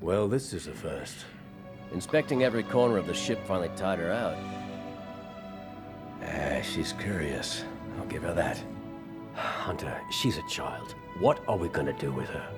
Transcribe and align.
Well, 0.00 0.28
this 0.28 0.52
is 0.52 0.66
a 0.66 0.72
first. 0.72 1.24
Inspecting 1.92 2.44
every 2.44 2.62
corner 2.62 2.98
of 2.98 3.06
the 3.06 3.14
ship 3.14 3.38
finally 3.46 3.70
tied 3.74 3.98
her 3.98 4.12
out. 4.12 4.36
Ah, 6.22 6.60
she's 6.62 6.92
curious. 6.92 7.64
I'll 7.98 8.06
give 8.06 8.22
her 8.22 8.34
that. 8.34 8.62
Hunter, 9.34 10.00
she's 10.10 10.36
a 10.36 10.46
child. 10.48 10.94
What 11.20 11.42
are 11.48 11.56
we 11.56 11.68
gonna 11.68 11.94
do 11.94 12.12
with 12.12 12.28
her? 12.28 12.50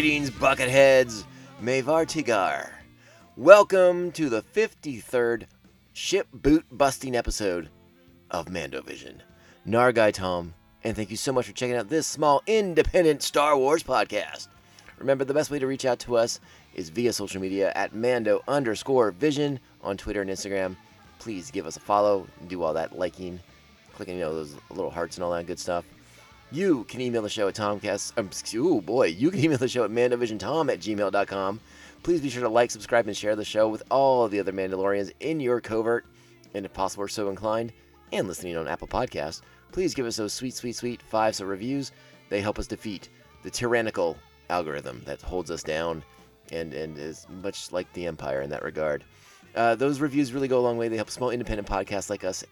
Greetings, 0.00 0.30
bucketheads. 0.30 1.24
Mavar 1.60 2.06
Tigar. 2.06 2.70
Welcome 3.36 4.12
to 4.12 4.28
the 4.28 4.42
53rd 4.42 5.46
ship 5.92 6.28
boot 6.32 6.64
busting 6.70 7.16
episode 7.16 7.68
of 8.30 8.46
Mandovision. 8.46 9.16
Nargai 9.66 10.12
Tom, 10.12 10.54
and 10.84 10.94
thank 10.94 11.10
you 11.10 11.16
so 11.16 11.32
much 11.32 11.46
for 11.46 11.52
checking 11.52 11.74
out 11.74 11.88
this 11.88 12.06
small 12.06 12.44
independent 12.46 13.24
Star 13.24 13.58
Wars 13.58 13.82
podcast. 13.82 14.46
Remember, 14.98 15.24
the 15.24 15.34
best 15.34 15.50
way 15.50 15.58
to 15.58 15.66
reach 15.66 15.84
out 15.84 15.98
to 15.98 16.16
us 16.16 16.38
is 16.76 16.90
via 16.90 17.12
social 17.12 17.40
media 17.40 17.72
at 17.74 17.92
Mando 17.92 18.44
underscore 18.46 19.10
Vision 19.10 19.58
on 19.82 19.96
Twitter 19.96 20.22
and 20.22 20.30
Instagram. 20.30 20.76
Please 21.18 21.50
give 21.50 21.66
us 21.66 21.76
a 21.76 21.80
follow, 21.80 22.24
do 22.46 22.62
all 22.62 22.74
that 22.74 22.96
liking, 22.96 23.40
clicking, 23.94 24.14
you 24.14 24.20
know, 24.20 24.32
those 24.32 24.54
little 24.70 24.92
hearts 24.92 25.16
and 25.16 25.24
all 25.24 25.32
that 25.32 25.48
good 25.48 25.58
stuff. 25.58 25.84
You 26.50 26.84
can 26.84 27.02
email 27.02 27.20
the 27.20 27.28
show 27.28 27.46
at 27.48 27.54
Tomcast. 27.54 28.12
Um, 28.16 28.30
oh 28.56 28.80
boy, 28.80 29.08
you 29.08 29.30
can 29.30 29.44
email 29.44 29.58
the 29.58 29.68
show 29.68 29.84
at 29.84 29.90
mandovisiontom 29.90 30.72
at 30.72 30.80
gmail.com. 30.80 31.60
Please 32.02 32.22
be 32.22 32.30
sure 32.30 32.42
to 32.42 32.48
like, 32.48 32.70
subscribe, 32.70 33.06
and 33.06 33.14
share 33.14 33.36
the 33.36 33.44
show 33.44 33.68
with 33.68 33.82
all 33.90 34.28
the 34.28 34.40
other 34.40 34.52
Mandalorians 34.52 35.12
in 35.20 35.40
your 35.40 35.60
covert, 35.60 36.06
and 36.54 36.64
if 36.64 36.72
possible, 36.72 37.04
are 37.04 37.08
so 37.08 37.28
inclined, 37.28 37.74
and 38.12 38.26
listening 38.26 38.56
on 38.56 38.66
Apple 38.66 38.88
Podcasts. 38.88 39.42
Please 39.72 39.92
give 39.92 40.06
us 40.06 40.16
those 40.16 40.32
sweet, 40.32 40.54
sweet, 40.54 40.74
sweet 40.74 41.02
five 41.02 41.34
star 41.34 41.46
reviews. 41.46 41.92
They 42.30 42.40
help 42.40 42.58
us 42.58 42.66
defeat 42.66 43.10
the 43.42 43.50
tyrannical 43.50 44.16
algorithm 44.48 45.02
that 45.04 45.20
holds 45.20 45.50
us 45.50 45.62
down 45.62 46.02
and, 46.50 46.72
and 46.72 46.96
is 46.96 47.26
much 47.42 47.72
like 47.72 47.92
the 47.92 48.06
Empire 48.06 48.40
in 48.40 48.48
that 48.48 48.62
regard. 48.62 49.04
Uh, 49.54 49.74
those 49.74 50.00
reviews 50.00 50.32
really 50.32 50.48
go 50.48 50.58
a 50.58 50.60
long 50.60 50.78
way. 50.78 50.88
They 50.88 50.96
help 50.96 51.10
small 51.10 51.28
independent 51.28 51.68
podcasts 51.68 52.08
like 52.08 52.24
us 52.24 52.42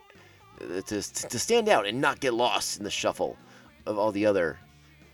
uh, 0.60 0.82
to, 0.82 1.00
to 1.00 1.38
stand 1.38 1.70
out 1.70 1.86
and 1.86 1.98
not 1.98 2.20
get 2.20 2.34
lost 2.34 2.76
in 2.76 2.84
the 2.84 2.90
shuffle 2.90 3.38
of 3.86 3.98
all 3.98 4.12
the 4.12 4.26
other 4.26 4.58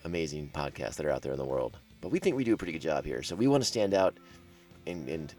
amazing 0.04 0.50
podcasts 0.52 0.96
that 0.96 1.06
are 1.06 1.10
out 1.10 1.22
there 1.22 1.32
in 1.32 1.38
the 1.38 1.44
world. 1.44 1.78
But 2.00 2.10
we 2.10 2.18
think 2.18 2.36
we 2.36 2.44
do 2.44 2.54
a 2.54 2.56
pretty 2.56 2.72
good 2.72 2.82
job 2.82 3.04
here, 3.04 3.22
so 3.22 3.36
we 3.36 3.46
want 3.46 3.62
to 3.62 3.68
stand 3.68 3.94
out 3.94 4.16
and, 4.86 5.08
and 5.08 5.34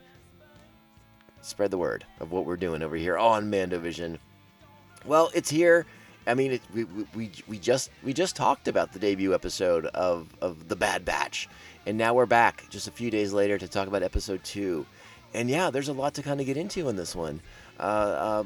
spread 1.42 1.70
the 1.70 1.78
word 1.78 2.04
of 2.20 2.32
what 2.32 2.46
we're 2.46 2.56
doing 2.56 2.82
over 2.82 2.96
here 2.96 3.18
on 3.18 3.50
Mandovision. 3.50 4.18
Well, 5.04 5.30
it's 5.34 5.50
here. 5.50 5.84
I 6.26 6.32
mean, 6.32 6.52
it, 6.52 6.62
we, 6.72 6.84
we, 7.14 7.30
we, 7.46 7.58
just 7.58 7.90
we 8.02 8.14
just 8.14 8.34
talked 8.34 8.66
about 8.66 8.92
the 8.92 8.98
debut 8.98 9.34
episode 9.34 9.86
of, 9.86 10.28
of 10.40 10.68
the 10.68 10.76
Bad 10.76 11.04
Batch, 11.04 11.48
and 11.84 11.98
now 11.98 12.14
we're 12.14 12.24
back 12.24 12.64
just 12.70 12.88
a 12.88 12.90
few 12.90 13.10
days 13.10 13.34
later 13.34 13.58
to 13.58 13.68
talk 13.68 13.88
about 13.88 14.02
episode 14.02 14.42
two. 14.42 14.86
And 15.34 15.50
yeah, 15.50 15.70
there's 15.70 15.88
a 15.88 15.92
lot 15.92 16.14
to 16.14 16.22
kind 16.22 16.40
of 16.40 16.46
get 16.46 16.56
into 16.56 16.88
in 16.88 16.96
this 16.96 17.14
one. 17.14 17.42
Uh, 17.78 17.82
uh, 17.82 18.44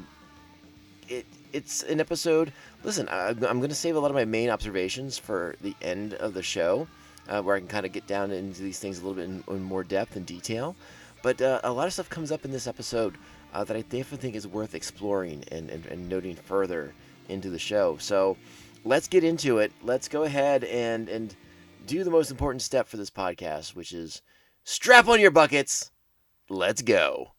it 1.07 1.25
it's 1.53 1.83
an 1.83 1.99
episode. 1.99 2.51
Listen, 2.83 3.07
I, 3.09 3.29
I'm 3.29 3.37
going 3.37 3.69
to 3.69 3.75
save 3.75 3.95
a 3.95 3.99
lot 3.99 4.11
of 4.11 4.15
my 4.15 4.25
main 4.25 4.49
observations 4.49 5.17
for 5.17 5.55
the 5.61 5.75
end 5.81 6.13
of 6.15 6.33
the 6.33 6.43
show, 6.43 6.87
uh, 7.27 7.41
where 7.41 7.55
I 7.55 7.59
can 7.59 7.67
kind 7.67 7.85
of 7.85 7.91
get 7.91 8.07
down 8.07 8.31
into 8.31 8.61
these 8.61 8.79
things 8.79 8.99
a 8.99 9.05
little 9.05 9.15
bit 9.15 9.25
in, 9.25 9.43
in 9.47 9.63
more 9.63 9.83
depth 9.83 10.15
and 10.15 10.25
detail. 10.25 10.75
But 11.21 11.41
uh, 11.41 11.59
a 11.63 11.71
lot 11.71 11.87
of 11.87 11.93
stuff 11.93 12.09
comes 12.09 12.31
up 12.31 12.45
in 12.45 12.51
this 12.51 12.67
episode 12.67 13.17
uh, 13.53 13.63
that 13.63 13.75
I 13.75 13.81
definitely 13.81 14.17
think 14.17 14.35
is 14.35 14.47
worth 14.47 14.75
exploring 14.75 15.43
and, 15.51 15.69
and, 15.69 15.85
and 15.87 16.07
noting 16.07 16.35
further 16.35 16.93
into 17.27 17.49
the 17.49 17.59
show. 17.59 17.97
So 17.97 18.37
let's 18.85 19.07
get 19.07 19.23
into 19.23 19.59
it. 19.59 19.71
Let's 19.83 20.07
go 20.07 20.23
ahead 20.23 20.63
and 20.63 21.09
and 21.09 21.35
do 21.85 22.03
the 22.03 22.11
most 22.11 22.31
important 22.31 22.61
step 22.61 22.87
for 22.87 22.97
this 22.97 23.09
podcast, 23.09 23.75
which 23.75 23.93
is 23.93 24.21
strap 24.63 25.07
on 25.07 25.19
your 25.19 25.31
buckets. 25.31 25.91
Let's 26.49 26.81
go. 26.81 27.31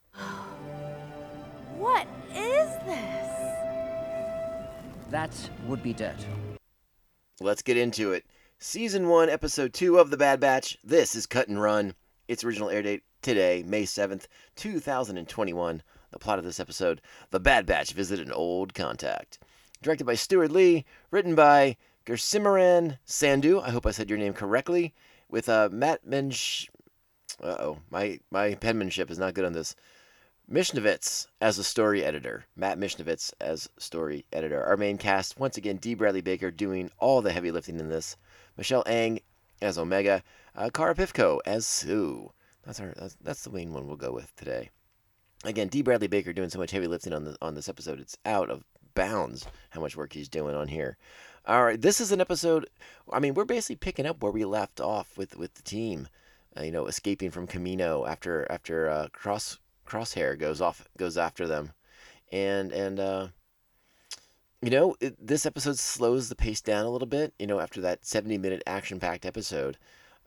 What 1.77 2.07
is 2.35 2.69
this? 2.87 3.40
That 5.11 5.51
would 5.67 5.83
be 5.83 5.93
dead. 5.93 6.25
Let's 7.41 7.63
get 7.63 7.77
into 7.77 8.13
it. 8.13 8.25
Season 8.61 9.09
1, 9.09 9.29
Episode 9.29 9.73
2 9.73 9.99
of 9.99 10.11
The 10.11 10.17
Bad 10.17 10.39
Batch. 10.39 10.79
This 10.85 11.17
is 11.17 11.27
Cut 11.27 11.49
and 11.49 11.61
Run. 11.61 11.95
Its 12.29 12.45
original 12.45 12.71
air 12.71 12.83
date 12.83 13.03
today, 13.21 13.65
May 13.67 13.83
7th, 13.83 14.27
2021. 14.55 15.83
The 16.13 16.19
plot 16.21 16.39
of 16.39 16.45
this 16.45 16.61
episode 16.61 17.01
The 17.31 17.41
Bad 17.41 17.67
Batch 17.67 17.93
visit 17.93 18.21
an 18.21 18.31
old 18.31 18.73
contact. 18.73 19.41
Directed 19.83 20.05
by 20.05 20.15
Steward 20.15 20.53
Lee, 20.53 20.85
written 21.11 21.35
by 21.35 21.77
Gursimran 22.07 22.99
Sandhu. 23.05 23.61
I 23.61 23.71
hope 23.71 23.87
I 23.87 23.91
said 23.91 24.11
your 24.11 24.19
name 24.19 24.33
correctly. 24.33 24.95
With 25.29 25.49
uh, 25.49 25.71
Matt 25.73 26.07
Mensch. 26.07 26.69
Uh 27.43 27.57
oh, 27.59 27.79
my, 27.91 28.21
my 28.31 28.55
penmanship 28.55 29.11
is 29.11 29.19
not 29.19 29.35
good 29.35 29.45
on 29.45 29.55
this. 29.55 29.75
Michnovetz 30.51 31.29
as 31.41 31.59
a 31.59 31.65
story 31.65 32.05
editor. 32.05 32.45
Matt 32.57 32.77
Michnovetz 32.77 33.33
as 33.41 33.69
story 33.79 34.27
editor. 34.33 34.65
Our 34.65 34.77
main 34.77 34.99
cast, 34.99 35.39
once 35.39 35.57
again, 35.57 35.77
D. 35.77 35.95
Bradley 35.95 36.23
Baker 36.23 36.51
doing 36.51 36.91
all 36.99 37.23
the 37.23 37.31
heavy 37.31 37.53
lifting 37.53 37.79
in 37.79 37.89
this. 37.89 38.17
Michelle 38.57 38.83
Ang 38.87 39.21
as 39.63 39.79
Omega. 39.79 40.25
Uh, 40.57 40.69
Pifko 40.69 41.39
as 41.47 41.65
Suu. 41.65 42.31
That's 42.65 42.81
our 42.81 42.93
that's, 42.97 43.17
that's 43.21 43.45
the 43.45 43.51
main 43.51 43.73
one 43.73 43.87
we'll 43.87 43.97
go 43.97 44.11
with 44.11 44.35
today. 44.35 44.71
Again, 45.45 45.69
D. 45.69 45.83
Bradley 45.83 46.09
Baker 46.09 46.33
doing 46.33 46.51
so 46.51 46.59
much 46.59 46.73
heavy 46.73 46.89
lifting 46.89 47.13
on 47.13 47.25
the 47.25 47.37
on 47.41 47.55
this 47.55 47.69
episode. 47.69 48.01
It's 48.01 48.19
out 48.27 48.51
of 48.51 48.65
bounds 48.95 49.47
how 49.71 49.81
much 49.81 49.97
work 49.97 50.13
he's 50.13 50.29
doing 50.29 50.57
on 50.57 50.67
here. 50.67 50.97
All 51.47 51.65
right, 51.65 51.81
this 51.81 52.01
is 52.01 52.11
an 52.11 52.21
episode. 52.21 52.69
I 53.13 53.21
mean, 53.21 53.35
we're 53.35 53.45
basically 53.45 53.77
picking 53.77 54.05
up 54.05 54.21
where 54.21 54.33
we 54.33 54.45
left 54.45 54.81
off 54.81 55.17
with 55.17 55.37
with 55.37 55.55
the 55.55 55.63
team. 55.63 56.09
Uh, 56.59 56.63
you 56.63 56.73
know, 56.73 56.87
escaping 56.87 57.31
from 57.31 57.47
Kamino 57.47 58.09
after 58.09 58.51
after 58.51 58.91
uh, 58.91 59.07
Cross 59.13 59.61
Crosshair 59.91 60.39
goes 60.39 60.61
off 60.61 60.87
goes 60.97 61.19
after 61.19 61.49
them, 61.49 61.73
and 62.31 62.71
and 62.73 63.01
uh, 63.01 63.29
you 64.63 64.71
know 64.71 64.95
it, 65.01 65.15
this 65.25 65.45
episode 65.45 65.79
slows 65.79 66.29
the 66.29 66.37
pace 66.37 66.61
down 66.61 66.87
a 66.87 66.91
little 66.91 67.09
bit. 67.09 67.35
You 67.39 67.49
know, 67.49 67.59
after 67.59 67.81
that 67.81 68.07
seventy 68.07 68.39
minute 68.39 68.63
action 68.67 69.01
packed 69.01 69.27
episode, 69.27 69.79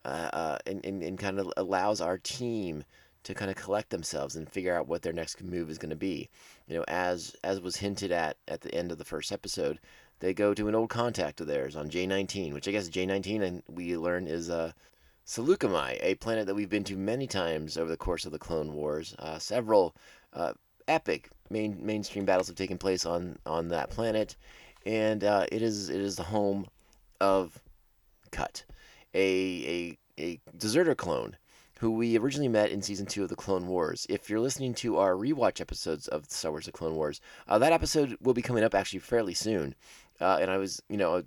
uh, 0.04 0.30
uh, 0.34 0.58
and, 0.66 0.86
and 0.86 1.02
and 1.02 1.18
kind 1.18 1.40
of 1.40 1.52
allows 1.56 2.02
our 2.02 2.18
team 2.18 2.84
to 3.24 3.34
kind 3.34 3.50
of 3.50 3.56
collect 3.56 3.90
themselves 3.90 4.36
and 4.36 4.50
figure 4.50 4.76
out 4.76 4.88
what 4.88 5.02
their 5.02 5.14
next 5.14 5.42
move 5.42 5.70
is 5.70 5.78
going 5.78 5.90
to 5.90 5.96
be. 5.96 6.30
You 6.68 6.76
know, 6.76 6.84
as 6.90 7.34
as 7.44 7.62
was 7.62 7.78
hinted 7.78 8.12
at 8.12 8.36
at 8.50 8.62
the 8.62 8.76
end 8.76 8.92
of 8.92 8.98
the 8.98 9.06
first 9.06 9.32
episode, 9.32 9.80
they 10.20 10.34
go 10.34 10.54
to 10.54 10.68
an 10.68 10.76
old 10.76 10.90
contact 10.90 11.40
of 11.40 11.48
theirs 11.48 11.78
on 11.78 11.90
J19, 11.90 12.54
which 12.54 12.68
I 12.68 12.72
guess 12.72 12.90
J19 12.90 13.42
and 13.42 13.64
we 13.70 13.96
learn 13.98 14.28
is 14.28 14.50
uh, 14.50 14.74
Saleucami, 15.26 15.98
a 16.02 16.16
planet 16.16 16.48
that 16.48 16.56
we've 16.56 16.70
been 16.70 16.84
to 16.84 16.98
many 16.98 17.28
times 17.28 17.78
over 17.78 17.90
the 17.90 17.98
course 17.98 18.26
of 18.26 18.34
the 18.34 18.40
Clone 18.40 18.74
Wars. 18.74 19.16
Uh, 19.20 19.40
several 19.40 19.96
uh, 20.34 20.54
epic 20.88 21.30
main 21.50 21.78
mainstream 21.86 22.26
battles 22.26 22.48
have 22.48 22.58
taken 22.58 22.78
place 22.78 23.06
on 23.06 23.38
on 23.46 23.70
that 23.70 23.90
planet, 23.90 24.36
and 24.86 25.24
uh, 25.24 25.46
it 25.52 25.62
is 25.62 25.90
it 25.90 26.02
is 26.02 26.18
the 26.18 26.24
home 26.24 26.68
of 27.22 27.58
Cut, 28.32 28.66
a 29.14 29.98
a 30.20 30.22
a 30.22 30.40
deserter 30.58 30.96
clone 30.96 31.38
who 31.80 31.92
we 31.92 32.18
originally 32.18 32.48
met 32.48 32.72
in 32.72 32.82
season 32.82 33.06
two 33.06 33.24
of 33.24 33.30
the 33.30 33.36
Clone 33.36 33.68
Wars. 33.68 34.06
If 34.10 34.30
you're 34.30 34.40
listening 34.40 34.74
to 34.76 34.98
our 34.98 35.14
rewatch 35.14 35.62
episodes 35.62 36.08
of 36.08 36.26
Star 36.30 36.52
Wars: 36.52 36.66
The 36.66 36.72
Clone 36.72 36.96
Wars, 36.96 37.22
uh, 37.48 37.60
that 37.60 37.74
episode 37.74 38.18
will 38.22 38.34
be 38.34 38.42
coming 38.42 38.64
up 38.64 38.76
actually 38.76 39.00
fairly 39.00 39.34
soon. 39.34 39.76
Uh, 40.24 40.38
and 40.42 40.50
I 40.50 40.58
was, 40.58 40.82
you 40.90 40.98
know, 40.98 41.24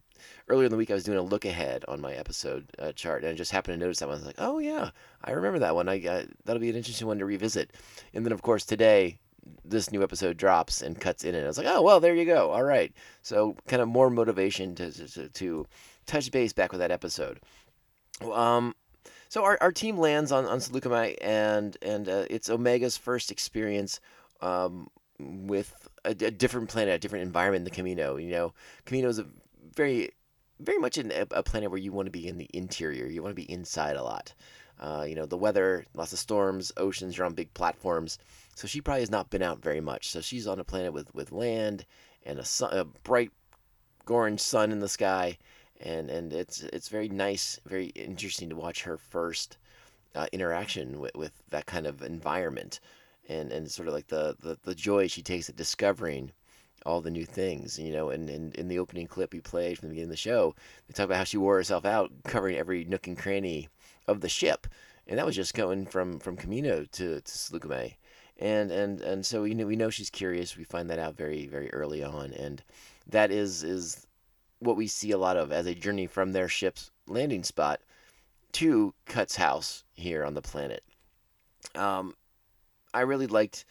earlier 0.48 0.64
in 0.64 0.70
the 0.70 0.76
week 0.76 0.90
I 0.90 0.94
was 0.94 1.04
doing 1.04 1.18
a 1.18 1.22
look 1.22 1.44
ahead 1.44 1.84
on 1.86 2.00
my 2.00 2.14
episode 2.14 2.70
uh, 2.78 2.92
chart, 2.92 3.22
and 3.22 3.32
I 3.32 3.34
just 3.34 3.52
happened 3.52 3.78
to 3.78 3.84
notice 3.84 3.98
that 3.98 4.08
one. 4.08 4.16
I 4.16 4.18
was 4.18 4.26
like, 4.26 4.36
oh 4.38 4.58
yeah, 4.58 4.90
I 5.22 5.32
remember 5.32 5.58
that 5.58 5.74
one. 5.74 5.88
I 5.88 6.04
uh, 6.04 6.24
that'll 6.44 6.60
be 6.60 6.70
an 6.70 6.76
interesting 6.76 7.06
one 7.06 7.18
to 7.18 7.26
revisit. 7.26 7.74
And 8.14 8.24
then 8.24 8.32
of 8.32 8.42
course 8.42 8.64
today, 8.64 9.18
this 9.64 9.92
new 9.92 10.02
episode 10.02 10.36
drops 10.36 10.82
and 10.82 10.98
cuts 10.98 11.24
in 11.24 11.34
and 11.34 11.44
I 11.44 11.48
was 11.48 11.58
like, 11.58 11.66
oh 11.68 11.82
well, 11.82 12.00
there 12.00 12.14
you 12.14 12.24
go. 12.24 12.50
All 12.50 12.64
right, 12.64 12.92
so 13.22 13.56
kind 13.68 13.82
of 13.82 13.88
more 13.88 14.10
motivation 14.10 14.74
to 14.76 14.90
to, 14.90 15.28
to 15.28 15.66
touch 16.06 16.30
base 16.30 16.52
back 16.52 16.72
with 16.72 16.80
that 16.80 16.90
episode. 16.90 17.40
Um, 18.32 18.74
so 19.28 19.44
our, 19.44 19.58
our 19.60 19.72
team 19.72 19.98
lands 19.98 20.32
on 20.32 20.46
on 20.46 20.58
Saleucami, 20.58 21.16
and 21.20 21.76
and 21.82 22.08
uh, 22.08 22.24
it's 22.30 22.48
Omega's 22.48 22.96
first 22.96 23.30
experience 23.30 24.00
um, 24.40 24.88
with 25.18 25.74
a, 26.06 26.10
a 26.26 26.30
different 26.30 26.68
planet, 26.68 26.94
a 26.94 26.98
different 26.98 27.24
environment 27.24 27.64
than 27.64 27.74
Kamino. 27.74 28.22
You 28.22 28.30
know, 28.30 28.54
Kamino 28.86 29.06
is 29.06 29.18
a 29.18 29.26
very, 29.74 30.10
very 30.60 30.78
much 30.78 30.98
in 30.98 31.12
a, 31.12 31.26
a 31.32 31.42
planet 31.42 31.70
where 31.70 31.80
you 31.80 31.92
want 31.92 32.06
to 32.06 32.12
be 32.12 32.26
in 32.26 32.38
the 32.38 32.48
interior. 32.52 33.06
You 33.06 33.22
want 33.22 33.32
to 33.32 33.42
be 33.42 33.50
inside 33.50 33.96
a 33.96 34.02
lot. 34.02 34.32
Uh, 34.78 35.04
you 35.08 35.14
know, 35.14 35.26
the 35.26 35.38
weather, 35.38 35.86
lots 35.94 36.12
of 36.12 36.18
storms, 36.18 36.70
oceans. 36.76 37.16
You're 37.16 37.26
on 37.26 37.34
big 37.34 37.52
platforms, 37.54 38.18
so 38.54 38.68
she 38.68 38.80
probably 38.80 39.00
has 39.00 39.10
not 39.10 39.30
been 39.30 39.42
out 39.42 39.62
very 39.62 39.80
much. 39.80 40.10
So 40.10 40.20
she's 40.20 40.46
on 40.46 40.60
a 40.60 40.64
planet 40.64 40.92
with 40.92 41.14
with 41.14 41.32
land 41.32 41.86
and 42.24 42.38
a, 42.38 42.44
sun, 42.44 42.76
a 42.76 42.84
bright 42.84 43.30
orange 44.06 44.40
sun 44.40 44.72
in 44.72 44.80
the 44.80 44.88
sky, 44.88 45.38
and 45.80 46.10
and 46.10 46.32
it's 46.32 46.62
it's 46.62 46.88
very 46.88 47.08
nice, 47.08 47.58
very 47.64 47.86
interesting 47.86 48.50
to 48.50 48.56
watch 48.56 48.82
her 48.82 48.98
first 48.98 49.56
uh, 50.14 50.26
interaction 50.32 51.00
with, 51.00 51.14
with 51.14 51.32
that 51.50 51.66
kind 51.66 51.86
of 51.86 52.02
environment 52.02 52.80
and 53.28 53.52
and 53.52 53.70
sort 53.70 53.88
of 53.88 53.94
like 53.94 54.08
the, 54.08 54.36
the 54.40 54.58
the 54.62 54.74
joy 54.74 55.06
she 55.06 55.22
takes 55.22 55.48
at 55.48 55.56
discovering 55.56 56.32
all 56.84 57.00
the 57.00 57.10
new 57.10 57.26
things, 57.26 57.78
you 57.78 57.92
know, 57.92 58.10
and, 58.10 58.30
and 58.30 58.54
in 58.54 58.68
the 58.68 58.78
opening 58.78 59.06
clip 59.06 59.32
we 59.32 59.40
played 59.40 59.76
from 59.76 59.88
the 59.88 59.92
beginning 59.92 60.08
of 60.08 60.10
the 60.10 60.16
show, 60.16 60.54
they 60.86 60.92
talk 60.92 61.04
about 61.04 61.18
how 61.18 61.24
she 61.24 61.36
wore 61.36 61.56
herself 61.56 61.84
out 61.84 62.12
covering 62.24 62.56
every 62.56 62.84
nook 62.84 63.08
and 63.08 63.18
cranny 63.18 63.68
of 64.06 64.20
the 64.20 64.28
ship. 64.28 64.68
And 65.08 65.18
that 65.18 65.26
was 65.26 65.34
just 65.34 65.54
going 65.54 65.86
from, 65.86 66.20
from 66.20 66.36
Kamino 66.36 66.88
to, 66.92 67.20
to 67.20 67.22
Saleucami. 67.22 67.94
And, 68.38 68.70
and, 68.70 69.00
and 69.00 69.26
so 69.26 69.42
we 69.42 69.54
know, 69.54 69.66
we 69.66 69.76
know 69.76 69.90
she's 69.90 70.10
curious. 70.10 70.56
We 70.56 70.64
find 70.64 70.88
that 70.90 70.98
out 70.98 71.16
very, 71.16 71.46
very 71.46 71.72
early 71.72 72.04
on. 72.04 72.32
And 72.32 72.62
that 73.08 73.30
is, 73.30 73.64
is 73.64 74.06
what 74.60 74.76
we 74.76 74.86
see 74.86 75.10
a 75.10 75.18
lot 75.18 75.36
of 75.36 75.52
as 75.52 75.66
a 75.66 75.74
journey 75.74 76.06
from 76.06 76.32
their 76.32 76.48
ship's 76.48 76.90
landing 77.08 77.42
spot 77.42 77.80
to 78.52 78.94
Cut's 79.06 79.36
house 79.36 79.84
here 79.94 80.24
on 80.24 80.34
the 80.34 80.42
planet. 80.42 80.84
Um, 81.74 82.14
I 82.96 83.02
really 83.02 83.26
liked 83.26 83.64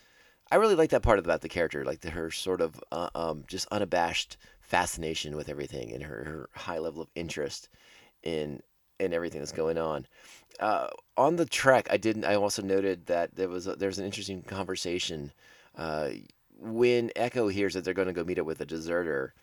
I 0.51 0.57
really 0.57 0.75
liked 0.75 0.91
that 0.91 1.01
part 1.01 1.17
about 1.17 1.41
the 1.41 1.49
character, 1.49 1.83
like 1.83 2.01
the, 2.01 2.11
her 2.11 2.29
sort 2.29 2.61
of 2.61 2.79
uh, 2.91 3.09
um, 3.15 3.43
just 3.47 3.67
unabashed 3.71 4.37
fascination 4.61 5.35
with 5.35 5.49
everything 5.49 5.91
and 5.91 6.03
her, 6.03 6.23
her 6.23 6.49
high 6.53 6.77
level 6.77 7.01
of 7.01 7.09
interest 7.15 7.69
in 8.23 8.61
in 8.99 9.13
everything 9.13 9.41
that's 9.41 9.51
going 9.51 9.77
on. 9.77 10.07
Uh, 10.59 10.87
on 11.17 11.35
the 11.35 11.45
trek, 11.45 11.87
I 11.89 11.97
didn't. 11.97 12.25
I 12.25 12.35
also 12.35 12.61
noted 12.61 13.07
that 13.07 13.35
there 13.35 13.49
was 13.49 13.67
a, 13.67 13.75
there's 13.75 13.99
an 13.99 14.05
interesting 14.05 14.41
conversation 14.43 15.31
uh, 15.75 16.09
when 16.59 17.11
Echo 17.15 17.47
hears 17.47 17.73
that 17.73 17.83
they're 17.83 17.93
going 17.93 18.07
to 18.07 18.13
go 18.13 18.23
meet 18.23 18.39
up 18.39 18.45
with 18.45 18.61
a 18.61 18.65
deserter, 18.65 19.33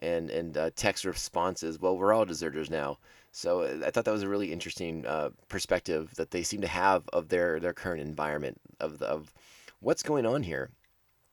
and 0.00 0.30
and 0.30 0.56
uh, 0.56 0.70
Tech's 0.76 1.04
response 1.04 1.62
is, 1.62 1.80
"Well, 1.80 1.96
we're 1.96 2.12
all 2.12 2.26
deserters 2.26 2.70
now." 2.70 2.98
So 3.32 3.62
uh, 3.62 3.86
I 3.86 3.90
thought 3.90 4.04
that 4.04 4.12
was 4.12 4.22
a 4.22 4.28
really 4.28 4.52
interesting 4.52 5.06
uh, 5.06 5.30
perspective 5.48 6.14
that 6.16 6.30
they 6.30 6.42
seem 6.42 6.60
to 6.62 6.66
have 6.66 7.08
of 7.12 7.28
their 7.28 7.60
their 7.60 7.72
current 7.72 8.00
environment 8.00 8.60
of 8.80 8.98
the, 8.98 9.06
of 9.06 9.32
what's 9.80 10.02
going 10.02 10.26
on 10.26 10.42
here. 10.42 10.70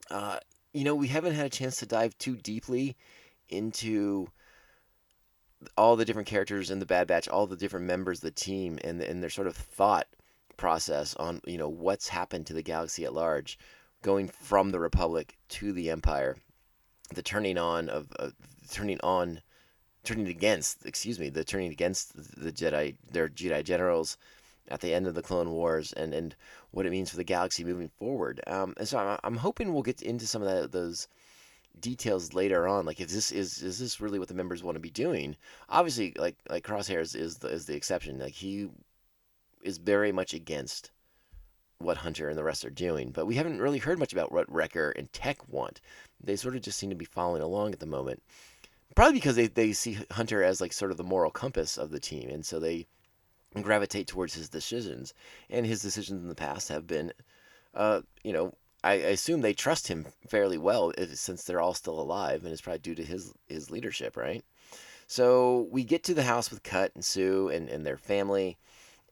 Uh, 0.10 0.38
you 0.74 0.84
know, 0.84 0.96
we 0.96 1.08
haven't 1.08 1.34
had 1.34 1.46
a 1.46 1.50
chance 1.50 1.78
to 1.78 1.86
dive 1.86 2.18
too 2.18 2.36
deeply 2.36 2.96
into 3.50 4.28
all 5.76 5.96
the 5.96 6.06
different 6.06 6.28
characters 6.28 6.70
in 6.70 6.80
the 6.80 6.86
Bad 6.86 7.08
Batch, 7.08 7.28
all 7.28 7.48
the 7.48 7.56
different 7.56 7.86
members 7.86 8.20
of 8.20 8.24
the 8.24 8.32
team, 8.32 8.78
and 8.84 9.02
and 9.02 9.22
their 9.24 9.30
sort 9.30 9.48
of 9.48 9.56
thought 9.56 10.08
process 10.56 11.16
on 11.16 11.42
you 11.46 11.58
know 11.58 11.70
what's 11.70 12.08
happened 12.08 12.46
to 12.48 12.54
the 12.54 12.62
galaxy 12.62 13.06
at 13.06 13.14
large, 13.14 13.58
going 14.02 14.28
from 14.28 14.72
the 14.72 14.80
Republic 14.80 15.36
to 15.50 15.74
the 15.74 15.90
Empire, 15.90 16.38
the 17.14 17.24
turning 17.24 17.58
on 17.58 17.90
of 17.90 18.08
uh, 18.20 18.30
turning 18.70 19.00
on, 19.02 19.42
turning 20.08 20.28
against, 20.30 20.86
excuse 20.86 21.20
me, 21.20 21.28
the 21.30 21.44
turning 21.44 21.72
against 21.72 22.16
the 22.42 22.52
Jedi, 22.52 22.96
their 23.12 23.28
Jedi 23.28 23.64
generals, 23.64 24.18
at 24.70 24.80
the 24.80 24.94
end 24.94 25.06
of 25.06 25.16
the 25.16 25.22
Clone 25.22 25.52
Wars, 25.52 25.92
and 25.94 26.14
and 26.14 26.34
what 26.72 26.86
it 26.86 26.92
means 26.92 27.10
for 27.10 27.18
the 27.18 27.26
galaxy 27.26 27.64
moving 27.66 27.90
forward. 27.90 28.42
Um, 28.48 28.74
and 28.78 28.88
so 28.88 28.98
I'm, 28.98 29.20
I'm 29.24 29.38
hoping 29.38 29.74
we'll 29.74 29.84
get 29.84 30.02
into 30.02 30.26
some 30.26 30.42
of 30.42 30.48
that, 30.48 30.72
those 30.72 31.10
details 31.82 32.34
later 32.34 32.68
on. 32.68 32.86
Like 32.86 33.02
if 33.02 33.10
this 33.10 33.32
is 33.32 33.62
is 33.62 33.80
this 33.80 34.00
really 34.00 34.18
what 34.18 34.30
the 34.30 34.34
members 34.34 34.64
want 34.64 34.76
to 34.76 34.82
be 34.82 34.90
doing? 34.90 35.36
Obviously 35.68 36.14
like 36.18 36.38
like 36.50 36.66
crosshairs 36.66 37.14
is 37.14 37.38
the 37.40 37.50
is 37.50 37.66
the 37.66 37.76
exception. 37.76 38.18
Like 38.20 38.34
he 38.34 38.70
is 39.64 39.78
very 39.78 40.14
much 40.14 40.34
against 40.34 40.92
what 41.80 41.98
hunter 41.98 42.30
and 42.30 42.38
the 42.38 42.44
rest 42.44 42.66
are 42.66 42.72
doing 42.72 43.12
but 43.12 43.28
we 43.28 43.36
haven't 43.36 43.62
really 43.62 43.78
heard 43.78 44.00
much 44.00 44.12
about 44.12 44.32
what 44.32 44.52
wrecker 44.52 44.92
and 44.92 45.12
tech 45.14 45.38
want. 45.50 45.82
They 46.24 46.36
sort 46.36 46.56
of 46.56 46.62
just 46.62 46.80
seem 46.80 46.90
to 46.90 46.96
be 46.96 47.06
following 47.06 47.42
along 47.42 47.74
at 47.74 47.80
the 47.80 47.86
moment 47.86 48.24
probably 48.96 49.14
because 49.14 49.36
they, 49.36 49.48
they 49.48 49.74
see 49.74 49.98
hunter 50.12 50.44
as 50.44 50.62
like 50.62 50.74
sort 50.74 50.92
of 50.92 50.98
the 50.98 51.04
moral 51.04 51.32
compass 51.32 51.78
of 51.78 51.92
the 51.92 52.00
team 52.00 52.30
and 52.30 52.46
so 52.46 52.60
they 52.60 52.88
gravitate 53.62 54.08
towards 54.08 54.34
his 54.34 54.50
decisions 54.50 55.14
and 55.50 55.66
his 55.66 55.82
decisions 55.82 56.22
in 56.22 56.30
the 56.30 56.36
past 56.36 56.70
have 56.70 56.86
been 56.86 57.12
uh 57.74 58.02
you 58.24 58.34
know 58.34 58.54
I 58.84 58.94
assume 58.94 59.42
they 59.42 59.54
trust 59.54 59.88
him 59.88 60.06
fairly 60.28 60.58
well 60.58 60.94
if, 60.98 61.16
since 61.18 61.44
they're 61.44 61.60
all 61.60 61.74
still 61.74 62.00
alive, 62.00 62.44
and 62.44 62.54
it's 62.54 62.62
probably 62.62 62.80
due 62.80 62.96
to 62.96 63.04
his 63.04 63.34
his 63.48 63.72
leadership, 63.72 64.16
right? 64.16 64.46
So 65.08 65.68
we 65.72 65.84
get 65.84 66.04
to 66.04 66.14
the 66.14 66.24
house 66.24 66.52
with 66.52 66.64
Cut 66.64 66.92
and 66.94 67.04
Suu 67.04 67.54
and, 67.54 67.70
and 67.70 67.86
their 67.86 67.98
family, 67.98 68.58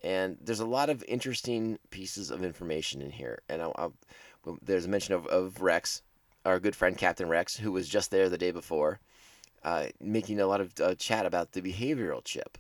and 0.04 0.38
there's 0.42 0.60
a 0.60 0.66
lot 0.66 0.90
of 0.90 1.04
interesting 1.08 1.80
pieces 1.90 2.32
of 2.32 2.44
information 2.44 3.02
in 3.02 3.12
here. 3.12 3.42
And 3.50 3.62
I, 3.62 3.72
I, 3.78 3.90
there's 4.62 4.86
a 4.86 4.90
mention 4.90 5.14
of, 5.14 5.26
of 5.28 5.62
Rex, 5.62 6.02
our 6.46 6.60
good 6.60 6.76
friend 6.76 6.98
Captain 6.98 7.28
Rex, 7.30 7.56
who 7.58 7.72
was 7.72 7.90
just 7.90 8.12
there 8.12 8.30
the 8.30 8.38
day 8.38 8.52
before, 8.52 9.00
uh, 9.66 9.88
making 10.00 10.40
a 10.40 10.46
lot 10.46 10.62
of 10.62 10.72
uh, 10.80 10.96
chat 10.96 11.26
about 11.26 11.52
the 11.52 11.62
behavioral 11.62 12.24
chip, 12.24 12.58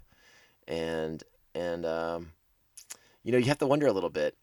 and 0.68 1.24
and 1.54 1.86
um, 1.86 2.31
you 3.24 3.31
know 3.31 3.38
you 3.38 3.46
have 3.46 3.60
to 3.60 3.68
wonder 3.68 3.86
a 3.88 3.94
little 3.94 4.10
bit 4.10 4.36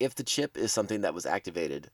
if 0.00 0.16
the 0.16 0.24
chip 0.24 0.58
is 0.58 0.72
something 0.72 1.02
that 1.02 1.14
was 1.14 1.24
activated 1.24 1.88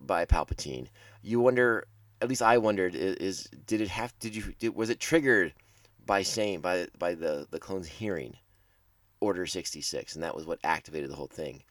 by 0.00 0.24
Palpatine, 0.24 0.88
you 1.22 1.38
wonder. 1.38 1.84
At 2.22 2.28
least 2.28 2.42
I 2.42 2.56
wondered: 2.56 2.94
is, 2.94 3.16
is 3.16 3.48
did 3.66 3.82
it 3.82 3.88
have? 3.88 4.18
Did 4.18 4.34
you? 4.34 4.54
Did, 4.58 4.74
was 4.74 4.88
it 4.88 5.00
triggered 5.00 5.52
by 6.06 6.22
saying 6.22 6.60
by 6.60 6.86
by 6.98 7.14
the 7.14 7.46
the 7.50 7.60
clones 7.60 7.86
hearing 7.86 8.38
Order 9.20 9.44
sixty 9.44 9.82
six, 9.82 10.14
and 10.14 10.24
that 10.24 10.34
was 10.34 10.46
what 10.46 10.60
activated 10.64 11.10
the 11.10 11.16
whole 11.16 11.26
thing? 11.26 11.62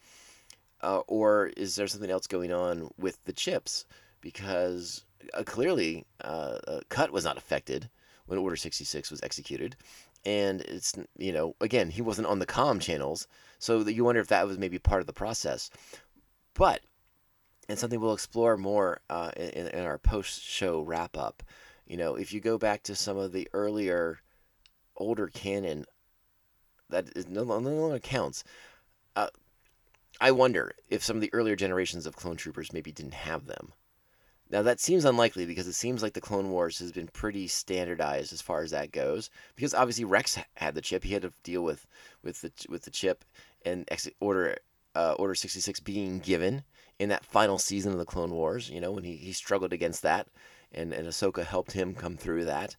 Uh, 0.81 0.99
or 1.07 1.47
is 1.57 1.75
there 1.75 1.87
something 1.87 2.11
else 2.11 2.27
going 2.27 2.51
on 2.51 2.91
with 2.99 3.17
the 3.25 3.33
chips? 3.33 3.85
Because 4.21 5.03
uh, 5.33 5.43
clearly, 5.43 6.05
uh, 6.23 6.57
uh 6.67 6.79
Cut 6.89 7.11
was 7.11 7.25
not 7.25 7.37
affected 7.37 7.89
when 8.25 8.39
Order 8.39 8.55
sixty 8.55 8.83
six 8.83 9.11
was 9.11 9.21
executed, 9.23 9.75
and 10.25 10.61
it's 10.61 10.93
you 11.17 11.31
know 11.31 11.55
again 11.61 11.89
he 11.89 12.01
wasn't 12.01 12.27
on 12.27 12.39
the 12.39 12.45
com 12.45 12.79
channels 12.79 13.27
so 13.59 13.83
that 13.83 13.93
you 13.93 14.03
wonder 14.03 14.21
if 14.21 14.27
that 14.27 14.47
was 14.47 14.57
maybe 14.57 14.79
part 14.79 15.01
of 15.01 15.07
the 15.07 15.13
process. 15.13 15.69
But 16.53 16.81
and 17.69 17.79
something 17.79 17.99
we'll 17.99 18.13
explore 18.13 18.57
more 18.57 19.01
uh, 19.09 19.31
in, 19.35 19.67
in 19.67 19.85
our 19.85 19.97
post 19.97 20.43
show 20.43 20.81
wrap 20.81 21.17
up 21.17 21.43
you 21.87 21.97
know 21.97 22.15
if 22.15 22.33
you 22.33 22.39
go 22.39 22.57
back 22.57 22.83
to 22.83 22.95
some 22.95 23.17
of 23.17 23.31
the 23.31 23.47
earlier 23.53 24.19
older 24.97 25.27
canon 25.27 25.85
that 26.89 27.09
is 27.15 27.27
no, 27.27 27.43
no 27.43 27.59
longer 27.59 27.99
counts 27.99 28.43
uh, 29.15 29.27
i 30.21 30.31
wonder 30.31 30.73
if 30.89 31.03
some 31.03 31.15
of 31.15 31.21
the 31.21 31.33
earlier 31.33 31.55
generations 31.55 32.05
of 32.05 32.15
clone 32.15 32.35
troopers 32.35 32.73
maybe 32.73 32.91
didn't 32.91 33.13
have 33.13 33.45
them 33.45 33.73
now 34.53 34.61
that 34.61 34.79
seems 34.79 35.03
unlikely 35.03 35.47
because 35.47 35.65
it 35.65 35.73
seems 35.73 36.03
like 36.03 36.13
the 36.13 36.21
Clone 36.21 36.51
Wars 36.51 36.77
has 36.77 36.91
been 36.91 37.07
pretty 37.07 37.47
standardized 37.47 38.31
as 38.31 38.39
far 38.39 38.61
as 38.61 38.69
that 38.69 38.91
goes. 38.91 39.31
Because 39.55 39.73
obviously 39.73 40.05
Rex 40.05 40.37
had 40.53 40.75
the 40.75 40.81
chip; 40.81 41.03
he 41.03 41.13
had 41.13 41.23
to 41.23 41.33
deal 41.41 41.63
with 41.63 41.87
with 42.21 42.41
the 42.41 42.51
with 42.69 42.83
the 42.83 42.91
chip 42.91 43.25
and 43.65 43.89
order 44.19 44.55
uh, 44.93 45.15
Order 45.17 45.33
sixty 45.33 45.59
six 45.59 45.79
being 45.79 46.19
given 46.19 46.63
in 46.99 47.09
that 47.09 47.25
final 47.25 47.57
season 47.57 47.93
of 47.93 47.97
the 47.97 48.05
Clone 48.05 48.29
Wars. 48.29 48.69
You 48.69 48.79
know 48.79 48.91
when 48.91 49.03
he, 49.03 49.15
he 49.15 49.33
struggled 49.33 49.73
against 49.73 50.03
that, 50.03 50.27
and 50.71 50.93
and 50.93 51.07
Ahsoka 51.07 51.43
helped 51.43 51.71
him 51.71 51.95
come 51.95 52.15
through 52.15 52.45
that. 52.45 52.75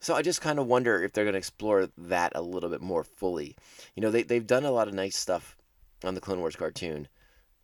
So 0.00 0.14
I 0.14 0.22
just 0.22 0.40
kind 0.40 0.58
of 0.58 0.68
wonder 0.68 1.04
if 1.04 1.12
they're 1.12 1.24
going 1.24 1.34
to 1.34 1.38
explore 1.38 1.90
that 1.98 2.32
a 2.34 2.40
little 2.40 2.70
bit 2.70 2.80
more 2.80 3.04
fully. 3.04 3.54
You 3.94 4.00
know 4.00 4.10
they 4.10 4.22
they've 4.22 4.46
done 4.46 4.64
a 4.64 4.70
lot 4.70 4.88
of 4.88 4.94
nice 4.94 5.18
stuff 5.18 5.54
on 6.02 6.14
the 6.14 6.20
Clone 6.22 6.40
Wars 6.40 6.56
cartoon 6.56 7.08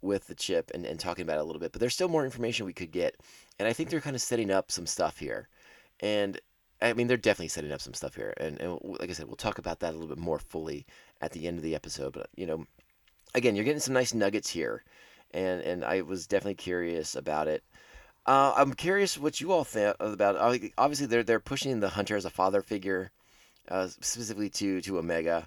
with 0.07 0.27
the 0.27 0.35
chip 0.35 0.71
and, 0.75 0.87
and 0.87 0.99
talking 0.99 1.23
about 1.23 1.39
it 1.39 1.41
a 1.41 1.45
little 1.45 1.61
bit, 1.61 1.73
but 1.73 1.81
there's 1.81 1.95
still 1.95 2.09
more 2.09 2.25
information 2.25 2.67
we 2.67 2.73
could 2.73 2.93
get. 2.93 3.17
And 3.59 3.69
I 3.69 3.73
think 3.73 3.91
they're 3.91 4.01
kind 4.01 4.17
of 4.17 4.23
setting 4.23 4.51
up 4.51 4.71
some 4.71 4.87
stuff 4.87 5.19
here. 5.19 5.49
And 6.01 6.41
I 6.81 6.93
mean, 6.93 7.07
they're 7.07 7.17
definitely 7.17 7.49
setting 7.49 7.73
up 7.73 7.81
some 7.81 7.95
stuff 7.95 8.15
here. 8.15 8.35
And, 8.37 8.61
and 8.61 8.79
like 8.83 9.11
I 9.11 9.13
said, 9.13 9.27
we'll 9.27 9.37
talk 9.37 9.59
about 9.59 9.81
that 9.81 9.91
a 9.91 9.97
little 9.97 10.15
bit 10.15 10.19
more 10.19 10.39
fully 10.39 10.87
at 11.21 11.33
the 11.33 11.47
end 11.47 11.59
of 11.59 11.63
the 11.63 11.75
episode. 11.75 12.13
But, 12.13 12.29
you 12.37 12.47
know, 12.47 12.67
again, 13.35 13.57
you're 13.57 13.65
getting 13.65 13.81
some 13.81 13.95
nice 13.95 14.15
nuggets 14.15 14.51
here. 14.51 14.85
And, 15.33 15.61
and 15.63 15.85
I 15.85 16.03
was 16.03 16.27
definitely 16.27 16.55
curious 16.55 17.15
about 17.15 17.49
it. 17.49 17.65
Uh, 18.27 18.53
I'm 18.57 18.75
curious 18.75 19.17
what 19.17 19.41
you 19.41 19.53
all 19.53 19.65
think 19.65 19.95
about. 20.01 20.37
Obviously, 20.77 21.07
they're 21.07 21.23
they're 21.23 21.39
pushing 21.39 21.79
the 21.79 21.89
hunter 21.89 22.17
as 22.17 22.25
a 22.25 22.31
father 22.31 22.61
figure, 22.61 23.13
uh, 23.69 23.87
specifically 23.87 24.51
to 24.51 24.81
to 24.81 24.99
Omega 24.99 25.47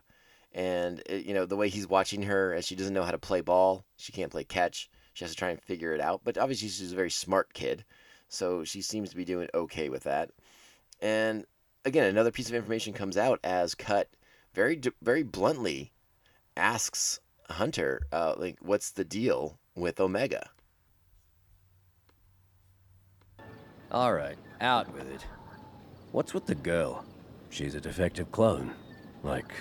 and 0.53 1.01
it, 1.05 1.25
you 1.25 1.33
know 1.33 1.45
the 1.45 1.55
way 1.55 1.69
he's 1.69 1.87
watching 1.87 2.23
her 2.23 2.53
as 2.53 2.65
she 2.65 2.75
doesn't 2.75 2.93
know 2.93 3.03
how 3.03 3.11
to 3.11 3.17
play 3.17 3.41
ball 3.41 3.85
she 3.97 4.11
can't 4.11 4.31
play 4.31 4.43
catch 4.43 4.89
she 5.13 5.23
has 5.23 5.31
to 5.31 5.37
try 5.37 5.49
and 5.49 5.61
figure 5.61 5.93
it 5.93 6.01
out 6.01 6.21
but 6.23 6.37
obviously 6.37 6.67
she's 6.67 6.91
a 6.91 6.95
very 6.95 7.11
smart 7.11 7.53
kid 7.53 7.85
so 8.27 8.63
she 8.63 8.81
seems 8.81 9.09
to 9.09 9.15
be 9.15 9.25
doing 9.25 9.47
okay 9.53 9.89
with 9.89 10.03
that 10.03 10.31
and 11.01 11.45
again 11.85 12.05
another 12.05 12.31
piece 12.31 12.49
of 12.49 12.55
information 12.55 12.93
comes 12.93 13.17
out 13.17 13.39
as 13.43 13.75
cut 13.75 14.09
very 14.53 14.79
very 15.01 15.23
bluntly 15.23 15.91
asks 16.57 17.19
hunter 17.49 18.01
uh, 18.11 18.33
like 18.37 18.57
what's 18.61 18.91
the 18.91 19.05
deal 19.05 19.59
with 19.75 19.99
omega 19.99 20.49
All 23.91 24.13
right, 24.13 24.37
out 24.61 24.93
with 24.93 25.09
it. 25.09 25.25
What's 26.11 26.35
with 26.35 26.45
the 26.45 26.53
girl? 26.53 27.03
She's 27.49 27.73
a 27.73 27.81
defective 27.81 28.31
clone. 28.31 28.71
Like 29.23 29.51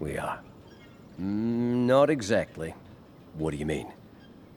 we 0.00 0.18
are. 0.18 0.40
Mm, 1.20 1.86
not 1.86 2.10
exactly. 2.10 2.74
What 3.34 3.50
do 3.50 3.56
you 3.56 3.66
mean? 3.66 3.92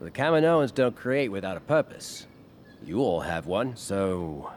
The 0.02 0.12
Kaminoans 0.12 0.74
don't 0.74 0.96
create 0.96 1.30
without 1.30 1.58
a 1.58 1.62
purpose. 1.62 2.26
You 2.86 3.00
all 3.00 3.20
have 3.20 3.46
one, 3.46 3.76
So, 3.76 4.52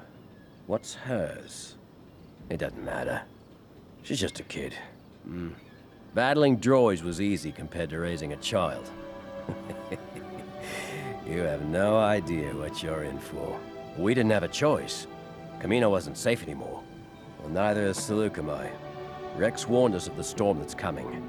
what's 0.67 0.95
hers? 0.95 1.75
It 2.49 2.59
doesn't 2.59 2.85
matter. 2.85 3.23
She's 4.03 4.21
just 4.21 4.41
a 4.41 4.45
kid. 4.45 4.75
battling 6.15 6.59
droids 6.59 7.03
was 7.03 7.21
easy 7.21 7.53
compared 7.53 7.91
to 7.91 7.99
raising 7.99 8.33
a 8.33 8.37
child. 8.37 8.89
You 11.27 11.39
have 11.43 11.65
no 11.65 11.99
idea 11.99 12.55
what 12.55 12.83
you're 12.83 13.05
in 13.05 13.19
for. 13.19 13.59
We 13.97 14.13
didn't 14.13 14.33
have 14.33 14.43
a 14.43 14.49
choice. 14.49 15.07
Kamino 15.61 15.89
wasn't 15.91 16.19
safe 16.19 16.43
anymore. 16.43 16.83
Well, 17.39 17.49
neither 17.49 17.87
is 17.87 17.97
Saleucami. 17.97 18.69
Rex 19.37 19.67
warned 19.67 19.95
us 19.95 20.09
of 20.09 20.17
the 20.17 20.25
storm 20.25 20.59
that's 20.59 20.75
coming. 20.75 21.27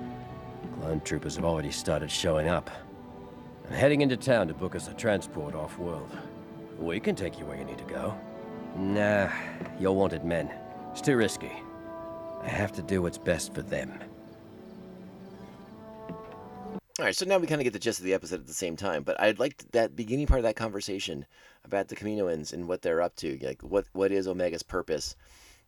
Clone 0.80 1.02
troopers 1.02 1.36
have 1.36 1.46
already 1.46 1.72
started 1.72 2.12
showing 2.12 2.50
up. 2.50 2.70
And 3.68 3.76
heading 3.76 4.02
into 4.02 4.18
town 4.18 4.48
to 4.50 4.54
book 4.54 4.76
us 4.76 4.90
a 4.90 4.94
transport 4.94 5.56
off-world. 5.56 6.10
We 6.78 7.00
can 7.00 7.16
take 7.16 7.40
you 7.40 7.46
where 7.46 7.58
you 7.58 7.64
need 7.64 7.78
to 7.78 7.84
go. 7.86 8.14
Nah, 8.76 9.32
you're 9.80 9.94
wanted 9.94 10.26
men. 10.26 10.52
It's 10.92 11.02
too 11.02 11.16
risky. 11.16 11.52
I 12.42 12.50
have 12.50 12.74
to 12.74 12.82
do 12.82 13.02
what's 13.02 13.18
best 13.18 13.54
for 13.54 13.62
them. 13.62 13.98
All 17.00 17.06
right, 17.06 17.16
so 17.16 17.26
now 17.26 17.38
we 17.38 17.48
kind 17.48 17.62
of 17.62 17.64
get 17.64 17.74
the 17.74 17.80
gist 17.80 18.00
of 18.00 18.06
the 18.06 18.14
episode 18.14 18.42
at 18.42 18.48
the 18.48 18.54
same 18.54 18.76
time, 18.76 19.04
but 19.04 19.20
I'd 19.20 19.40
like 19.40 19.64
that 19.72 19.96
beginning 19.96 20.28
part 20.28 20.40
of 20.40 20.44
that 20.44 20.56
conversation 20.56 21.26
about 21.64 21.88
the 21.88 21.96
Kaminoans 21.96 22.54
and 22.54 22.68
what 22.68 22.82
they're 22.82 23.02
up 23.02 23.16
to. 23.18 23.40
Like, 23.42 23.62
what 23.62 23.86
what 23.94 24.12
is 24.12 24.28
Omega's 24.28 24.62
purpose? 24.62 25.16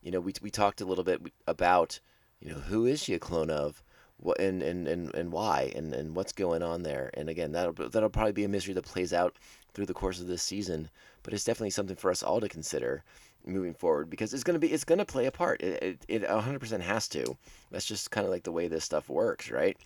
You 0.04 0.12
know, 0.12 0.20
we 0.20 0.34
we 0.42 0.51
talked 0.51 0.82
a 0.82 0.86
little 0.86 1.04
bit 1.04 1.22
about, 1.48 2.00
you 2.46 2.54
know, 2.54 2.60
who 2.60 2.86
is 2.86 3.02
she 3.02 3.14
a 3.14 3.20
clone 3.20 3.50
of, 3.50 3.84
what 4.18 4.40
and 4.40 4.62
and 4.62 4.88
and, 4.88 5.14
and 5.16 5.32
why, 5.32 5.72
and 5.75 5.94
and 5.94 6.16
what's 6.16 6.32
going 6.32 6.62
on 6.62 6.84
there. 6.84 7.10
And 7.16 7.28
again, 7.28 7.52
that'll 7.52 7.74
that'll 7.74 8.10
probably 8.10 8.32
be 8.32 8.44
a 8.44 8.50
mystery 8.50 8.74
that 8.75 8.86
plays 8.86 9.12
out 9.14 9.36
through 9.74 9.88
the 9.88 9.94
course 9.94 10.22
of 10.22 10.28
this 10.28 10.44
season, 10.44 10.90
but 11.24 11.34
it's 11.34 11.44
definitely 11.44 11.72
something 11.72 11.96
for 11.96 12.12
us 12.12 12.24
all 12.24 12.40
to 12.40 12.48
consider 12.48 13.04
moving 13.48 13.74
forward 13.74 14.10
because 14.10 14.34
it's 14.34 14.44
gonna 14.44 14.60
be 14.60 14.72
it's 14.72 14.84
gonna 14.84 15.06
play 15.06 15.25
a 15.25 15.32
part. 15.32 15.62
It 15.62 16.00
it, 16.08 16.24
it 16.24 16.30
100% 16.30 16.82
has 16.82 17.08
to. 17.10 17.36
That's 17.72 17.86
just 17.86 18.12
kind 18.12 18.25
of 18.25 18.32
like 18.32 18.44
the 18.44 18.52
way 18.52 18.68
this 18.68 18.86
stuff 18.86 19.10
works, 19.10 19.52
right? 19.52 19.78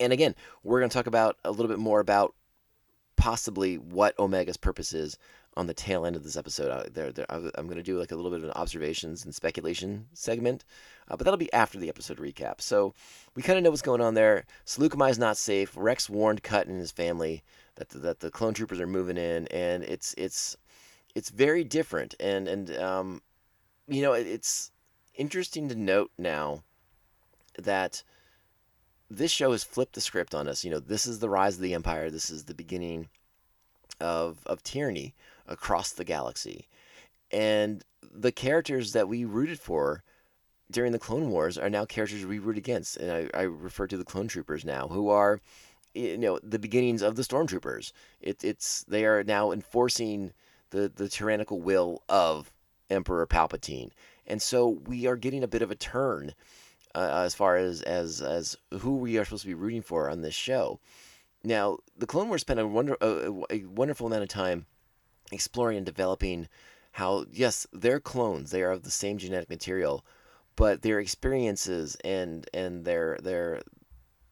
And 0.00 0.12
again, 0.12 0.34
we're 0.62 0.80
going 0.80 0.90
to 0.90 0.94
talk 0.94 1.06
about 1.06 1.38
a 1.44 1.50
little 1.50 1.68
bit 1.68 1.78
more 1.78 2.00
about 2.00 2.34
possibly 3.16 3.76
what 3.76 4.14
Omega's 4.18 4.58
purpose 4.58 4.92
is 4.92 5.16
on 5.56 5.66
the 5.66 5.74
tail 5.74 6.04
end 6.04 6.16
of 6.16 6.22
this 6.22 6.36
episode. 6.36 6.70
Uh, 6.70 6.84
there, 6.92 7.10
there, 7.12 7.26
I- 7.30 7.50
I'm 7.54 7.66
going 7.66 7.76
to 7.78 7.82
do 7.82 7.98
like 7.98 8.12
a 8.12 8.16
little 8.16 8.30
bit 8.30 8.40
of 8.40 8.44
an 8.44 8.52
observations 8.52 9.24
and 9.24 9.34
speculation 9.34 10.06
segment, 10.12 10.64
uh, 11.08 11.16
but 11.16 11.24
that'll 11.24 11.38
be 11.38 11.52
after 11.52 11.78
the 11.78 11.88
episode 11.88 12.18
recap. 12.18 12.60
So 12.60 12.94
we 13.34 13.42
kind 13.42 13.56
of 13.56 13.64
know 13.64 13.70
what's 13.70 13.82
going 13.82 14.00
on 14.00 14.14
there. 14.14 14.44
Saleucami 14.66 15.10
is 15.10 15.18
not 15.18 15.36
safe. 15.36 15.72
Rex 15.76 16.10
warned 16.10 16.42
Cut 16.42 16.66
and 16.66 16.78
his 16.78 16.92
family 16.92 17.42
that 17.76 17.88
the, 17.88 17.98
that 18.00 18.20
the 18.20 18.30
clone 18.30 18.54
troopers 18.54 18.80
are 18.80 18.86
moving 18.86 19.16
in, 19.16 19.46
and 19.48 19.82
it's 19.84 20.14
it's 20.18 20.56
it's 21.14 21.30
very 21.30 21.64
different. 21.64 22.14
And 22.20 22.48
and 22.48 22.76
um, 22.76 23.22
you 23.88 24.02
know, 24.02 24.12
it, 24.12 24.26
it's 24.26 24.70
interesting 25.14 25.68
to 25.68 25.74
note 25.74 26.10
now 26.18 26.62
that 27.58 28.02
this 29.08 29.30
show 29.30 29.52
has 29.52 29.64
flipped 29.64 29.94
the 29.94 30.00
script 30.00 30.34
on 30.34 30.48
us. 30.48 30.64
You 30.64 30.70
know, 30.70 30.80
this 30.80 31.06
is 31.06 31.20
the 31.20 31.30
rise 31.30 31.56
of 31.56 31.62
the 31.62 31.74
empire. 31.74 32.10
This 32.10 32.28
is 32.28 32.44
the 32.44 32.54
beginning 32.54 33.08
of 34.00 34.38
of 34.46 34.62
tyranny 34.62 35.14
across 35.48 35.92
the 35.92 36.04
galaxy, 36.04 36.68
and 37.30 37.84
the 38.02 38.32
characters 38.32 38.92
that 38.92 39.08
we 39.08 39.24
rooted 39.24 39.58
for 39.58 40.02
during 40.70 40.92
the 40.92 40.98
Clone 40.98 41.30
Wars 41.30 41.56
are 41.58 41.70
now 41.70 41.84
characters 41.84 42.26
we 42.26 42.38
root 42.38 42.58
against, 42.58 42.96
and 42.96 43.30
I, 43.34 43.38
I 43.38 43.42
refer 43.42 43.86
to 43.86 43.96
the 43.96 44.04
Clone 44.04 44.28
Troopers 44.28 44.64
now, 44.64 44.88
who 44.88 45.08
are, 45.08 45.40
you 45.94 46.18
know, 46.18 46.40
the 46.42 46.58
beginnings 46.58 47.02
of 47.02 47.16
the 47.16 47.22
Stormtroopers. 47.22 47.92
It, 48.20 48.42
it's 48.42 48.84
they 48.84 49.04
are 49.04 49.22
now 49.22 49.52
enforcing 49.52 50.32
the 50.70 50.90
the 50.94 51.08
tyrannical 51.08 51.60
will 51.60 52.02
of 52.08 52.52
Emperor 52.90 53.26
Palpatine, 53.26 53.90
and 54.26 54.42
so 54.42 54.68
we 54.86 55.06
are 55.06 55.16
getting 55.16 55.42
a 55.42 55.48
bit 55.48 55.62
of 55.62 55.70
a 55.70 55.76
turn 55.76 56.34
uh, 56.94 57.22
as 57.24 57.34
far 57.34 57.56
as 57.56 57.82
as 57.82 58.20
as 58.20 58.56
who 58.80 58.96
we 58.96 59.18
are 59.18 59.24
supposed 59.24 59.42
to 59.42 59.48
be 59.48 59.54
rooting 59.54 59.82
for 59.82 60.10
on 60.10 60.22
this 60.22 60.34
show. 60.34 60.80
Now, 61.44 61.78
the 61.96 62.06
Clone 62.06 62.26
Wars 62.26 62.40
spent 62.40 62.58
a, 62.58 62.66
wonder, 62.66 62.96
a, 63.00 63.30
a 63.50 63.64
wonderful 63.66 64.08
amount 64.08 64.24
of 64.24 64.28
time 64.28 64.66
exploring 65.32 65.76
and 65.76 65.86
developing 65.86 66.48
how 66.92 67.26
yes, 67.30 67.66
they're 67.72 68.00
clones. 68.00 68.50
They 68.50 68.62
are 68.62 68.72
of 68.72 68.82
the 68.82 68.90
same 68.90 69.18
genetic 69.18 69.50
material, 69.50 70.04
but 70.56 70.82
their 70.82 71.00
experiences 71.00 71.96
and 72.04 72.48
and 72.54 72.84
their 72.84 73.18
their 73.22 73.62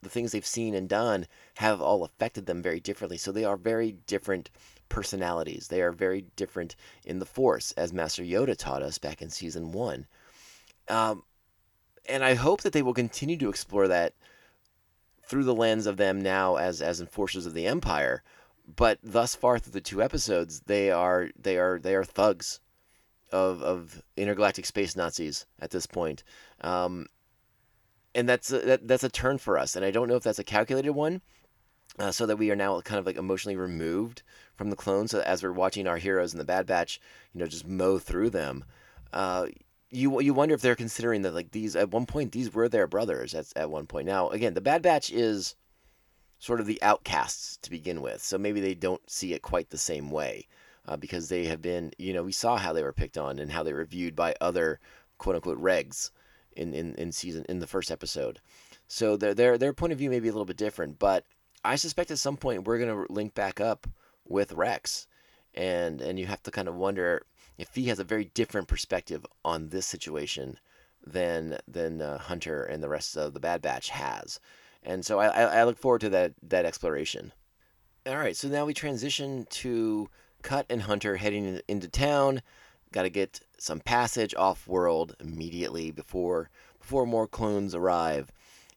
the 0.03 0.09
things 0.09 0.33
they've 0.33 0.47
seen 0.47 0.75
and 0.75 0.89
done 0.89 1.27
have 1.55 1.81
all 1.81 2.05
affected 2.05 2.47
them 2.47 2.63
very 2.63 2.81
differently. 2.81 3.17
So 3.17 3.33
they 3.33 3.45
are 3.45 3.57
very 3.57 3.93
different 4.07 4.51
personalities. 4.89 5.69
They 5.69 5.83
are 5.83 5.93
very 5.93 6.27
different 6.37 6.77
in 7.05 7.19
the 7.19 7.27
Force, 7.27 7.73
as 7.73 7.93
Master 7.93 8.23
Yoda 8.23 8.57
taught 8.57 8.83
us 8.83 8.99
back 8.99 9.21
in 9.21 9.31
season 9.31 9.73
one. 9.73 10.07
Um, 10.89 11.25
and 12.07 12.23
I 12.23 12.35
hope 12.35 12.61
that 12.63 12.73
they 12.73 12.83
will 12.83 12.95
continue 12.95 13.37
to 13.39 13.49
explore 13.49 13.89
that 13.89 14.15
through 15.27 15.45
the 15.45 15.55
lens 15.55 15.87
of 15.87 15.97
them 15.97 16.21
now 16.21 16.57
as 16.57 16.81
as 16.81 17.01
enforcers 17.01 17.47
of 17.47 17.55
the 17.55 17.67
Empire. 17.67 18.23
But 18.67 18.99
thus 19.03 19.35
far 19.35 19.59
through 19.59 19.73
the 19.73 19.81
two 19.81 20.03
episodes, 20.03 20.61
they 20.67 20.91
are 20.91 21.31
they 21.39 21.59
are 21.59 21.79
they 21.79 21.95
are 21.95 22.05
thugs 22.05 22.61
of 23.31 23.63
of 23.63 24.03
intergalactic 24.17 24.65
space 24.65 24.97
Nazis 24.97 25.47
at 25.61 25.71
this 25.71 25.87
point. 25.87 26.25
Um, 26.61 27.07
and 28.15 28.29
that's 28.29 28.53
a, 28.53 28.61
that, 28.61 28.89
that's 28.89 29.05
a 29.05 29.09
turn 29.09 29.39
for 29.39 29.59
us, 29.59 29.77
and 29.77 29.85
I 29.85 29.91
don't 29.91 30.09
know 30.09 30.17
if 30.17 30.23
that's 30.23 30.39
a 30.39 30.45
calculated 30.45 30.93
one, 30.93 31.21
uh, 31.99 32.13
so 32.13 32.27
that 32.27 32.37
we 32.37 32.51
are 32.51 32.57
now 32.57 32.81
kind 32.81 32.99
of 32.99 33.07
like 33.07 33.17
emotionally 33.17 33.57
removed 33.57 34.23
from 34.55 34.71
the 34.71 34.77
clones. 34.77 35.11
So 35.11 35.21
as 35.21 35.43
we're 35.43 35.53
watching 35.53 35.87
our 35.87 35.97
heroes 35.97 36.33
in 36.33 36.39
the 36.39 36.45
Bad 36.45 36.67
Batch, 36.67 37.01
you 37.33 37.41
know, 37.41 37.47
just 37.47 37.67
mow 37.67 37.99
through 37.99 38.31
them, 38.31 38.65
uh, 39.13 39.47
you 39.91 40.21
you 40.21 40.33
wonder 40.33 40.55
if 40.55 40.61
they're 40.61 40.75
considering 40.75 41.23
that 41.23 41.35
like 41.35 41.51
these 41.51 41.77
at 41.77 41.91
one 41.91 42.07
point 42.07 42.33
these 42.33 42.53
were 42.53 42.69
their 42.69 42.87
brothers 42.87 43.35
at 43.35 43.47
at 43.57 43.71
one 43.71 43.87
point. 43.87 44.07
Now 44.07 44.29
again, 44.31 44.55
the 44.55 44.61
Bad 44.61 44.83
Batch 44.83 45.11
is 45.11 45.55
sort 46.45 46.61
of 46.61 46.67
the 46.67 46.83
outcasts 46.83 47.57
to 47.63 47.71
begin 47.71 48.03
with, 48.03 48.23
so 48.23 48.37
maybe 48.37 48.61
they 48.61 48.75
don't 48.75 49.09
see 49.09 49.33
it 49.33 49.41
quite 49.41 49.71
the 49.71 49.79
same 49.79 50.11
way. 50.11 50.47
Uh, 50.87 50.99
because 50.99 51.31
they 51.31 51.47
have 51.47 51.63
been, 51.63 51.91
you 51.97 52.13
know, 52.13 52.23
we 52.23 52.31
saw 52.31 52.59
how 52.59 52.71
they 52.71 52.83
were 52.83 52.93
picked 52.93 53.17
on 53.17 53.39
and 53.39 53.51
how 53.51 53.63
they 53.63 53.73
were 53.73 53.87
viewed 53.87 54.15
by 54.15 54.35
other 54.39 54.79
quote 55.17 55.35
unquote 55.35 55.59
regs 55.59 56.11
in, 56.55 56.75
in, 56.75 56.95
in 56.97 57.11
season 57.11 57.47
in 57.49 57.59
the 57.59 57.67
first 57.67 57.91
episode. 57.91 58.39
So 58.87 59.17
their 59.17 59.33
their 59.33 59.57
their 59.57 59.73
point 59.73 59.95
of 59.95 59.99
view 59.99 60.11
may 60.11 60.21
be 60.21 60.29
a 60.29 60.33
little 60.33 60.45
bit 60.45 60.59
different, 60.59 60.99
but 60.99 61.25
I 61.65 61.77
suspect 61.77 62.11
at 62.11 62.19
some 62.19 62.37
point 62.37 62.67
we're 62.67 62.79
gonna 62.79 63.07
link 63.09 63.35
back 63.35 63.61
up 63.61 63.87
with 64.27 64.53
Rex, 64.53 65.07
and 65.55 66.03
and 66.03 66.19
you 66.19 66.27
have 66.27 66.43
to 66.43 66.51
kind 66.51 66.69
of 66.69 66.75
wonder 66.75 67.25
if 67.57 67.75
he 67.75 67.87
has 67.87 67.99
a 67.99 68.05
very 68.05 68.27
different 68.27 68.69
perspective 68.69 69.25
on 69.45 69.71
this 69.71 69.87
situation 69.87 70.59
than 71.07 71.59
than 71.67 72.03
uh, 72.03 72.19
Hunter 72.19 72.63
and 72.63 72.83
the 72.83 72.89
rest 72.91 73.17
of 73.17 73.33
the 73.33 73.41
Bad 73.41 73.63
Batch 73.63 73.89
has, 73.89 74.39
and 74.85 75.05
so 75.05 75.19
I, 75.19 75.29
I 75.29 75.65
look 75.65 75.79
forward 75.79 76.03
to 76.03 76.11
that 76.11 76.33
that 76.43 76.65
exploration. 76.65 77.33
All 78.07 78.17
right, 78.17 78.37
so 78.37 78.49
now 78.49 78.67
we 78.67 78.75
transition 78.75 79.47
to 79.51 80.11
Cut 80.43 80.67
and 80.69 80.83
Hunter 80.83 81.17
heading 81.17 81.61
into 81.69 81.89
town. 81.89 82.43
Got 82.93 83.03
to 83.05 83.11
get 83.11 83.41
some 83.59 83.81
passage 83.81 84.35
off 84.35 84.69
world 84.69 85.17
immediately 85.19 85.91
before 85.91 86.51
before 86.79 87.07
more 87.07 87.27
clones 87.27 87.75
arrive. 87.75 88.31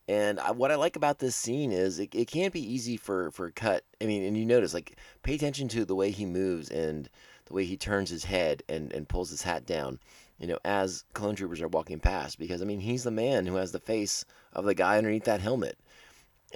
And 0.07 0.39
I, 0.39 0.51
what 0.51 0.71
I 0.71 0.75
like 0.75 0.95
about 0.95 1.19
this 1.19 1.35
scene 1.35 1.73
is 1.73 1.99
it, 1.99 2.15
it 2.15 2.29
can't 2.29 2.53
be 2.53 2.73
easy 2.73 2.95
for 2.95 3.31
for 3.31 3.51
Cut. 3.51 3.83
I 4.01 4.05
mean, 4.05 4.23
and 4.23 4.37
you 4.37 4.45
notice 4.45 4.73
like 4.73 4.97
pay 5.23 5.35
attention 5.35 5.67
to 5.69 5.83
the 5.83 5.95
way 5.95 6.11
he 6.11 6.25
moves 6.25 6.69
and 6.69 7.09
the 7.45 7.53
way 7.53 7.65
he 7.65 7.75
turns 7.75 8.09
his 8.09 8.23
head 8.23 8.63
and 8.69 8.93
and 8.93 9.09
pulls 9.09 9.29
his 9.29 9.41
hat 9.41 9.65
down. 9.65 9.99
You 10.39 10.47
know, 10.47 10.59
as 10.63 11.03
clone 11.13 11.35
troopers 11.35 11.61
are 11.61 11.67
walking 11.67 11.99
past, 11.99 12.39
because 12.39 12.61
I 12.61 12.65
mean 12.65 12.79
he's 12.79 13.03
the 13.03 13.11
man 13.11 13.45
who 13.45 13.55
has 13.55 13.73
the 13.73 13.79
face 13.79 14.23
of 14.53 14.63
the 14.63 14.73
guy 14.73 14.97
underneath 14.97 15.25
that 15.25 15.41
helmet 15.41 15.77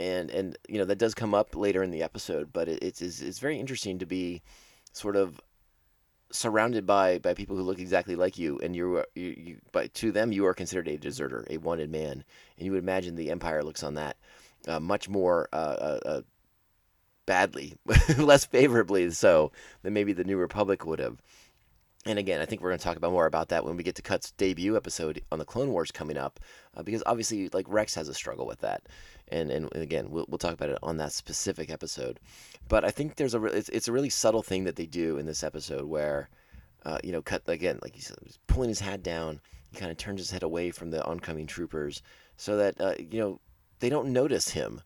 and 0.02 0.32
and 0.32 0.58
you 0.68 0.78
know 0.78 0.86
that 0.86 0.98
does 0.98 1.14
come 1.14 1.34
up 1.34 1.56
later 1.56 1.84
in 1.84 1.92
the 1.92 2.04
episode, 2.04 2.52
but 2.52 2.68
it, 2.68 2.80
it's, 2.82 3.02
it's 3.02 3.22
it's 3.22 3.40
very 3.40 3.60
interesting 3.60 4.00
to 4.00 4.06
be 4.06 4.42
sort 4.94 5.16
of 5.16 5.40
surrounded 6.32 6.86
by 6.86 7.20
by 7.20 7.34
people 7.34 7.56
who 7.56 7.64
look 7.64 7.80
exactly 7.80 8.16
like 8.16 8.38
you, 8.38 8.60
and 8.64 8.76
you 8.76 9.04
you, 9.16 9.36
you 9.38 9.58
but 9.72 9.94
to 9.96 10.12
them 10.12 10.32
you 10.32 10.46
are 10.46 10.54
considered 10.54 10.88
a 10.88 10.98
deserter, 10.98 11.46
a 11.50 11.58
wanted 11.58 11.90
man, 11.90 12.24
and 12.58 12.66
you 12.66 12.72
would 12.72 12.84
imagine 12.84 13.16
the 13.16 13.32
Empire 13.32 13.64
looks 13.64 13.84
on 13.84 13.94
that 13.96 14.18
uh, 14.68 14.80
much 14.80 15.10
more 15.10 15.48
uh, 15.54 15.56
uh, 15.56 16.00
uh, 16.06 16.22
badly, 17.26 17.76
less 18.18 18.46
favorably 18.46 19.10
so 19.12 19.52
than 19.84 19.94
maybe 19.94 20.14
the 20.14 20.24
New 20.24 20.38
Republic 20.38 20.86
would 20.86 21.00
have. 21.00 21.22
And 22.06 22.18
again, 22.18 22.42
I 22.42 22.46
think 22.46 22.62
we're 22.62 22.70
going 22.70 22.80
to 22.80 22.84
talk 22.84 22.98
about 22.98 23.12
more 23.12 23.28
about 23.28 23.50
that 23.50 23.64
when 23.64 23.78
we 23.78 23.84
get 23.84 23.94
to 23.96 24.02
Cut's 24.02 24.32
debut 24.32 24.76
episode 24.76 25.22
on 25.32 25.38
the 25.38 25.46
Clone 25.46 25.70
Wars 25.70 25.92
coming 25.92 26.18
up, 26.18 26.40
uh, 26.76 26.82
because 26.82 27.04
obviously, 27.06 27.50
like 27.54 27.68
Rex 27.70 27.94
has 27.94 28.08
a 28.08 28.14
struggle 28.14 28.48
with 28.48 28.62
that, 28.62 28.88
and 29.32 29.52
and, 29.52 29.70
again, 29.76 30.10
we'll, 30.10 30.26
we'll 30.28 30.38
talk 30.38 30.54
about 30.54 30.70
it 30.70 30.80
on 30.84 30.98
that 30.98 31.14
specific 31.14 31.70
episode. 31.70 32.20
But 32.68 32.86
I 32.86 32.92
think 32.92 33.16
there's 33.16 33.34
a 33.34 33.40
re- 33.40 33.52
it's, 33.52 33.70
it's 33.70 33.88
a 33.88 33.92
really 33.92 34.10
subtle 34.10 34.44
thing 34.44 34.64
that 34.66 34.76
they 34.76 34.86
do 34.86 35.18
in 35.18 35.26
this 35.26 35.44
episode 35.44 35.86
where 35.86 36.30
uh, 36.86 36.98
you 37.04 37.12
know, 37.12 37.22
cut 37.22 37.44
again, 37.48 37.80
like 37.82 37.96
he 37.96 38.02
he's 38.24 38.40
pulling 38.48 38.70
his 38.70 38.80
hat 38.80 39.04
down. 39.04 39.40
He 39.70 39.78
kind 39.78 39.92
of 39.92 39.98
turns 39.98 40.20
his 40.20 40.32
head 40.32 40.44
away 40.44 40.72
from 40.72 40.92
the 40.92 41.04
oncoming 41.06 41.48
troopers 41.48 42.02
so 42.38 42.58
that 42.58 42.80
uh, 42.82 42.96
you 42.98 43.20
know 43.20 43.40
they 43.80 43.90
don't 43.90 44.12
notice 44.14 44.50
him. 44.50 44.82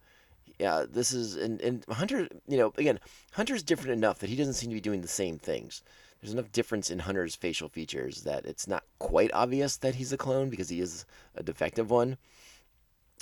Yeah, 0.60 0.86
this 0.90 1.12
is 1.12 1.36
and, 1.36 1.62
and 1.62 1.86
Hunter. 1.90 2.28
You 2.48 2.58
know, 2.58 2.74
again, 2.78 3.00
Hunter's 3.32 3.64
different 3.64 3.94
enough 3.94 4.20
that 4.20 4.30
he 4.30 4.36
doesn't 4.36 4.54
seem 4.56 4.70
to 4.70 4.76
be 4.76 4.82
doing 4.82 5.02
the 5.02 5.08
same 5.08 5.38
things. 5.40 5.84
There's 6.22 6.34
enough 6.34 6.52
difference 6.52 6.90
in 6.90 7.00
Hunter's 7.00 7.36
facial 7.36 7.70
features 7.70 8.24
that 8.24 8.46
it's 8.46 8.68
not 8.68 8.84
quite 9.00 9.32
obvious 9.34 9.78
that 9.78 9.96
he's 9.96 10.14
a 10.14 10.18
clone 10.18 10.50
because 10.50 10.70
he 10.70 10.80
is 10.82 11.06
a 11.36 11.44
defective 11.44 11.90
one. 11.92 12.18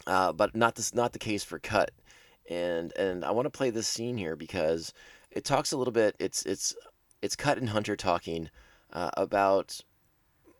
Uh, 0.05 0.33
but 0.33 0.55
not 0.55 0.75
this, 0.75 0.93
not 0.93 1.13
the 1.13 1.19
case 1.19 1.43
for 1.43 1.59
Cut. 1.59 1.91
And 2.49 2.91
and 2.97 3.23
I 3.23 3.31
want 3.31 3.45
to 3.45 3.57
play 3.57 3.69
this 3.69 3.87
scene 3.87 4.17
here 4.17 4.35
because 4.35 4.93
it 5.31 5.45
talks 5.45 5.71
a 5.71 5.77
little 5.77 5.93
bit. 5.93 6.15
It's 6.19 6.45
it's 6.45 6.75
it's 7.21 7.35
Cut 7.35 7.57
and 7.57 7.69
Hunter 7.69 7.95
talking 7.95 8.49
uh, 8.91 9.11
about 9.15 9.81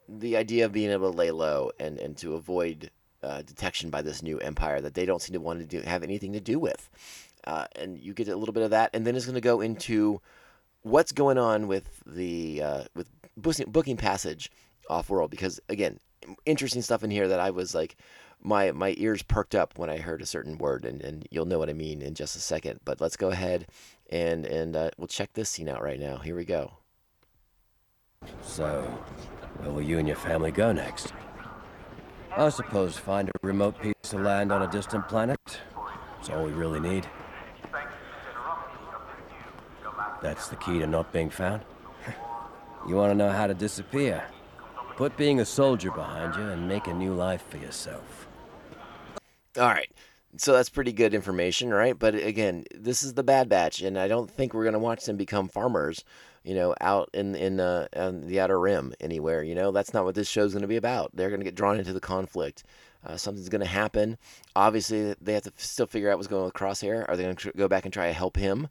the 0.08 0.38
idea 0.38 0.66
of 0.66 0.72
being 0.72 0.92
able 0.92 1.12
to 1.12 1.18
lay 1.18 1.32
low 1.32 1.72
and 1.80 1.98
and 2.00 2.18
to 2.18 2.36
avoid 2.36 2.90
uh, 3.22 3.42
detection 3.42 3.90
by 3.90 4.02
this 4.02 4.22
new 4.22 4.38
empire 4.40 4.82
that 4.82 4.94
they 4.94 5.06
don't 5.06 5.22
seem 5.22 5.34
to 5.34 5.40
want 5.40 5.60
to 5.60 5.66
do, 5.66 5.82
have 5.82 6.04
anything 6.04 6.34
to 6.34 6.40
do 6.40 6.60
with. 6.60 6.90
Uh, 7.46 7.66
and 7.76 8.00
you 8.00 8.14
get 8.14 8.28
a 8.28 8.36
little 8.36 8.54
bit 8.54 8.64
of 8.64 8.72
that, 8.72 8.90
and 8.94 9.06
then 9.06 9.16
it's 9.16 9.26
going 9.26 9.36
to 9.36 9.42
go 9.42 9.62
into 9.62 10.22
what's 10.84 11.12
going 11.12 11.38
on 11.38 11.68
with 11.68 12.02
the 12.06 12.62
uh, 12.62 12.84
with 12.96 13.10
booking, 13.38 13.70
booking 13.70 13.98
passage 13.98 14.52
off 14.90 15.10
world 15.10 15.32
because 15.32 15.60
again, 15.70 16.00
interesting 16.46 16.82
stuff 16.82 17.04
in 17.04 17.12
here 17.12 17.28
that 17.28 17.40
I 17.40 17.50
was 17.50 17.74
like, 17.74 17.96
my 18.44 18.72
my 18.72 18.94
ears 18.98 19.24
perked 19.24 19.56
up 19.56 19.78
when 19.78 19.90
I 19.90 19.98
heard 19.98 20.22
a 20.22 20.26
certain 20.26 20.58
word, 20.58 20.86
and, 20.86 21.02
and 21.02 21.28
you'll 21.32 21.46
know 21.46 21.60
what 21.60 21.70
I 21.70 21.74
mean 21.74 22.02
in 22.02 22.14
just 22.14 22.36
a 22.36 22.40
second. 22.40 22.82
But 22.86 23.00
let's 23.02 23.18
go 23.18 23.30
ahead 23.30 23.68
and 24.10 24.46
and 24.46 24.76
uh, 24.76 24.92
we'll 24.98 25.08
check 25.08 25.34
this 25.34 25.50
scene 25.50 25.70
out 25.70 25.82
right 25.82 26.00
now. 26.00 26.18
Here 26.18 26.36
we 26.36 26.46
go. 26.46 26.74
So, 28.42 28.82
where 29.58 29.72
will 29.72 29.82
you 29.82 29.98
and 29.98 30.08
your 30.08 30.18
family 30.18 30.52
go 30.52 30.72
next? 30.72 31.14
I 32.36 32.50
suppose 32.50 32.98
find 32.98 33.30
a 33.30 33.32
remote 33.42 33.80
piece 33.80 34.14
of 34.14 34.22
land 34.22 34.52
on 34.52 34.62
a 34.62 34.72
distant 34.72 35.08
planet. 35.08 35.40
That's 36.16 36.30
all 36.30 36.44
we 36.44 36.52
really 36.52 36.80
need. 36.80 37.08
That's 40.22 40.48
the 40.48 40.56
key 40.56 40.80
to 40.80 40.88
not 40.88 41.12
being 41.12 41.30
found? 41.30 41.64
you 42.88 42.96
want 42.96 43.12
to 43.12 43.16
know 43.16 43.30
how 43.30 43.46
to 43.46 43.54
disappear? 43.54 44.24
Put 44.96 45.18
being 45.18 45.42
a 45.42 45.46
soldier 45.46 45.92
behind 45.92 46.36
you 46.36 46.44
and 46.44 46.68
make 46.68 46.88
a 46.88 46.94
new 46.94 47.14
life 47.14 47.44
for 47.50 47.58
yourself. 47.58 48.28
All 49.58 49.68
right. 49.68 49.92
So 50.38 50.54
that's 50.54 50.70
pretty 50.70 50.94
good 50.94 51.14
information, 51.14 51.72
right? 51.72 51.98
But 51.98 52.16
again, 52.16 52.66
this 52.74 53.04
is 53.04 53.14
the 53.14 53.24
Bad 53.24 53.50
Batch, 53.50 53.82
and 53.82 54.00
I 54.00 54.08
don't 54.08 54.30
think 54.30 54.54
we're 54.54 54.64
gonna 54.66 54.80
watch 54.80 55.06
them 55.06 55.16
become 55.16 55.48
farmers, 55.48 56.04
you 56.44 56.56
know, 56.56 56.74
out 56.82 57.10
in 57.14 57.36
in 57.36 57.60
uh, 57.60 57.88
on 57.96 58.22
the 58.22 58.40
outer 58.40 58.60
rim 58.60 58.94
anywhere. 59.00 59.44
You 59.44 59.54
know, 59.54 59.72
that's 59.72 59.94
not 59.94 60.06
what 60.06 60.16
this 60.16 60.28
show's 60.28 60.54
gonna 60.54 60.68
be 60.68 60.78
about. 60.78 61.12
They're 61.14 61.30
gonna 61.30 61.44
get 61.44 61.54
drawn 61.54 61.78
into 61.78 61.94
the 61.94 62.00
conflict. 62.00 62.64
Uh, 63.06 63.16
something's 63.16 63.50
gonna 63.50 63.66
happen. 63.66 64.18
Obviously, 64.56 65.14
they 65.22 65.34
have 65.34 65.44
to 65.44 65.54
still 65.58 65.86
figure 65.86 66.10
out 66.10 66.18
what's 66.18 66.28
going 66.28 66.42
on 66.42 66.46
with 66.46 66.56
Crosshair. 66.56 67.08
Are 67.08 67.16
they 67.16 67.24
gonna 67.24 67.36
tr- 67.36 67.50
go 67.56 67.68
back 67.68 67.86
and 67.86 67.94
try 67.94 68.08
to 68.08 68.14
help 68.14 68.36
him? 68.36 68.70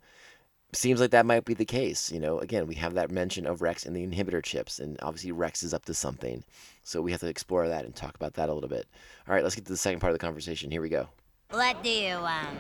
Seems 0.73 1.01
like 1.01 1.11
that 1.12 1.27
might 1.27 1.45
be 1.45 1.55
the 1.55 1.65
case. 1.65 2.11
You 2.11 2.19
know, 2.19 2.39
again, 2.41 2.67
we 2.67 2.75
have 2.77 2.95
that 2.95 3.11
mention 3.11 3.47
of 3.47 3.62
Rex 3.62 3.87
and 3.87 3.95
the 3.95 4.05
inhibitor 4.05 4.43
chips, 4.43 4.81
and 4.81 4.99
obviously 5.03 5.31
Rex 5.31 5.62
is 5.62 5.75
up 5.75 5.85
to 5.85 5.95
something. 5.95 6.43
So 6.83 7.01
we 7.01 7.12
have 7.12 7.21
to 7.21 7.29
explore 7.29 7.69
that 7.69 7.85
and 7.85 7.95
talk 7.95 8.15
about 8.15 8.35
that 8.35 8.49
a 8.49 8.55
little 8.55 8.69
bit. 8.69 8.87
All 9.29 9.35
right, 9.35 9.43
let's 9.43 9.55
get 9.55 9.65
to 9.67 9.73
the 9.73 9.77
second 9.77 10.01
part 10.01 10.12
of 10.12 10.19
the 10.19 10.25
conversation. 10.25 10.71
Here 10.71 10.83
we 10.83 10.89
go. 10.89 11.09
What 11.51 11.83
do 11.83 11.91
you 11.91 12.17
want? 12.17 12.59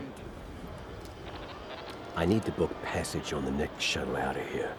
I 2.14 2.26
need 2.26 2.44
to 2.44 2.52
book 2.52 2.70
passage 2.82 3.32
on 3.32 3.44
the 3.44 3.50
next 3.50 3.82
shuttle 3.82 4.16
out 4.16 4.36
of 4.36 4.46
here. 4.48 4.74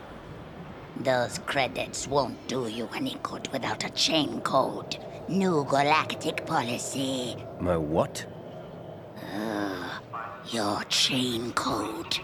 Those 0.97 1.39
credits 1.39 2.07
won't 2.07 2.47
do 2.47 2.67
you 2.67 2.87
any 2.95 3.17
good 3.23 3.47
without 3.51 3.83
a 3.83 3.89
chain 3.89 4.39
code. 4.41 4.97
New 5.27 5.65
galactic 5.67 6.45
policy. 6.45 7.35
My 7.59 7.75
what? 7.75 8.25
Your 10.51 10.83
chain 10.83 11.51
code. 11.53 12.19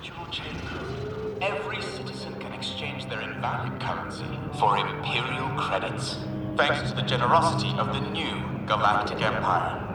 Every 1.41 1.81
citizen 1.81 2.35
can 2.39 2.51
exchange 2.51 3.09
their 3.09 3.21
invalid 3.21 3.81
currency 3.81 4.25
for 4.59 4.77
Imperial 4.77 5.49
credits, 5.57 6.17
thanks 6.57 6.89
to 6.89 6.95
the 6.95 7.01
generosity 7.03 7.69
of 7.77 7.87
the 7.87 8.01
new 8.11 8.65
Galactic 8.65 9.21
Empire. 9.21 9.85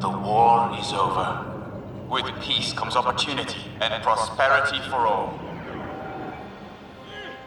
The 0.00 0.08
war 0.08 0.76
is 0.78 0.92
over. 0.92 1.48
With 2.08 2.26
peace 2.42 2.72
comes 2.72 2.96
opportunity 2.96 3.60
and 3.80 4.02
prosperity 4.02 4.80
for 4.90 5.06
all. 5.06 5.38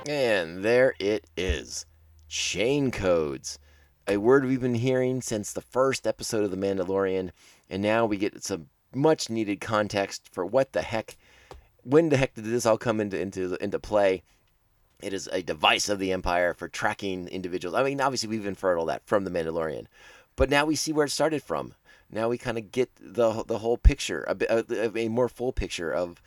And 0.07 0.63
there 0.63 0.93
it 0.99 1.25
is. 1.35 1.85
Chain 2.27 2.91
codes. 2.91 3.59
A 4.07 4.17
word 4.17 4.45
we've 4.45 4.61
been 4.61 4.75
hearing 4.75 5.21
since 5.21 5.51
the 5.51 5.61
first 5.61 6.05
episode 6.05 6.43
of 6.43 6.51
The 6.51 6.57
Mandalorian, 6.57 7.31
and 7.69 7.81
now 7.81 8.05
we 8.05 8.17
get 8.17 8.43
some 8.43 8.67
much 8.93 9.29
needed 9.29 9.59
context 9.59 10.29
for 10.31 10.45
what 10.45 10.73
the 10.73 10.81
heck 10.81 11.17
when 11.83 12.09
the 12.09 12.17
heck 12.17 12.33
did 12.33 12.45
this 12.45 12.65
all 12.65 12.77
come 12.77 12.99
into 12.99 13.19
into 13.19 13.55
into 13.63 13.79
play? 13.79 14.23
It 15.01 15.13
is 15.13 15.27
a 15.31 15.41
device 15.41 15.89
of 15.89 15.99
the 15.99 16.11
Empire 16.11 16.53
for 16.53 16.67
tracking 16.67 17.27
individuals. 17.27 17.75
I 17.75 17.83
mean, 17.83 18.01
obviously 18.01 18.29
we've 18.29 18.45
inferred 18.45 18.77
all 18.77 18.85
that 18.85 19.05
from 19.05 19.23
the 19.23 19.31
Mandalorian, 19.31 19.87
but 20.35 20.49
now 20.49 20.65
we 20.65 20.75
see 20.75 20.93
where 20.93 21.05
it 21.05 21.11
started 21.11 21.43
from. 21.43 21.73
Now 22.11 22.29
we 22.29 22.37
kind 22.37 22.57
of 22.57 22.71
get 22.71 22.89
the 22.99 23.43
the 23.43 23.59
whole 23.59 23.77
picture, 23.77 24.23
a, 24.27 24.63
a, 24.69 24.97
a 25.05 25.09
more 25.09 25.27
full 25.27 25.51
picture 25.51 25.91
of 25.91 26.21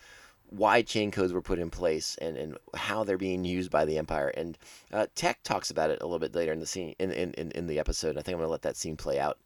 why 0.49 0.81
chain 0.81 1.11
codes 1.11 1.31
were 1.31 1.41
put 1.41 1.59
in 1.59 1.69
place 1.69 2.17
and, 2.21 2.35
and 2.35 2.57
how 2.73 3.03
they're 3.03 3.17
being 3.17 3.45
used 3.45 3.69
by 3.69 3.85
the 3.85 3.97
Empire. 3.97 4.29
And 4.29 4.57
uh, 4.91 5.07
Tech 5.15 5.43
talks 5.43 5.69
about 5.69 5.91
it 5.91 6.01
a 6.01 6.05
little 6.05 6.19
bit 6.19 6.33
later 6.33 6.51
in 6.51 6.59
the 6.59 6.65
scene 6.65 6.95
in, 6.99 7.11
in, 7.11 7.33
in, 7.33 7.51
in 7.51 7.67
the 7.67 7.79
episode. 7.79 8.17
I 8.17 8.21
think 8.21 8.33
I'm 8.33 8.39
gonna 8.39 8.51
let 8.51 8.63
that 8.63 8.77
scene 8.77 8.97
play 8.97 9.19
out 9.19 9.39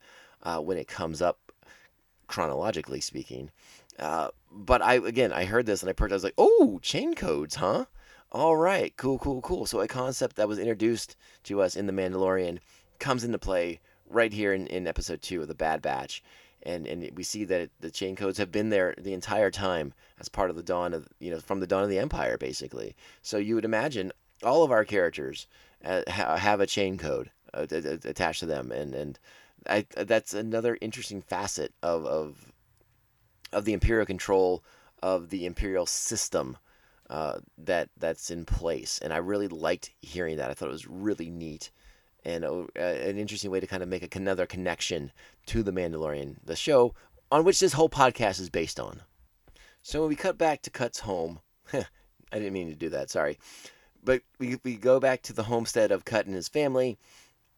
uh, 0.43 0.59
when 0.59 0.77
it 0.77 0.88
comes 0.88 1.21
up 1.21 1.39
chronologically 2.27 3.01
speaking. 3.01 3.51
Uh, 3.99 4.29
but 4.51 4.81
I 4.81 4.95
again 4.95 5.31
I 5.31 5.45
heard 5.45 5.65
this 5.65 5.81
and 5.81 5.89
I 5.89 5.93
perked. 5.93 6.12
I 6.12 6.15
was 6.15 6.23
like, 6.23 6.33
oh, 6.38 6.79
chain 6.81 7.13
codes, 7.13 7.55
huh? 7.55 7.86
All 8.34 8.58
right, 8.58 8.98
cool, 8.98 9.19
cool, 9.19 9.41
cool. 9.41 9.67
So 9.67 9.80
a 9.80 9.88
concept 9.88 10.38
that 10.38 10.48
was 10.48 10.58
introduced 10.58 11.15
to 11.43 11.62
us 11.62 11.76
in 11.76 11.86
the 11.86 11.93
Mandalorian 11.93 12.58
comes 12.98 13.24
into 13.24 13.38
play 13.38 13.80
right 14.10 14.34
here 14.34 14.54
in, 14.54 14.65
in 14.67 14.88
episode 14.88 15.22
two 15.22 15.43
of 15.43 15.48
the 15.48 15.54
Bad 15.54 15.84
Batch. 15.84 16.24
And, 16.63 16.88
and 16.88 17.08
we 17.13 17.22
see 17.22 17.43
that 17.43 17.69
the 17.80 17.91
chain 17.91 18.15
codes 18.15 18.39
have 18.39 18.52
been 18.52 18.69
there 18.69 18.96
the 18.98 19.13
entire 19.13 19.52
time 19.52 19.93
as 20.19 20.30
part 20.30 20.50
of 20.50 20.56
the 20.56 20.63
dawn 20.63 20.96
of 20.96 21.10
you 21.19 21.30
know 21.30 21.39
from 21.39 21.60
the 21.60 21.67
dawn 21.67 21.84
of 21.84 21.89
the 21.89 22.00
empire 22.00 22.38
basically 22.38 22.96
so 23.22 23.36
you 23.38 23.56
would 23.56 23.65
imagine 23.65 24.13
all 24.41 24.63
of 24.63 24.72
our 24.72 24.86
characters 24.86 25.46
uh, 25.84 26.04
have 26.08 26.62
a 26.62 26.65
chain 26.65 26.98
code 26.98 27.32
uh, 27.54 27.67
attached 27.69 28.39
to 28.39 28.46
them 28.46 28.72
and 28.72 28.96
and 28.96 29.19
I, 29.67 29.86
that's 29.93 30.34
another 30.34 30.78
interesting 30.80 31.22
facet 31.22 31.74
of, 31.84 32.06
of 32.06 32.54
of 33.52 33.65
the 33.65 33.74
imperial 33.74 34.06
control 34.06 34.63
of 35.02 35.32
the 35.32 35.46
imperial 35.46 35.86
system 35.86 36.56
uh, 37.13 37.38
that 37.60 37.89
that's 37.95 38.32
in 38.32 38.43
place, 38.43 38.97
and 38.99 39.13
I 39.13 39.17
really 39.17 39.47
liked 39.47 39.91
hearing 40.02 40.38
that. 40.38 40.49
I 40.49 40.56
thought 40.56 40.69
it 40.69 40.71
was 40.71 40.88
really 40.88 41.30
neat 41.30 41.69
and 42.26 42.43
uh, 42.43 42.63
an 42.76 43.19
interesting 43.19 43.52
way 43.52 43.60
to 43.60 43.67
kind 43.67 43.84
of 43.84 43.89
make 43.89 44.02
a, 44.02 44.17
another 44.17 44.47
connection 44.47 45.12
to 45.45 45.62
the 45.62 45.71
Mandalorian, 45.71 46.38
the 46.43 46.56
show 46.56 46.95
on 47.32 47.43
which 47.43 47.60
this 47.60 47.73
whole 47.73 47.89
podcast 47.89 48.39
is 48.39 48.49
based 48.49 48.80
on. 48.80 49.02
So 49.84 49.99
when 49.99 50.10
we 50.10 50.15
cut 50.15 50.39
back 50.39 50.63
to 50.63 50.71
Cut's 50.71 51.02
home, 51.02 51.41
I 51.73 51.86
didn't 52.32 52.54
mean 52.54 52.69
to 52.69 52.76
do 52.76 52.89
that. 52.89 53.12
Sorry, 53.12 53.38
but 54.04 54.23
we 54.39 54.58
we 54.63 54.76
go 54.76 54.99
back 54.99 55.21
to 55.23 55.34
the 55.34 55.43
homestead 55.43 55.91
of 55.91 56.06
Cut 56.06 56.26
and 56.26 56.34
his 56.34 56.47
family. 56.47 56.97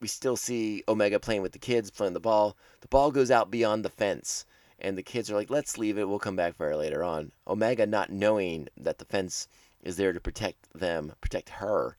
We 0.02 0.10
still 0.10 0.36
see 0.36 0.84
Omega 0.90 1.18
playing 1.18 1.44
with 1.44 1.54
the 1.54 1.60
kids, 1.60 1.92
playing 1.92 2.12
the 2.12 2.20
ball. 2.20 2.58
The 2.82 2.90
ball 2.90 3.10
goes 3.10 3.32
out 3.32 3.50
beyond 3.50 3.86
the 3.86 3.90
fence 3.90 4.46
and 4.80 4.98
the 4.98 5.04
kids 5.04 5.32
are 5.32 5.36
like, 5.36 5.50
"Let's 5.50 5.78
leave 5.78 5.98
it. 5.98 6.08
We'll 6.08 6.20
come 6.20 6.36
back 6.36 6.56
for 6.56 6.72
it 6.72 6.78
later 6.78 7.04
on." 7.04 7.32
Omega, 7.48 7.86
not 7.86 8.12
knowing 8.12 8.68
that 8.78 8.98
the 8.98 9.06
fence 9.06 9.48
is 9.82 9.98
there 9.98 10.14
to 10.14 10.20
protect 10.20 10.68
them, 10.74 11.14
protect 11.22 11.50
her, 11.50 11.98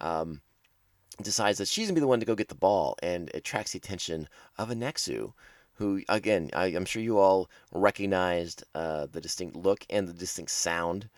um, 0.00 0.40
decides 1.20 1.58
that 1.58 1.68
she's 1.68 1.88
gonna 1.88 1.94
be 1.94 2.00
the 2.00 2.06
one 2.06 2.20
to 2.20 2.26
go 2.26 2.34
get 2.34 2.48
the 2.48 2.54
ball, 2.54 2.96
and 3.02 3.30
attracts 3.34 3.72
the 3.72 3.78
attention 3.78 4.28
of 4.58 4.70
a 4.70 4.74
Nexu, 4.74 5.32
who, 5.74 6.02
again, 6.08 6.50
I, 6.52 6.66
am 6.68 6.84
sure 6.84 7.02
you 7.02 7.18
all 7.18 7.50
recognized 7.72 8.64
uh, 8.74 9.06
the 9.10 9.20
distinct 9.20 9.56
look 9.56 9.84
and 9.90 10.08
the 10.08 10.12
distinct 10.12 10.52
sound 10.52 11.08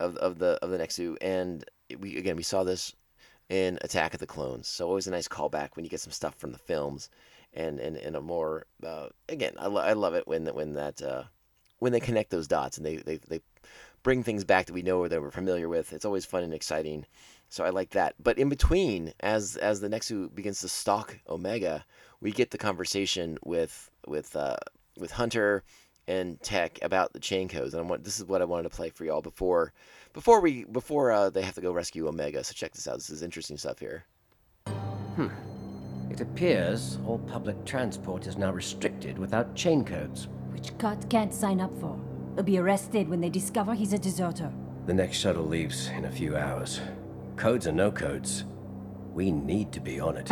of, 0.00 0.16
of 0.16 0.38
the 0.38 0.58
of 0.62 0.70
the 0.70 0.78
Nexu, 0.78 1.16
and 1.20 1.64
we 1.98 2.16
again 2.16 2.36
we 2.36 2.42
saw 2.42 2.64
this 2.64 2.94
in 3.48 3.78
Attack 3.82 4.14
of 4.14 4.20
the 4.20 4.26
Clones, 4.26 4.68
so 4.68 4.88
always 4.88 5.06
a 5.06 5.10
nice 5.10 5.28
callback 5.28 5.76
when 5.76 5.84
you 5.84 5.90
get 5.90 6.00
some 6.00 6.12
stuff 6.12 6.34
from 6.36 6.52
the 6.52 6.58
films 6.58 7.10
and 7.54 7.80
and, 7.80 7.96
and 7.96 8.16
a 8.16 8.20
more 8.20 8.66
uh, 8.84 9.08
again 9.28 9.54
I, 9.58 9.66
lo- 9.66 9.82
I 9.82 9.92
love 9.92 10.14
it 10.14 10.26
when 10.26 10.46
when 10.46 10.74
that 10.74 11.02
uh, 11.02 11.24
when 11.78 11.92
they 11.92 12.00
connect 12.00 12.30
those 12.30 12.48
dots 12.48 12.76
and 12.76 12.86
they, 12.86 12.96
they 12.96 13.16
they 13.28 13.40
bring 14.02 14.22
things 14.22 14.44
back 14.44 14.66
that 14.66 14.74
we 14.74 14.82
know 14.82 14.98
or 14.98 15.08
that 15.08 15.20
we're 15.20 15.30
familiar 15.30 15.68
with 15.68 15.92
it's 15.92 16.04
always 16.04 16.24
fun 16.24 16.42
and 16.42 16.54
exciting. 16.54 17.06
So 17.48 17.64
I 17.64 17.70
like 17.70 17.90
that. 17.90 18.14
But 18.20 18.38
in 18.38 18.48
between 18.48 19.12
as 19.20 19.56
as 19.56 19.80
the 19.80 19.88
Nexu 19.88 20.34
begins 20.34 20.60
to 20.60 20.68
stalk 20.68 21.18
Omega 21.28 21.84
we 22.20 22.32
get 22.32 22.50
the 22.50 22.58
conversation 22.58 23.38
with 23.44 23.90
with 24.06 24.34
uh, 24.34 24.56
with 24.98 25.12
Hunter 25.12 25.62
and 26.08 26.40
Tech 26.42 26.78
about 26.82 27.12
the 27.12 27.20
chain 27.20 27.48
codes. 27.48 27.74
And 27.74 27.84
I 27.84 27.86
want 27.86 28.04
this 28.04 28.18
is 28.18 28.24
what 28.24 28.42
I 28.42 28.46
wanted 28.46 28.64
to 28.64 28.76
play 28.76 28.90
for 28.90 29.04
y'all 29.04 29.22
before 29.22 29.72
before 30.12 30.40
we 30.40 30.64
before 30.64 31.12
uh, 31.12 31.30
they 31.30 31.42
have 31.42 31.54
to 31.54 31.60
go 31.60 31.72
rescue 31.72 32.08
Omega. 32.08 32.42
So 32.42 32.54
check 32.54 32.72
this 32.72 32.88
out. 32.88 32.96
This 32.96 33.10
is 33.10 33.22
interesting 33.22 33.58
stuff 33.58 33.78
here 33.78 34.04
It 36.14 36.20
appears 36.20 37.00
all 37.08 37.18
public 37.18 37.64
transport 37.64 38.28
is 38.28 38.38
now 38.38 38.52
restricted 38.52 39.18
without 39.18 39.56
chain 39.56 39.84
codes. 39.84 40.28
Which 40.52 40.78
Cut 40.78 41.10
can't 41.10 41.34
sign 41.34 41.60
up 41.60 41.76
for. 41.80 41.98
He'll 42.36 42.44
be 42.44 42.58
arrested 42.58 43.08
when 43.08 43.20
they 43.20 43.28
discover 43.28 43.74
he's 43.74 43.92
a 43.92 43.98
deserter. 43.98 44.52
The 44.86 44.94
next 44.94 45.16
shuttle 45.16 45.44
leaves 45.44 45.88
in 45.88 46.04
a 46.04 46.12
few 46.12 46.36
hours. 46.36 46.80
Codes 47.34 47.66
or 47.66 47.72
no 47.72 47.90
codes, 47.90 48.44
we 49.12 49.32
need 49.32 49.72
to 49.72 49.80
be 49.80 49.98
on 49.98 50.16
it. 50.16 50.30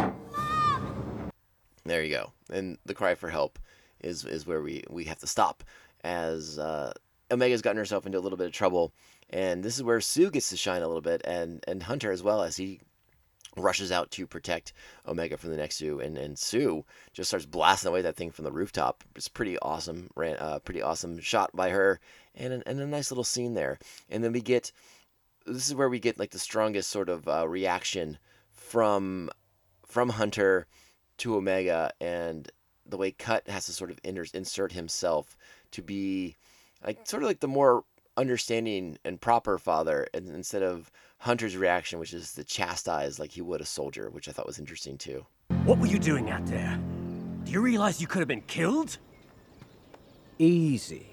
There 1.84 2.04
you 2.04 2.14
go. 2.14 2.32
And 2.48 2.78
the 2.86 2.94
cry 2.94 3.16
for 3.16 3.30
help 3.30 3.58
is 4.04 4.24
is 4.24 4.46
where 4.46 4.62
we 4.62 4.84
we 4.88 5.06
have 5.06 5.18
to 5.18 5.26
stop 5.26 5.64
as 6.04 6.60
uh, 6.60 6.92
Omega's 7.28 7.60
gotten 7.60 7.78
herself 7.78 8.06
into 8.06 8.18
a 8.18 8.20
little 8.20 8.38
bit 8.38 8.46
of 8.46 8.52
trouble, 8.52 8.94
and 9.30 9.64
this 9.64 9.78
is 9.78 9.82
where 9.82 9.98
Suu 9.98 10.30
gets 10.30 10.50
to 10.50 10.56
shine 10.56 10.82
a 10.82 10.86
little 10.86 11.02
bit, 11.02 11.22
and 11.24 11.64
and 11.66 11.82
Hunter 11.82 12.12
as 12.12 12.22
well 12.22 12.40
as 12.40 12.56
he 12.56 12.78
rushes 13.56 13.92
out 13.92 14.10
to 14.12 14.26
protect 14.26 14.72
Omega 15.06 15.36
from 15.36 15.50
the 15.50 15.56
Nexu, 15.56 16.04
and, 16.04 16.16
and 16.16 16.36
Suu 16.36 16.84
just 17.12 17.28
starts 17.28 17.46
blasting 17.46 17.88
away 17.88 18.02
that 18.02 18.16
thing 18.16 18.30
from 18.30 18.44
the 18.44 18.52
rooftop. 18.52 19.04
It's 19.14 19.28
pretty 19.28 19.58
awesome, 19.58 20.10
ran, 20.16 20.36
uh, 20.38 20.58
pretty 20.60 20.82
awesome 20.82 21.20
shot 21.20 21.50
by 21.54 21.70
her, 21.70 22.00
and 22.34 22.52
an, 22.52 22.62
and 22.66 22.80
a 22.80 22.86
nice 22.86 23.10
little 23.10 23.24
scene 23.24 23.54
there. 23.54 23.78
And 24.10 24.24
then 24.24 24.32
we 24.32 24.40
get 24.40 24.72
this 25.44 25.68
is 25.68 25.74
where 25.74 25.88
we 25.88 25.98
get 25.98 26.18
like 26.18 26.30
the 26.30 26.38
strongest 26.38 26.90
sort 26.90 27.08
of 27.08 27.28
uh, 27.28 27.48
reaction 27.48 28.18
from 28.52 29.30
from 29.86 30.10
Hunter 30.10 30.66
to 31.18 31.36
Omega, 31.36 31.92
and 32.00 32.50
the 32.86 32.96
way 32.96 33.10
Cut 33.10 33.48
has 33.48 33.66
to 33.66 33.72
sort 33.72 33.90
of 33.90 33.98
insert 34.04 34.72
himself 34.72 35.36
to 35.72 35.82
be 35.82 36.36
like 36.84 37.06
sort 37.06 37.22
of 37.22 37.28
like 37.28 37.40
the 37.40 37.48
more 37.48 37.84
understanding 38.16 38.98
and 39.04 39.20
proper 39.20 39.58
father, 39.58 40.06
and 40.14 40.28
instead 40.28 40.62
of 40.62 40.90
Hunter's 41.18 41.56
reaction, 41.56 41.98
which 41.98 42.12
is 42.12 42.32
to 42.34 42.44
chastise 42.44 43.18
like 43.18 43.32
he 43.32 43.42
would 43.42 43.60
a 43.60 43.64
soldier, 43.64 44.10
which 44.10 44.28
I 44.28 44.32
thought 44.32 44.46
was 44.46 44.58
interesting 44.58 44.98
too. 44.98 45.24
What 45.64 45.78
were 45.78 45.86
you 45.86 45.98
doing 45.98 46.30
out 46.30 46.44
there? 46.46 46.78
Do 47.44 47.52
you 47.52 47.60
realize 47.60 48.00
you 48.00 48.06
could 48.06 48.20
have 48.20 48.28
been 48.28 48.42
killed? 48.42 48.98
Easy. 50.38 51.06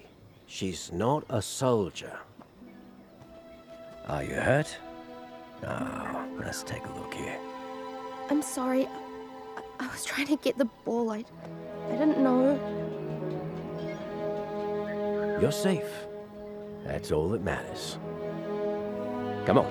She's 0.46 0.90
not 0.92 1.24
a 1.28 1.40
soldier. 1.40 2.18
Are 4.08 4.24
you 4.24 4.34
hurt? 4.34 4.76
Oh, 5.64 6.26
let's 6.38 6.62
take 6.62 6.84
a 6.86 6.92
look 6.98 7.14
here. 7.14 7.38
I'm 8.30 8.42
sorry. 8.42 8.86
I, 9.56 9.62
I 9.78 9.86
was 9.88 10.04
trying 10.04 10.26
to 10.26 10.36
get 10.36 10.58
the 10.58 10.64
ball. 10.84 11.10
I, 11.10 11.24
I 11.88 11.92
didn't 11.92 12.18
know. 12.18 12.58
You're 15.40 15.52
safe. 15.52 15.84
That's 16.84 17.12
all 17.12 17.28
that 17.30 17.42
matters. 17.42 17.98
Come 19.46 19.58
on. 19.58 19.70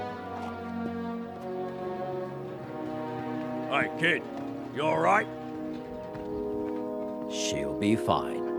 Hey, 3.70 3.92
kid. 4.00 4.24
You 4.76 4.82
alright? 4.82 5.28
She'll 7.32 7.78
be 7.78 7.96
fine. 7.96 8.50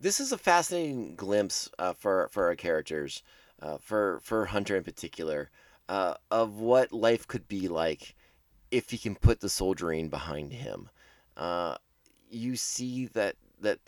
this 0.00 0.20
is 0.20 0.32
a 0.32 0.38
fascinating 0.38 1.14
glimpse 1.16 1.68
uh, 1.78 1.92
for 1.92 2.28
for 2.30 2.46
our 2.46 2.54
characters, 2.54 3.22
uh, 3.60 3.78
for 3.78 4.20
for 4.22 4.46
Hunter 4.46 4.76
in 4.76 4.84
particular, 4.84 5.50
uh, 5.88 6.14
of 6.30 6.58
what 6.58 6.92
life 6.92 7.26
could 7.26 7.48
be 7.48 7.68
like 7.68 8.14
if 8.70 8.90
he 8.90 8.98
can 8.98 9.14
put 9.14 9.40
the 9.40 9.48
soldiering 9.48 10.08
behind 10.08 10.52
him. 10.52 10.88
Uh, 11.36 11.76
you 12.30 12.56
see 12.56 13.06
that 13.06 13.36
that 13.60 13.78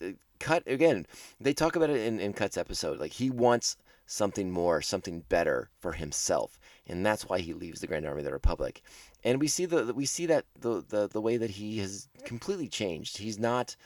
cut 0.41 0.65
again. 0.67 1.07
They 1.41 1.53
talk 1.53 1.77
about 1.77 1.91
it 1.91 2.01
in 2.01 2.19
in 2.19 2.33
Cut's 2.33 2.57
episode. 2.57 2.99
Like 2.99 3.13
he 3.13 3.31
wants 3.31 3.77
something 4.07 4.51
more, 4.51 4.83
something 4.83 5.21
better 5.29 5.71
for 5.79 5.93
himself, 5.93 6.59
and 6.87 7.07
that's 7.07 7.29
why 7.29 7.39
he 7.39 7.53
leaves 7.53 7.81
the 7.81 7.87
Grand 7.87 8.07
Army 8.07 8.21
of 8.21 8.25
the 8.25 8.33
Republic. 8.33 8.83
And 9.23 9.39
we 9.39 9.47
see 9.47 9.67
the 9.67 9.95
we 9.95 10.07
see 10.07 10.27
that 10.27 10.47
the 10.59 10.85
the, 10.89 11.09
the 11.09 11.21
way 11.21 11.37
that 11.37 11.51
he 11.51 11.79
has 11.79 12.09
completely 12.25 12.69
changed. 12.69 13.19
He's 13.19 13.39
not 13.39 13.77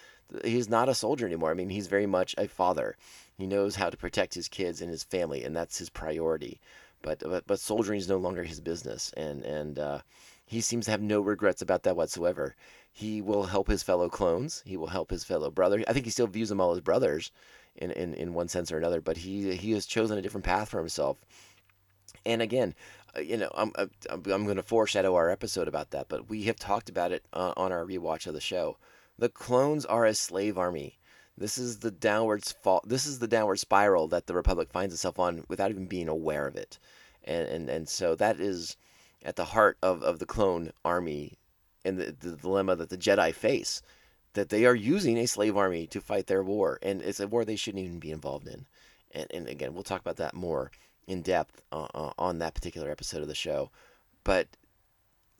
he's 0.44 0.68
not 0.68 0.88
a 0.88 0.94
soldier 0.94 1.26
anymore. 1.26 1.50
I 1.50 1.54
mean, 1.54 1.68
he's 1.68 1.86
very 1.86 2.06
much 2.06 2.34
a 2.38 2.48
father. 2.48 2.96
He 3.36 3.46
knows 3.46 3.76
how 3.76 3.90
to 3.90 3.96
protect 3.96 4.34
his 4.34 4.48
kids 4.48 4.80
and 4.80 4.90
his 4.90 5.04
family, 5.04 5.44
and 5.44 5.54
that's 5.54 5.78
his 5.78 5.90
priority. 5.90 6.60
But 7.02 7.18
but, 7.20 7.46
but 7.46 7.60
soldiering 7.60 7.98
is 7.98 8.08
no 8.08 8.16
longer 8.16 8.44
his 8.44 8.60
business, 8.60 9.12
and 9.16 9.44
and 9.44 9.78
uh, 9.78 9.98
he 10.46 10.60
seems 10.60 10.86
to 10.86 10.90
have 10.90 11.02
no 11.02 11.20
regrets 11.20 11.62
about 11.62 11.82
that 11.82 11.96
whatsoever. 11.96 12.54
He 12.96 13.20
will 13.20 13.46
help 13.46 13.66
his 13.66 13.83
fellow 13.83 14.09
clones. 14.09 14.62
He 14.64 14.76
will 14.76 14.87
help 14.87 15.11
his 15.11 15.24
fellow 15.24 15.50
brother. 15.50 15.83
I 15.88 15.92
think 15.92 16.04
he 16.04 16.12
still 16.12 16.28
views 16.28 16.48
them 16.48 16.61
all 16.61 16.70
as 16.70 16.80
brothers, 16.80 17.33
in 17.74 17.90
in, 17.90 18.14
in 18.14 18.35
one 18.35 18.46
sense 18.46 18.70
or 18.70 18.78
another. 18.78 19.00
But 19.00 19.16
he 19.16 19.57
he 19.57 19.72
has 19.72 19.85
chosen 19.85 20.16
a 20.16 20.22
different 20.22 20.44
path 20.44 20.68
for 20.68 20.78
himself. 20.78 21.18
And 22.24 22.40
again, 22.40 22.72
uh, 23.16 23.20
you 23.20 23.37
know, 23.37 23.50
I'm 23.52 23.72
I'm, 23.76 23.90
I'm 24.09 24.44
going 24.44 24.59
to 24.59 24.62
foreshadow 24.62 25.16
our 25.16 25.28
episode 25.28 25.66
about 25.66 25.90
that, 25.90 26.09
but 26.09 26.28
we 26.28 26.44
have 26.44 26.54
talked 26.54 26.88
about 26.88 27.11
it 27.11 27.24
uh, 27.33 27.52
on 27.57 27.72
our 27.72 27.85
rewatch 27.85 28.28
of 28.28 28.35
the 28.35 28.40
show. 28.40 28.76
The 29.18 29.28
clones 29.28 29.85
are 29.85 30.07
a 30.07 30.14
slave 30.14 30.57
army. 30.57 31.00
This 31.37 31.59
is 31.59 31.80
the 31.80 31.90
downward 31.90 32.44
fall. 32.44 32.80
This 32.87 33.07
is 33.07 33.18
the 33.18 33.26
downward 33.26 33.59
spiral 33.59 34.07
that 34.07 34.28
the 34.28 34.35
Republic 34.35 34.70
finds 34.70 34.94
itself 34.94 35.18
on 35.18 35.44
without 35.48 35.72
even 35.72 35.87
being 35.87 36.09
aware 36.09 36.46
of 36.46 36.54
it, 36.54 36.78
and 37.24 37.48
and 37.48 37.68
and 37.68 37.88
so 37.88 38.14
that 38.14 38.38
is 38.38 38.76
at 39.24 39.35
the 39.35 39.46
heart 39.46 39.78
of, 39.83 40.00
of 40.04 40.20
the 40.20 40.26
clone 40.26 40.72
army 40.85 41.38
and 41.85 41.99
the, 41.99 42.14
the 42.18 42.37
dilemma 42.37 42.77
that 42.77 42.90
the 42.90 42.99
Jedi 42.99 43.35
face. 43.35 43.83
That 44.35 44.49
they 44.49 44.66
are 44.66 44.75
using 44.75 45.16
a 45.16 45.27
slave 45.27 45.57
army 45.57 45.87
to 45.87 46.01
fight 46.01 46.27
their 46.27 46.42
war, 46.42 46.81
and 46.83 47.01
it's 47.01 47.20
a 47.20 47.29
war 47.29 47.44
they 47.44 47.55
shouldn't 47.55 47.85
even 47.85 48.01
be 48.01 48.11
involved 48.11 48.49
in. 48.49 48.66
And, 49.12 49.27
and 49.33 49.49
again, 49.49 49.75
we'll 49.75 49.85
talk 49.85 50.01
about 50.01 50.16
that 50.16 50.35
more 50.35 50.73
in 51.07 51.23
depth 51.23 51.62
uh, 51.70 51.87
uh, 51.94 52.12
on 52.18 52.38
that 52.38 52.55
particular 52.55 52.90
episode 52.90 53.23
of 53.23 53.29
the 53.29 53.35
show. 53.35 53.70
But 54.25 54.49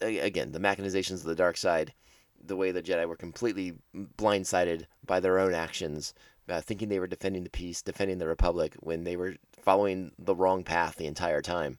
again, 0.01 0.53
the 0.53 0.61
machinizations 0.61 1.21
of 1.21 1.27
the 1.27 1.35
dark 1.35 1.57
side, 1.57 1.93
the 2.41 2.57
way 2.57 2.71
the 2.71 2.83
Jedi 2.83 3.09
were 3.09 3.17
completely 3.17 3.75
blindsided 3.95 4.87
by 5.05 5.21
their 5.21 5.39
own 5.39 5.55
actions, 5.55 6.15
uh, 6.49 6.61
thinking 6.61 6.89
they 6.89 7.01
were 7.01 7.07
defending 7.07 7.45
the 7.45 7.51
peace, 7.51 7.83
defending 7.83 8.19
the 8.19 8.29
Republic, 8.29 8.75
when 8.81 9.05
they 9.05 9.17
were 9.17 9.37
following 9.63 10.13
the 10.19 10.35
wrong 10.35 10.63
path 10.63 10.97
the 10.97 11.07
entire 11.07 11.41
time. 11.41 11.79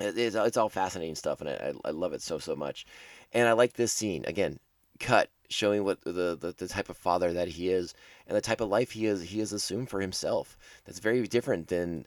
It- 0.00 0.18
It's, 0.18 0.36
it's 0.36 0.56
all 0.56 0.68
fascinating 0.68 1.14
stuff, 1.14 1.40
and 1.40 1.50
I, 1.50 1.72
I 1.84 1.90
love 1.90 2.12
it 2.12 2.22
so, 2.22 2.38
so 2.38 2.56
much. 2.56 2.86
And 3.32 3.48
I 3.48 3.52
like 3.52 3.74
this 3.74 3.92
scene. 3.92 4.24
Again, 4.26 4.58
cut, 5.00 5.30
showing 5.48 5.84
what 5.84 6.02
the, 6.02 6.36
the, 6.40 6.54
the 6.56 6.68
type 6.68 6.88
of 6.88 6.96
father 6.96 7.32
that 7.32 7.48
he 7.48 7.68
is 7.68 7.94
and 8.26 8.36
the 8.36 8.40
type 8.40 8.60
of 8.60 8.68
life 8.68 8.92
he 8.92 9.06
is 9.06 9.22
he 9.22 9.38
has 9.40 9.52
assumed 9.52 9.90
for 9.90 10.00
himself. 10.00 10.56
That's 10.84 10.98
very 11.00 11.26
different 11.26 11.68
than 11.68 12.06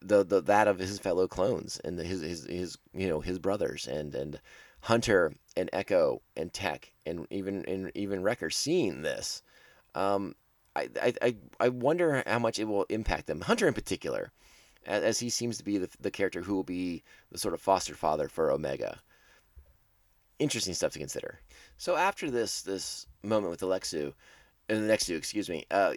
the, 0.00 0.24
the 0.24 0.40
that 0.42 0.68
of 0.68 0.78
his 0.78 0.98
fellow 0.98 1.26
clones 1.28 1.80
and 1.84 1.98
his 1.98 2.20
his 2.20 2.44
his 2.46 2.78
you 2.92 3.08
know 3.08 3.20
his 3.20 3.38
brothers 3.38 3.86
and 3.86 4.14
and 4.14 4.40
Hunter 4.80 5.32
and 5.56 5.70
Echo 5.72 6.22
and 6.36 6.52
Tech 6.52 6.92
and 7.06 7.26
even 7.30 7.64
and 7.66 7.90
even 7.94 8.22
Wrecker 8.22 8.50
seeing 8.50 9.02
this. 9.02 9.42
Um, 9.94 10.34
I 10.74 10.88
I 11.22 11.36
I 11.58 11.68
wonder 11.70 12.22
how 12.26 12.38
much 12.38 12.58
it 12.58 12.64
will 12.64 12.84
impact 12.88 13.26
them. 13.26 13.40
Hunter 13.42 13.66
in 13.66 13.74
particular, 13.74 14.30
as, 14.86 15.18
he 15.18 15.30
seems 15.30 15.58
to 15.58 15.64
be 15.64 15.78
the 15.78 15.88
the 16.00 16.10
character 16.10 16.42
who 16.42 16.54
will 16.54 16.64
be 16.64 17.02
the 17.30 17.38
sort 17.38 17.54
of 17.54 17.60
foster 17.60 17.94
father 17.94 18.28
for 18.28 18.50
Omega. 18.50 19.00
Interesting 20.38 20.74
stuff 20.74 20.92
to 20.92 20.98
consider. 20.98 21.40
So 21.76 21.96
after 21.96 22.30
this 22.30 22.62
this 22.62 23.06
moment 23.22 23.50
with 23.50 23.62
a 23.62 23.66
Nexu, 23.66 24.12
and 24.68 24.82
the 24.82 24.88
next 24.88 25.06
two, 25.06 25.16
excuse 25.16 25.48
me, 25.48 25.64
uh, 25.70 25.94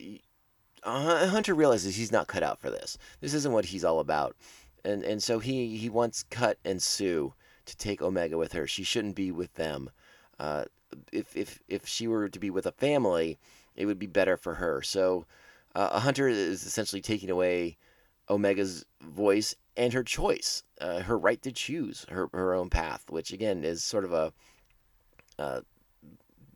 Hunter 0.83 1.53
realizes 1.53 1.95
he's 1.95 2.11
not 2.11 2.27
cut 2.27 2.43
out 2.43 2.59
for 2.59 2.69
this. 2.69 2.97
This 3.21 3.33
isn't 3.33 3.53
what 3.53 3.65
he's 3.65 3.83
all 3.83 3.99
about, 3.99 4.35
and 4.83 5.03
and 5.03 5.21
so 5.21 5.39
he 5.39 5.77
he 5.77 5.89
wants 5.89 6.23
Cut 6.23 6.57
and 6.65 6.79
Suu 6.79 7.33
to 7.65 7.77
take 7.77 8.01
Omega 8.01 8.37
with 8.37 8.53
her. 8.53 8.65
She 8.65 8.83
shouldn't 8.83 9.15
be 9.15 9.31
with 9.31 9.53
them. 9.55 9.89
Uh, 10.39 10.65
if 11.11 11.35
if 11.35 11.59
if 11.67 11.87
she 11.87 12.07
were 12.07 12.29
to 12.29 12.39
be 12.39 12.49
with 12.49 12.65
a 12.65 12.71
family, 12.71 13.37
it 13.75 13.85
would 13.85 13.99
be 13.99 14.07
better 14.07 14.37
for 14.37 14.55
her. 14.55 14.81
So, 14.81 15.25
uh, 15.75 15.99
Hunter 15.99 16.27
is 16.27 16.65
essentially 16.65 17.01
taking 17.01 17.29
away 17.29 17.77
Omega's 18.29 18.85
voice 19.01 19.55
and 19.75 19.93
her 19.93 20.03
choice, 20.03 20.63
uh, 20.81 21.01
her 21.01 21.17
right 21.17 21.41
to 21.41 21.51
choose 21.51 22.05
her 22.09 22.29
her 22.33 22.53
own 22.53 22.69
path, 22.69 23.09
which 23.09 23.31
again 23.31 23.63
is 23.63 23.83
sort 23.83 24.05
of 24.05 24.13
a 24.13 24.33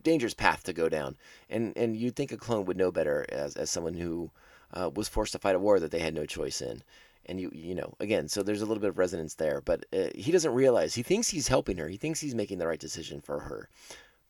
dangerous 0.04 0.34
path 0.34 0.64
to 0.64 0.74
go 0.74 0.90
down. 0.90 1.16
And 1.50 1.76
and 1.76 1.96
you'd 1.96 2.16
think 2.16 2.32
a 2.32 2.38
clone 2.38 2.66
would 2.66 2.78
know 2.78 2.92
better 2.92 3.26
as 3.30 3.56
as 3.56 3.70
someone 3.70 3.96
who 3.96 4.30
uh, 4.74 4.92
was 4.94 5.08
forced 5.08 5.34
to 5.34 5.40
fight 5.40 5.56
a 5.56 5.60
war 5.60 5.80
that 5.80 5.92
they 5.92 6.00
had 6.00 6.14
no 6.14 6.26
choice 6.26 6.62
in. 6.62 6.84
And 7.26 7.40
you 7.40 7.50
you 7.54 7.74
know 7.74 7.94
again, 8.00 8.28
so 8.28 8.44
there's 8.44 8.62
a 8.62 8.66
little 8.66 8.82
bit 8.82 8.90
of 8.90 8.98
resonance 8.98 9.36
there, 9.36 9.62
but 9.62 9.86
uh, 9.94 10.10
he 10.14 10.32
doesn't 10.32 10.54
realize 10.54 10.94
he 10.94 11.04
thinks 11.04 11.30
he's 11.30 11.48
helping 11.48 11.78
her. 11.78 11.88
He 11.88 11.98
thinks 11.98 12.20
he's 12.20 12.36
making 12.36 12.58
the 12.58 12.68
right 12.68 12.80
decision 12.80 13.22
for 13.22 13.40
her, 13.40 13.70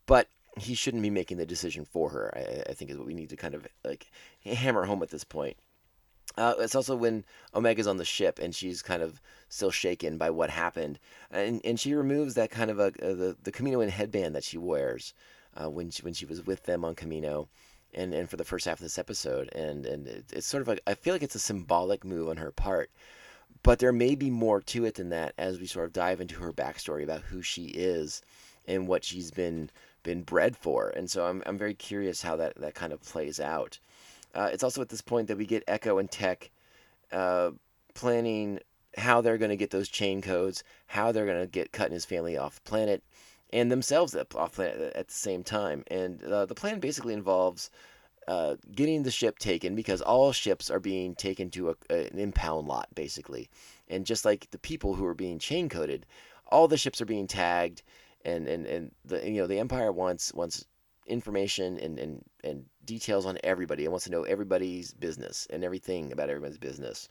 but 0.06 0.28
he 0.58 0.76
shouldn't 0.76 1.02
be 1.02 1.10
making 1.10 1.38
the 1.38 1.46
decision 1.46 1.86
for 1.86 2.10
her. 2.10 2.32
I, 2.38 2.70
I 2.70 2.74
think 2.74 2.92
is 2.92 2.98
what 2.98 3.08
we 3.08 3.16
need 3.16 3.30
to 3.30 3.36
kind 3.36 3.56
of 3.56 3.68
like 3.84 4.12
hammer 4.46 4.86
home 4.86 5.02
at 5.02 5.10
this 5.10 5.24
point. 5.24 5.58
Uh, 6.38 6.56
it's 6.60 6.76
also 6.76 6.96
when 6.96 7.24
Omega's 7.54 7.88
on 7.88 7.98
the 7.98 8.06
ship 8.06 8.40
and 8.40 8.56
she's 8.56 8.82
kind 8.82 9.04
of 9.04 9.22
still 9.50 9.72
shaken 9.72 10.18
by 10.18 10.30
what 10.30 10.50
happened, 10.50 11.00
and 11.32 11.62
and 11.64 11.80
she 11.80 11.94
removes 11.94 12.34
that 12.34 12.50
kind 12.52 12.72
of 12.72 12.80
a, 12.80 12.86
uh 12.86 13.14
the 13.14 13.38
the 13.44 13.52
Kaminoan 13.52 13.90
headband 13.90 14.36
that 14.36 14.44
she 14.44 14.58
wears 14.58 15.14
uh, 15.56 15.70
when 15.70 15.92
she, 15.92 16.02
when 16.02 16.14
she 16.14 16.26
was 16.26 16.46
with 16.46 16.64
them 16.64 16.84
on 16.84 16.96
Kamino, 16.96 17.48
and, 17.94 18.14
and 18.14 18.30
for 18.30 18.38
the 18.38 18.44
first 18.44 18.66
half 18.66 18.80
of 18.80 18.84
this 18.84 18.98
episode, 18.98 19.50
and 19.54 19.86
and 19.86 20.08
it, 20.08 20.26
it's 20.34 20.48
sort 20.48 20.62
of 20.62 20.68
like 20.68 20.82
I 20.88 20.96
feel 20.96 21.14
like 21.14 21.24
it's 21.24 21.36
a 21.36 21.40
symbolic 21.40 22.04
move 22.04 22.30
on 22.30 22.38
her 22.38 22.52
part, 22.52 22.90
but 23.62 23.80
there 23.80 23.94
may 23.94 24.16
be 24.16 24.30
more 24.30 24.62
to 24.62 24.86
it 24.86 24.96
than 24.96 25.10
that 25.10 25.34
as 25.38 25.60
we 25.60 25.68
sort 25.68 25.86
of 25.86 25.94
dive 25.94 26.20
into 26.20 26.36
her 26.36 26.52
backstory 26.52 27.04
about 27.04 27.22
who 27.22 27.42
she 27.42 27.66
is 27.66 28.22
and 28.68 28.88
what 28.88 29.04
she's 29.04 29.32
been 29.32 29.70
been 30.04 30.24
bred 30.24 30.58
for. 30.58 30.90
And 30.90 31.10
so 31.10 31.26
I'm, 31.26 31.42
I'm 31.46 31.58
very 31.58 31.74
curious 31.74 32.22
how 32.22 32.36
that, 32.36 32.56
that 32.58 32.76
kind 32.76 32.92
of 32.92 33.02
plays 33.02 33.40
out. 33.40 33.80
Uh, 34.34 34.50
it's 34.52 34.64
also 34.64 34.82
at 34.82 34.90
this 34.90 35.02
point 35.02 35.28
that 35.28 35.38
we 35.38 35.46
get 35.46 35.64
Echo 35.68 35.98
and 35.98 36.10
Tech 36.10 36.50
uh, 37.12 37.52
planning 37.94 38.60
how 38.98 39.22
they're 39.22 39.38
going 39.38 39.50
to 39.50 39.58
get 39.58 39.72
those 39.72 39.90
chain 39.90 40.22
codes, 40.22 40.64
how 40.88 41.12
they're 41.12 41.26
going 41.26 41.42
to 41.42 41.48
get 41.48 41.72
Cut 41.72 41.92
his 41.92 42.06
family 42.06 42.38
off 42.38 42.64
planet, 42.64 43.04
and 43.52 43.72
themselves 43.72 44.16
off 44.36 44.54
planet 44.54 44.94
at 44.96 45.08
the 45.08 45.14
same 45.14 45.44
time. 45.44 45.84
And 45.88 46.24
uh, 46.24 46.46
the 46.46 46.56
plan 46.56 46.80
basically 46.80 47.14
involves 47.14 47.70
uh, 48.28 48.56
getting 48.74 49.04
the 49.04 49.12
ship 49.12 49.40
taken 49.40 49.76
because 49.76 50.02
all 50.02 50.32
ships 50.32 50.70
are 50.70 50.80
being 50.80 51.16
taken 51.16 51.50
to 51.52 51.70
a, 51.70 51.76
an 51.90 52.18
impound 52.18 52.68
lot, 52.68 52.88
basically. 52.96 53.50
And 53.88 54.06
just 54.06 54.26
like 54.26 54.50
the 54.52 54.60
people 54.60 54.96
who 54.96 55.06
are 55.06 55.16
being 55.16 55.40
chain 55.40 55.70
coded, 55.70 56.06
all 56.48 56.68
the 56.68 56.78
ships 56.78 57.02
are 57.02 57.06
being 57.06 57.28
tagged, 57.28 57.82
and, 58.26 58.48
and, 58.48 58.66
and 58.66 58.92
the 59.04 59.28
you 59.30 59.42
know 59.42 59.48
the 59.48 59.60
Empire 59.60 59.92
wants 59.92 60.34
wants 60.34 60.66
information 61.08 61.78
and, 61.80 62.00
and, 62.00 62.24
and 62.44 62.66
details 62.86 63.26
on 63.26 63.38
everybody. 63.44 63.84
It 63.84 63.92
wants 63.92 64.06
to 64.06 64.12
know 64.12 64.24
everybody's 64.24 64.94
business 64.94 65.48
and 65.50 65.64
everything 65.64 66.12
about 66.12 66.30
everybody's 66.30 66.58
business. 66.58 67.10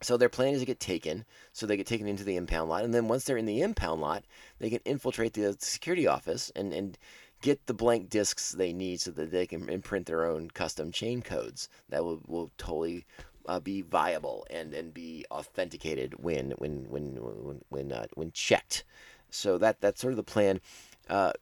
So 0.00 0.16
their 0.16 0.28
plan 0.28 0.54
is 0.54 0.60
to 0.60 0.66
get 0.66 0.78
taken, 0.78 1.24
so 1.52 1.66
they 1.66 1.76
get 1.76 1.86
taken 1.86 2.06
into 2.06 2.22
the 2.22 2.36
impound 2.36 2.70
lot, 2.70 2.84
and 2.84 2.94
then 2.94 3.08
once 3.08 3.24
they're 3.24 3.36
in 3.36 3.46
the 3.46 3.62
impound 3.62 4.00
lot, 4.00 4.24
they 4.60 4.70
can 4.70 4.80
infiltrate 4.84 5.32
the 5.32 5.56
security 5.58 6.06
office 6.06 6.52
and, 6.54 6.72
and 6.72 6.96
get 7.42 7.66
the 7.66 7.74
blank 7.74 8.08
discs 8.08 8.52
they 8.52 8.72
need 8.72 9.00
so 9.00 9.10
that 9.10 9.32
they 9.32 9.46
can 9.46 9.68
imprint 9.68 10.06
their 10.06 10.24
own 10.24 10.50
custom 10.50 10.92
chain 10.92 11.20
codes 11.20 11.68
that 11.88 12.04
will, 12.04 12.20
will 12.26 12.50
totally 12.58 13.06
uh, 13.46 13.58
be 13.58 13.82
viable 13.82 14.46
and, 14.50 14.74
and 14.74 14.94
be 14.94 15.24
authenticated 15.30 16.14
when 16.22 16.50
when 16.58 16.84
when 16.90 17.16
when 17.16 17.60
when, 17.70 17.92
uh, 17.92 18.06
when 18.14 18.30
checked. 18.32 18.84
So 19.30 19.58
that 19.58 19.80
that's 19.80 20.00
sort 20.00 20.12
of 20.12 20.16
the 20.16 20.22
plan, 20.22 20.60
uh, 21.08 21.32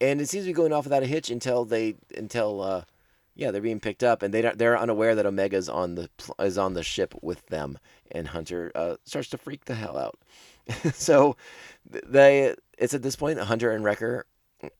and 0.00 0.20
it 0.20 0.28
seems 0.28 0.44
to 0.44 0.50
be 0.50 0.54
going 0.54 0.72
off 0.72 0.84
without 0.84 1.02
a 1.02 1.06
hitch 1.06 1.30
until 1.30 1.64
they 1.64 1.96
until 2.16 2.62
uh, 2.62 2.82
yeah, 3.34 3.50
they're 3.50 3.62
being 3.62 3.80
picked 3.80 4.02
up, 4.02 4.22
and 4.22 4.34
they 4.34 4.42
don't 4.42 4.58
they're 4.58 4.78
unaware 4.78 5.14
that 5.14 5.26
Omega's 5.26 5.68
on 5.68 5.94
the 5.94 6.10
is 6.38 6.58
on 6.58 6.74
the 6.74 6.82
ship 6.82 7.14
with 7.22 7.46
them, 7.46 7.78
and 8.10 8.28
Hunter 8.28 8.72
uh, 8.74 8.96
starts 9.04 9.28
to 9.30 9.38
freak 9.38 9.64
the 9.64 9.74
hell 9.74 9.96
out. 9.96 10.18
so 10.94 11.36
they 11.90 12.54
it's 12.78 12.94
at 12.94 13.02
this 13.02 13.16
point 13.16 13.38
Hunter 13.38 13.70
and 13.70 13.84
Wrecker 13.84 14.26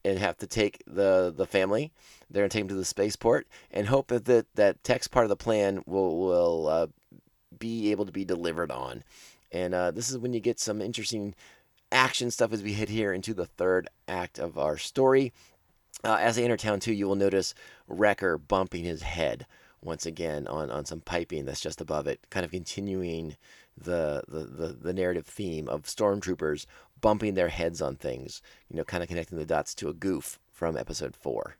and 0.04 0.18
have 0.18 0.36
to 0.38 0.46
take 0.46 0.82
the 0.86 1.32
the 1.34 1.46
family. 1.46 1.92
They're 2.28 2.42
gonna 2.42 2.50
take 2.50 2.62
them 2.62 2.68
to 2.68 2.74
the 2.74 2.84
spaceport 2.84 3.46
and 3.70 3.86
hope 3.86 4.08
that 4.08 4.26
that, 4.26 4.46
that 4.54 4.84
Tech's 4.84 5.08
part 5.08 5.24
of 5.24 5.30
the 5.30 5.36
plan 5.36 5.82
will 5.86 6.18
will 6.18 6.68
uh, 6.68 6.86
be 7.58 7.90
able 7.90 8.06
to 8.06 8.12
be 8.12 8.24
delivered 8.24 8.70
on. 8.70 9.04
And 9.52 9.74
uh, 9.74 9.90
this 9.90 10.10
is 10.10 10.18
when 10.18 10.32
you 10.32 10.40
get 10.40 10.60
some 10.60 10.80
interesting 10.80 11.34
action 11.92 12.30
stuff 12.30 12.52
as 12.52 12.62
we 12.62 12.72
hit 12.72 12.88
here 12.88 13.12
into 13.12 13.34
the 13.34 13.46
third 13.46 13.88
act 14.08 14.38
of 14.38 14.58
our 14.58 14.76
story. 14.76 15.32
Uh, 16.02 16.18
as 16.20 16.36
they 16.36 16.44
enter 16.44 16.56
town, 16.56 16.80
too, 16.80 16.92
you 16.92 17.06
will 17.06 17.16
notice 17.16 17.54
Wrecker 17.86 18.38
bumping 18.38 18.84
his 18.84 19.02
head 19.02 19.46
once 19.82 20.06
again 20.06 20.46
on, 20.46 20.70
on 20.70 20.84
some 20.84 21.00
piping 21.00 21.44
that's 21.44 21.60
just 21.60 21.80
above 21.80 22.06
it, 22.06 22.20
kind 22.30 22.44
of 22.44 22.50
continuing 22.50 23.36
the, 23.76 24.22
the, 24.28 24.40
the, 24.40 24.68
the 24.80 24.92
narrative 24.92 25.26
theme 25.26 25.68
of 25.68 25.82
stormtroopers 25.82 26.66
bumping 27.00 27.34
their 27.34 27.48
heads 27.48 27.80
on 27.80 27.96
things, 27.96 28.42
you 28.68 28.76
know, 28.76 28.84
kind 28.84 29.02
of 29.02 29.08
connecting 29.08 29.38
the 29.38 29.46
dots 29.46 29.74
to 29.74 29.88
a 29.88 29.94
goof 29.94 30.38
from 30.50 30.76
episode 30.76 31.16
four. 31.16 31.56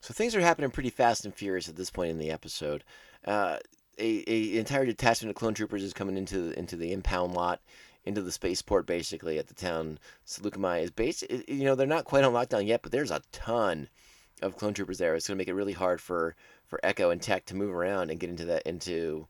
So 0.00 0.14
things 0.14 0.34
are 0.34 0.40
happening 0.40 0.70
pretty 0.70 0.90
fast 0.90 1.24
and 1.24 1.34
furious 1.34 1.68
at 1.68 1.76
this 1.76 1.90
point 1.90 2.10
in 2.10 2.18
the 2.18 2.30
episode. 2.30 2.84
Uh, 3.26 3.58
a, 3.98 4.24
a 4.26 4.58
entire 4.58 4.86
detachment 4.86 5.30
of 5.30 5.36
clone 5.36 5.52
troopers 5.52 5.82
is 5.82 5.92
coming 5.92 6.16
into 6.16 6.58
into 6.58 6.76
the 6.76 6.92
impound 6.92 7.34
lot 7.34 7.60
into 8.04 8.22
the 8.22 8.32
spaceport 8.32 8.86
basically 8.86 9.38
at 9.38 9.46
the 9.46 9.54
town 9.54 9.98
Saleucami 10.26 10.82
is 10.82 10.90
based. 10.90 11.24
You 11.48 11.64
know, 11.64 11.74
they're 11.74 11.86
not 11.86 12.04
quite 12.04 12.24
on 12.24 12.32
lockdown 12.32 12.66
yet, 12.66 12.82
but 12.82 12.92
there's 12.92 13.10
a 13.10 13.22
ton 13.32 13.88
of 14.42 14.56
clone 14.56 14.74
troopers 14.74 14.98
there. 14.98 15.14
It's 15.14 15.26
going 15.26 15.36
to 15.36 15.38
make 15.38 15.48
it 15.48 15.54
really 15.54 15.72
hard 15.72 16.00
for 16.00 16.34
for 16.66 16.80
Echo 16.82 17.10
and 17.10 17.20
Tech 17.20 17.44
to 17.46 17.56
move 17.56 17.74
around 17.74 18.10
and 18.10 18.20
get 18.20 18.30
into 18.30 18.44
that 18.46 18.62
into 18.62 19.26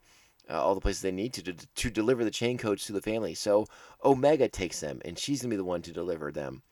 uh, 0.49 0.63
all 0.63 0.75
the 0.75 0.81
places 0.81 1.03
they 1.03 1.11
need 1.11 1.33
to, 1.35 1.43
to 1.43 1.53
to 1.53 1.91
deliver 1.91 2.25
the 2.25 2.31
chain 2.31 2.59
codes 2.59 2.85
to 2.85 2.93
the 2.93 3.03
family. 3.03 3.35
So 3.35 3.67
Omega 4.05 4.49
takes 4.49 4.81
them, 4.81 5.01
and 5.05 5.19
she's 5.19 5.43
going 5.43 5.51
to 5.51 5.55
be 5.55 5.59
the 5.59 5.65
one 5.65 5.83
to 5.83 5.93
deliver 5.93 6.31
them, 6.31 6.63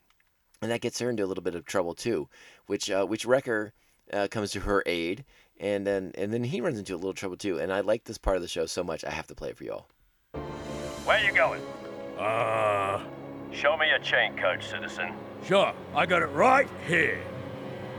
and 0.63 0.71
that 0.71 0.81
gets 0.81 0.99
her 1.01 1.11
into 1.11 1.25
a 1.25 1.27
little 1.27 1.45
bit 1.45 1.55
of 1.55 1.65
trouble 1.65 1.95
too, 1.95 2.29
which 2.67 2.91
uh, 2.91 3.07
which 3.07 3.27
Wrecker 3.27 3.73
uh, 4.13 4.29
comes 4.31 4.51
to 4.53 4.61
her 4.61 4.83
aid, 4.87 5.25
and 5.59 5.87
then 5.87 6.13
and 6.17 6.33
then 6.33 6.45
he 6.45 6.61
runs 6.61 6.79
into 6.79 6.95
a 6.95 6.97
little 6.97 7.15
trouble 7.15 7.37
too. 7.37 7.59
And 7.59 7.73
I 7.73 7.81
like 7.81 8.05
this 8.05 8.19
part 8.19 8.37
of 8.37 8.43
the 8.43 8.49
show 8.49 8.67
so 8.67 8.85
much, 8.85 9.05
I 9.05 9.11
have 9.11 9.27
to 9.29 9.35
play 9.35 9.51
it 9.51 9.57
for 9.57 9.65
y'all. 9.65 9.87
Where 11.05 11.25
you 11.25 11.33
going? 11.33 11.63
Uh. 12.19 13.01
Show 13.53 13.77
me 13.77 13.89
your 13.89 13.99
chain 13.99 14.37
code, 14.37 14.63
citizen. 14.63 15.15
Sure, 15.45 15.73
I 15.95 16.05
got 16.05 16.23
it 16.23 16.27
right 16.27 16.69
here. 16.87 17.21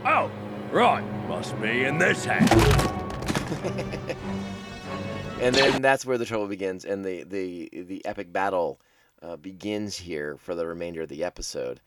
Oh, 0.04 0.30
right. 0.70 1.02
Must 1.28 1.60
be 1.60 1.84
in 1.84 1.98
this 1.98 2.24
hat. 2.24 2.50
and 5.40 5.54
then 5.54 5.82
that's 5.82 6.06
where 6.06 6.18
the 6.18 6.24
trouble 6.24 6.46
begins, 6.46 6.84
and 6.84 7.04
the 7.04 7.24
the 7.24 7.68
the 7.72 8.04
epic 8.06 8.32
battle 8.32 8.80
uh, 9.22 9.36
begins 9.36 9.96
here 9.96 10.36
for 10.36 10.54
the 10.54 10.66
remainder 10.66 11.02
of 11.02 11.08
the 11.08 11.24
episode. 11.24 11.80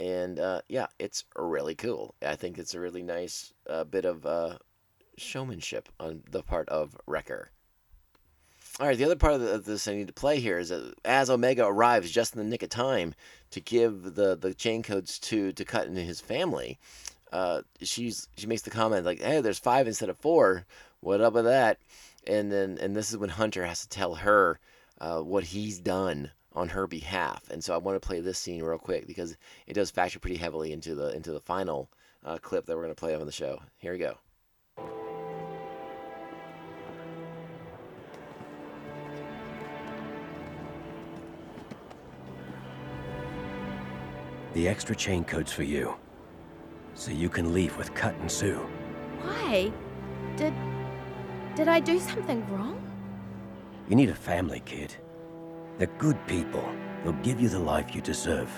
And 0.00 0.40
uh, 0.40 0.62
yeah, 0.68 0.86
it's 0.98 1.24
really 1.36 1.74
cool. 1.74 2.14
I 2.26 2.36
think 2.36 2.58
it's 2.58 2.74
a 2.74 2.80
really 2.80 3.02
nice 3.02 3.52
uh, 3.68 3.84
bit 3.84 4.06
of 4.06 4.24
uh, 4.24 4.58
showmanship 5.16 5.88
on 6.00 6.22
the 6.30 6.42
part 6.42 6.68
of 6.70 6.96
Wrecker. 7.06 7.50
All 8.80 8.88
right, 8.88 8.98
the 8.98 9.04
other 9.04 9.14
part 9.14 9.34
of 9.34 9.64
this 9.64 9.86
I 9.86 9.94
need 9.94 10.08
to 10.08 10.12
play 10.12 10.40
here 10.40 10.58
is 10.58 10.70
that 10.70 10.94
as 11.04 11.30
Omega 11.30 11.64
arrives 11.64 12.10
just 12.10 12.34
in 12.34 12.42
the 12.42 12.48
nick 12.48 12.64
of 12.64 12.70
time 12.70 13.14
to 13.52 13.60
give 13.60 14.16
the, 14.16 14.34
the 14.34 14.52
chain 14.52 14.82
codes 14.82 15.20
to 15.20 15.52
to 15.52 15.64
Cut 15.64 15.86
and 15.86 15.96
his 15.96 16.20
family, 16.20 16.80
uh, 17.32 17.62
she's 17.82 18.28
she 18.36 18.48
makes 18.48 18.62
the 18.62 18.70
comment 18.70 19.06
like, 19.06 19.22
"Hey, 19.22 19.40
there's 19.40 19.60
five 19.60 19.86
instead 19.86 20.08
of 20.08 20.18
four. 20.18 20.66
What 20.98 21.20
up 21.20 21.34
with 21.34 21.44
that?" 21.44 21.78
And 22.26 22.50
then 22.50 22.78
and 22.80 22.96
this 22.96 23.10
is 23.10 23.16
when 23.16 23.30
Hunter 23.30 23.64
has 23.64 23.82
to 23.82 23.88
tell 23.88 24.16
her 24.16 24.58
uh, 25.00 25.20
what 25.20 25.44
he's 25.44 25.78
done 25.78 26.32
on 26.52 26.70
her 26.70 26.88
behalf. 26.88 27.48
And 27.50 27.62
so 27.62 27.74
I 27.74 27.78
want 27.78 27.94
to 28.00 28.06
play 28.06 28.20
this 28.20 28.40
scene 28.40 28.62
real 28.64 28.78
quick 28.78 29.06
because 29.06 29.36
it 29.68 29.74
does 29.74 29.92
factor 29.92 30.18
pretty 30.18 30.36
heavily 30.36 30.72
into 30.72 30.96
the 30.96 31.14
into 31.14 31.30
the 31.30 31.40
final 31.40 31.90
uh, 32.24 32.38
clip 32.38 32.66
that 32.66 32.74
we're 32.74 32.82
going 32.82 32.94
to 32.94 32.98
play 32.98 33.14
on 33.14 33.24
the 33.24 33.30
show. 33.30 33.62
Here 33.78 33.92
we 33.92 33.98
go. 33.98 34.18
The 44.54 44.68
extra 44.68 44.94
chain 44.94 45.24
code's 45.24 45.52
for 45.52 45.64
you. 45.64 45.94
So 46.94 47.10
you 47.10 47.28
can 47.28 47.52
leave 47.52 47.76
with 47.76 47.92
Cut 47.94 48.14
and 48.20 48.30
Suu. 48.30 48.64
Why? 49.20 49.72
Did. 50.36 50.54
Did 51.56 51.68
I 51.68 51.80
do 51.80 51.98
something 51.98 52.48
wrong? 52.50 52.80
You 53.88 53.96
need 53.96 54.10
a 54.10 54.14
family, 54.14 54.62
kid. 54.64 54.94
They're 55.78 55.98
good 55.98 56.24
people. 56.26 56.64
They'll 57.02 57.12
give 57.24 57.40
you 57.40 57.48
the 57.48 57.58
life 57.58 57.94
you 57.94 58.00
deserve. 58.00 58.50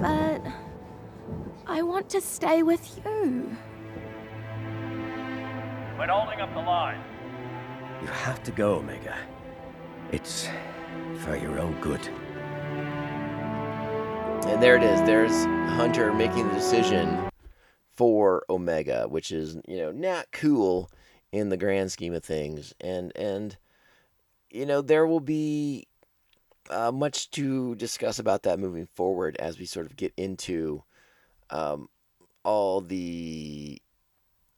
But. 0.00 0.40
I 1.66 1.82
want 1.82 2.08
to 2.10 2.20
stay 2.20 2.62
with 2.64 3.00
you. 3.04 3.56
Quit 5.96 6.08
holding 6.08 6.40
up 6.40 6.52
the 6.52 6.60
line. 6.60 7.00
You 8.00 8.08
have 8.08 8.42
to 8.42 8.50
go, 8.50 8.76
Omega. 8.76 9.16
It's 10.12 10.48
for 11.18 11.36
your 11.36 11.60
own 11.60 11.80
good. 11.80 12.00
And 14.48 14.60
there 14.60 14.76
it 14.76 14.82
is. 14.82 15.00
There's 15.02 15.44
Hunter 15.74 16.12
making 16.12 16.48
the 16.48 16.54
decision 16.54 17.28
for 17.92 18.44
Omega, 18.50 19.06
which 19.06 19.30
is, 19.30 19.56
you 19.68 19.76
know, 19.76 19.92
not 19.92 20.26
cool 20.32 20.90
in 21.30 21.48
the 21.48 21.56
grand 21.56 21.92
scheme 21.92 22.12
of 22.12 22.24
things. 22.24 22.74
And 22.80 23.16
and 23.16 23.56
you 24.50 24.66
know, 24.66 24.82
there 24.82 25.06
will 25.06 25.20
be 25.20 25.86
uh, 26.70 26.90
much 26.90 27.30
to 27.32 27.76
discuss 27.76 28.18
about 28.18 28.42
that 28.42 28.58
moving 28.58 28.86
forward 28.86 29.36
as 29.36 29.58
we 29.60 29.64
sort 29.64 29.86
of 29.86 29.96
get 29.96 30.12
into 30.16 30.82
um, 31.50 31.88
all 32.42 32.80
the 32.80 33.80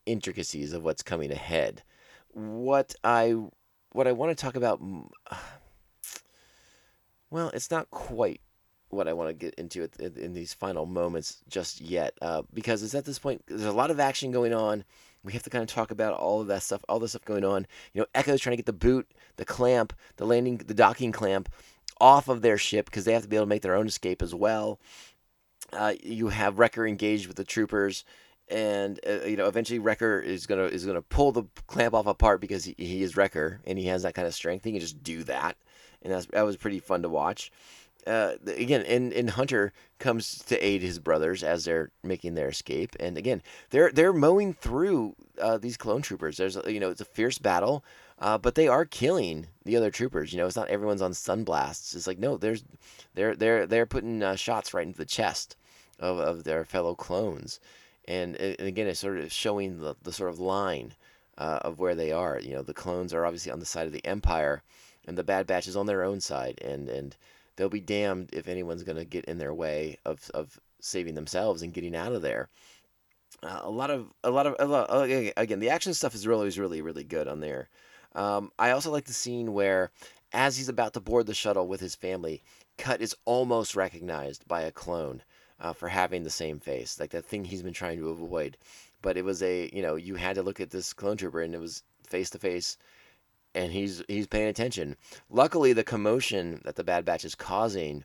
intricacies 0.07 0.73
of 0.73 0.83
what's 0.83 1.03
coming 1.03 1.31
ahead. 1.31 1.83
What 2.31 2.95
I 3.05 3.37
what 3.93 4.07
I 4.07 4.13
want 4.13 4.37
to 4.37 4.43
talk 4.43 4.57
about 4.57 4.81
well, 7.31 7.51
it's 7.55 7.71
not 7.71 7.91
quite 7.91 8.41
what 8.91 9.09
I 9.09 9.15
want 9.15 9.31
to 9.31 9.35
get 9.35 9.55
into 9.55 9.89
in, 9.99 10.35
these 10.35 10.53
final 10.53 10.85
moments 10.85 11.39
just 11.49 11.81
yet, 11.81 12.13
uh, 12.21 12.43
because 12.53 12.83
it's 12.83 12.95
at 12.95 13.07
this 13.07 13.19
point 13.19 13.43
there's 13.47 13.65
a 13.65 13.73
lot 13.73 13.91
of 13.91 13.99
action 13.99 14.31
going 14.31 14.53
on. 14.53 14.85
We 15.25 15.33
have 15.33 15.43
to 15.45 15.51
kind 15.51 15.63
of 15.63 15.69
talk 15.69 15.91
about 15.91 16.15
all 16.15 16.41
of 16.41 16.49
that 16.49 16.63
stuff, 16.63 16.85
all 16.89 16.99
the 16.99 17.09
stuff 17.09 17.25
going 17.25 17.45
on. 17.45 17.67
You 17.95 18.01
know, 18.01 18.07
Echo's 18.15 18.41
trying 18.41 18.53
to 18.53 18.57
get 18.57 18.67
the 18.67 18.73
boot, 18.73 19.11
the 19.37 19.45
clamp, 19.45 19.95
the 20.17 20.27
landing, 20.27 20.59
the 20.59 20.75
docking 20.75 21.13
clamp 21.13 21.49
off 22.01 22.29
of 22.29 22.43
their 22.43 22.59
ship 22.59 22.87
because 22.87 23.05
they 23.05 23.13
have 23.13 23.23
to 23.23 23.29
be 23.29 23.37
able 23.37 23.47
to 23.47 23.51
make 23.51 23.63
their 23.63 23.77
own 23.77 23.87
escape 23.87 24.21
as 24.21 24.35
well. 24.35 24.79
Uh, 25.73 25.95
you 26.03 26.29
have 26.29 26.59
Wrecker 26.59 26.87
engaged 26.87 27.29
with 27.29 27.37
the 27.37 27.45
troopers 27.45 28.05
and 28.53 29.01
uh, 29.09 29.25
you 29.25 29.37
know 29.37 29.49
eventually 29.49 29.79
Wrecker 29.79 30.21
is 30.21 30.47
gonna 30.47 30.65
is 30.65 30.85
gonna 30.85 31.03
pull 31.03 31.33
the 31.33 31.45
clamp 31.67 31.95
off 31.95 32.07
apart 32.07 32.41
because 32.41 32.65
he, 32.65 32.75
he 32.79 33.03
is 33.03 33.17
Wrecker 33.17 33.61
and 33.67 33.79
he 33.79 33.87
has 33.87 34.03
that 34.03 34.15
kind 34.15 34.29
of 34.29 34.35
strength. 34.35 34.65
He 34.65 34.73
can 34.73 34.81
just 34.81 35.03
do 35.03 35.25
that, 35.25 35.57
and 36.03 36.13
that's, 36.13 36.27
that 36.27 36.43
was 36.43 36.57
pretty 36.57 36.79
fun 36.79 37.03
to 37.03 37.09
watch. 37.09 37.51
Uh, 38.05 38.33
again, 38.47 38.83
and, 38.83 39.13
and 39.13 39.31
Hunter 39.31 39.73
comes 40.01 40.39
to 40.45 40.59
aid 40.59 40.83
his 40.83 40.99
brothers 40.99 41.45
as 41.45 41.65
they're 41.65 41.93
making 42.03 42.35
their 42.35 42.49
escape, 42.49 42.95
and 43.01 43.17
again 43.17 43.43
they're 43.71 43.91
they're 43.91 44.13
mowing 44.13 44.53
through 44.53 45.15
uh, 45.41 45.57
these 45.57 45.77
clone 45.77 46.03
troopers. 46.03 46.37
There's 46.37 46.59
you 46.67 46.81
know 46.81 46.91
it's 46.91 47.01
a 47.01 47.07
fierce 47.07 47.39
battle, 47.39 47.85
uh, 48.19 48.37
but 48.37 48.55
they 48.55 48.69
are 48.69 48.85
killing 48.85 49.47
the 49.65 49.77
other 49.77 49.91
troopers. 49.91 50.33
You 50.33 50.39
know 50.39 50.47
it's 50.47 50.57
not 50.57 50.69
everyone's 50.69 51.03
on 51.03 51.15
stun 51.15 51.45
blasts. 51.45 51.95
It's 51.95 52.07
like 52.07 52.19
no, 52.19 52.37
there's 52.37 52.65
they're 53.15 53.35
they're 53.35 53.67
they're 53.67 53.87
putting 53.87 54.23
uh, 54.23 54.37
shots 54.37 54.75
right 54.75 54.87
into 54.87 54.99
the 54.99 55.07
chest 55.07 55.57
of, 55.99 56.19
of 56.19 56.45
their 56.45 56.65
fellow 56.65 56.95
clones, 56.95 57.61
and, 58.07 58.37
and 58.37 58.61
again 58.61 58.87
it's 58.87 59.01
sort 59.01 59.19
of 59.19 59.33
showing 59.33 59.79
the, 59.79 59.95
the 60.03 60.13
sort 60.13 60.31
of 60.31 60.39
line 60.39 60.95
uh, 61.39 61.61
of 61.63 61.79
where 61.79 61.95
they 61.95 62.13
are. 62.13 62.39
You 62.41 62.55
know 62.55 62.63
the 62.63 62.75
clones 62.75 63.15
are 63.15 63.25
obviously 63.25 63.53
on 63.53 63.61
the 63.61 63.67
side 63.67 63.87
of 63.87 63.93
the 63.93 64.05
Empire, 64.05 64.63
and 65.07 65.17
the 65.17 65.25
Bad 65.25 65.47
Batch 65.47 65.67
is 65.67 65.77
on 65.77 65.87
their 65.87 66.03
own 66.03 66.21
side, 66.21 66.61
and 66.63 66.89
and 66.89 67.17
they'll 67.57 67.69
be 67.69 67.81
damned 67.81 68.31
if 68.33 68.49
anyone's 68.49 68.83
going 68.83 68.99
to 68.99 69.05
get 69.05 69.25
in 69.27 69.39
their 69.39 69.55
way 69.55 69.99
of 70.05 70.31
of 70.35 70.61
saving 70.81 71.15
themselves 71.15 71.63
and 71.63 71.75
getting 71.75 71.95
out 71.95 72.13
of 72.13 72.23
there. 72.23 72.49
Uh, 73.43 73.61
a 73.63 73.71
lot 73.71 73.91
of 73.91 74.13
a 74.23 74.31
lot 74.31 74.47
of 74.47 74.57
a 74.59 74.67
lot, 74.67 74.89
again 75.37 75.61
the 75.61 75.71
action 75.71 75.95
stuff 75.95 76.15
is 76.15 76.27
really 76.27 76.49
really 76.59 76.83
really 76.83 77.05
good 77.05 77.29
on 77.29 77.41
there. 77.41 77.69
Um, 78.15 78.53
I 78.59 78.71
also 78.71 78.91
like 78.91 79.07
the 79.07 79.13
scene 79.13 79.55
where 79.55 79.91
as 80.33 80.57
he's 80.57 80.69
about 80.69 80.95
to 80.95 81.01
board 81.01 81.27
the 81.27 81.35
shuttle 81.35 81.67
with 81.67 81.81
his 81.81 81.95
family, 81.95 82.43
Cut 82.79 83.01
is 83.01 83.17
almost 83.25 83.77
recognized 83.77 84.47
by 84.49 84.63
a 84.63 84.73
clone 84.73 85.23
uh, 85.63 85.73
for 85.73 85.89
having 85.89 86.23
the 86.23 86.31
same 86.31 86.61
face, 86.61 87.01
like 87.01 87.11
that 87.11 87.25
thing 87.25 87.45
he's 87.45 87.63
been 87.63 87.73
trying 87.73 87.99
to 87.99 88.11
avoid. 88.11 88.59
But 89.01 89.17
it 89.17 89.25
was 89.25 89.43
a 89.43 89.71
you 89.73 89.83
know 89.83 89.95
you 89.97 90.17
had 90.17 90.35
to 90.37 90.43
look 90.43 90.61
at 90.61 90.71
this 90.71 90.93
clone 90.93 91.17
trooper 91.17 91.41
and 91.41 91.55
it 91.55 91.61
was 91.61 91.83
face 92.07 92.29
to 92.31 92.39
face 92.39 92.77
and 93.55 93.73
he's 93.73 94.03
he's 94.09 94.27
paying 94.27 94.49
attention. 94.49 94.97
Luckily, 95.31 95.73
the 95.73 95.85
commotion 95.85 96.61
that 96.65 96.77
the 96.77 96.85
Bad 96.85 97.05
Batch 97.05 97.25
is 97.25 97.35
causing 97.35 98.05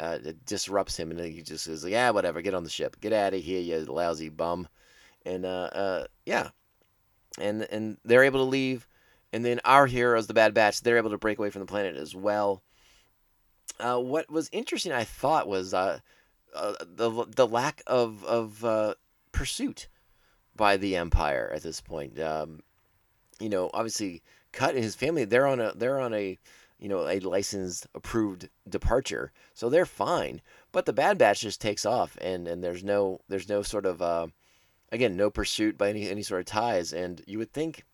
uh, 0.00 0.18
it 0.24 0.44
disrupts 0.44 0.96
him, 0.96 1.10
and 1.10 1.20
he 1.20 1.42
just 1.42 1.66
is 1.68 1.84
like, 1.84 1.92
"Yeah, 1.92 2.10
whatever, 2.10 2.42
get 2.42 2.54
on 2.54 2.64
the 2.64 2.70
ship, 2.70 3.00
get 3.00 3.12
out 3.12 3.34
of 3.34 3.42
here, 3.42 3.60
you 3.60 3.84
lousy 3.84 4.28
bum," 4.28 4.68
and 5.24 5.44
uh, 5.44 5.70
uh, 5.72 6.06
yeah, 6.26 6.50
and 7.38 7.62
and 7.70 7.98
they're 8.04 8.24
able 8.24 8.40
to 8.40 8.50
leave, 8.50 8.88
and 9.32 9.44
then 9.44 9.60
our 9.64 9.86
heroes, 9.86 10.26
the 10.26 10.34
Bad 10.34 10.54
Batch, 10.54 10.80
they're 10.80 10.96
able 10.96 11.10
to 11.10 11.18
break 11.18 11.38
away 11.38 11.50
from 11.50 11.60
the 11.60 11.66
planet 11.66 11.96
as 11.96 12.14
well. 12.14 12.62
Uh, 13.78 13.98
what 13.98 14.30
was 14.30 14.48
interesting, 14.52 14.92
I 14.92 15.04
thought, 15.04 15.48
was 15.48 15.74
uh, 16.54 16.74
the 16.80 17.26
the 17.34 17.46
lack 17.46 17.82
of 17.86 18.24
of 18.24 18.64
uh, 18.64 18.94
pursuit 19.32 19.88
by 20.56 20.76
the 20.76 20.96
Empire 20.96 21.50
at 21.54 21.62
this 21.62 21.80
point. 21.80 22.18
Um, 22.20 22.60
you 23.40 23.48
know, 23.48 23.70
obviously, 23.74 24.22
Cut 24.52 24.74
and 24.74 24.84
his 24.84 24.94
family 24.94 25.24
they're 25.24 25.46
on 25.46 25.60
a 25.60 25.72
they're 25.74 26.00
on 26.00 26.14
a 26.14 26.38
you 26.78 26.88
know 26.88 27.08
a 27.08 27.18
licensed 27.20 27.86
approved 27.94 28.48
departure, 28.68 29.32
so 29.52 29.68
they're 29.68 29.86
fine. 29.86 30.40
But 30.72 30.86
the 30.86 30.92
Bad 30.92 31.18
Batch 31.18 31.40
just 31.40 31.60
takes 31.60 31.84
off, 31.84 32.16
and 32.20 32.46
and 32.46 32.62
there's 32.62 32.84
no 32.84 33.20
there's 33.28 33.48
no 33.48 33.62
sort 33.62 33.86
of 33.86 34.00
uh, 34.00 34.28
again 34.92 35.16
no 35.16 35.30
pursuit 35.30 35.76
by 35.76 35.90
any 35.90 36.08
any 36.08 36.22
sort 36.22 36.40
of 36.40 36.46
TIEs, 36.46 36.92
and 36.92 37.22
you 37.26 37.38
would 37.38 37.52
think 37.52 37.84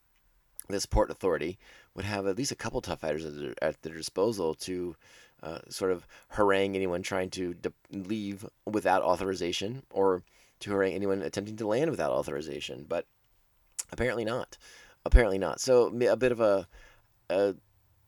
this 0.69 0.87
port 0.87 1.11
authority 1.11 1.59
would 1.95 2.05
have 2.05 2.27
at 2.27 2.37
least 2.37 2.53
a 2.53 2.57
couple 2.57 2.81
TIE 2.81 2.95
fighters 2.95 3.25
at 3.25 3.37
their, 3.37 3.55
at 3.63 3.83
their 3.83 3.97
disposal 3.97 4.55
to 4.55 4.95
uh, 5.43 5.59
sort 5.69 5.93
of 5.93 6.07
harangue 6.29 6.75
anyone 6.75 7.03
trying 7.03 7.31
to 7.31 7.55
de- 7.55 7.73
leave 7.91 8.47
without 8.67 9.03
authorization 9.03 9.83
or 9.91 10.23
to 10.61 10.71
harangue 10.71 10.95
anyone 10.95 11.23
attempting 11.23 11.57
to 11.57 11.67
land 11.67 11.91
without 11.91 12.13
authorization. 12.13 12.85
But 12.89 13.07
apparently 13.93 14.25
not. 14.25 14.59
Apparently 15.05 15.39
not. 15.39 15.61
So 15.61 15.87
a 15.87 16.17
bit 16.17 16.33
of 16.33 16.41
a, 16.41 16.67
a 17.31 17.55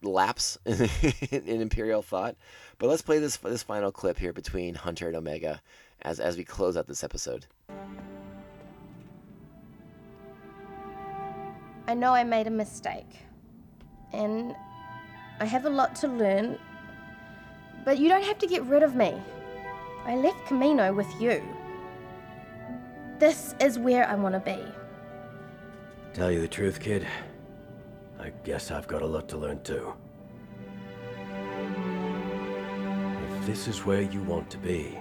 lapse 0.03 0.59
in, 0.67 0.89
in 1.31 1.61
Imperial 1.61 2.03
thought. 2.03 2.37
But 2.79 2.89
let's 2.89 3.03
play 3.03 3.19
this 3.19 3.37
this 3.39 3.63
final 3.63 3.93
clip 3.93 4.19
here 4.19 4.33
between 4.33 4.75
Hunter 4.75 5.09
and 5.09 5.17
Omega 5.17 5.63
as 6.03 6.21
as 6.21 6.37
we 6.37 6.45
close 6.45 6.77
out 6.77 6.87
this 6.87 7.05
episode. 7.05 7.47
I 11.89 11.95
know 11.95 12.15
I 12.15 12.25
made 12.25 12.47
a 12.47 12.51
mistake. 12.51 13.19
And 14.13 14.55
I 15.41 15.45
have 15.45 15.65
a 15.65 15.71
lot 15.71 15.95
to 15.97 16.09
learn. 16.09 16.59
But 17.85 17.99
you 17.99 18.09
don't 18.09 18.25
have 18.25 18.39
to 18.39 18.47
get 18.47 18.63
rid 18.65 18.83
of 18.83 18.95
me. 18.95 19.15
I 20.05 20.17
left 20.17 20.39
Kamino 20.47 20.95
with 20.95 21.09
you. 21.21 21.43
This 23.19 23.55
is 23.61 23.79
where 23.79 24.09
I 24.09 24.15
want 24.15 24.35
to 24.35 24.41
be. 24.41 24.59
Tell 26.13 26.31
you 26.31 26.41
the 26.41 26.49
truth, 26.49 26.81
kid, 26.81 27.07
I 28.21 28.31
guess 28.45 28.71
I've 28.71 28.87
got 28.87 29.03
a 29.03 29.07
lot 29.07 29.29
to 29.31 29.37
learn 29.37 29.63
too. 29.63 29.95
If 33.37 33.47
this 33.47 33.67
is 33.67 33.85
where 33.85 34.03
you 34.03 34.23
want 34.23 34.51
to 34.51 34.59
be, 34.59 34.99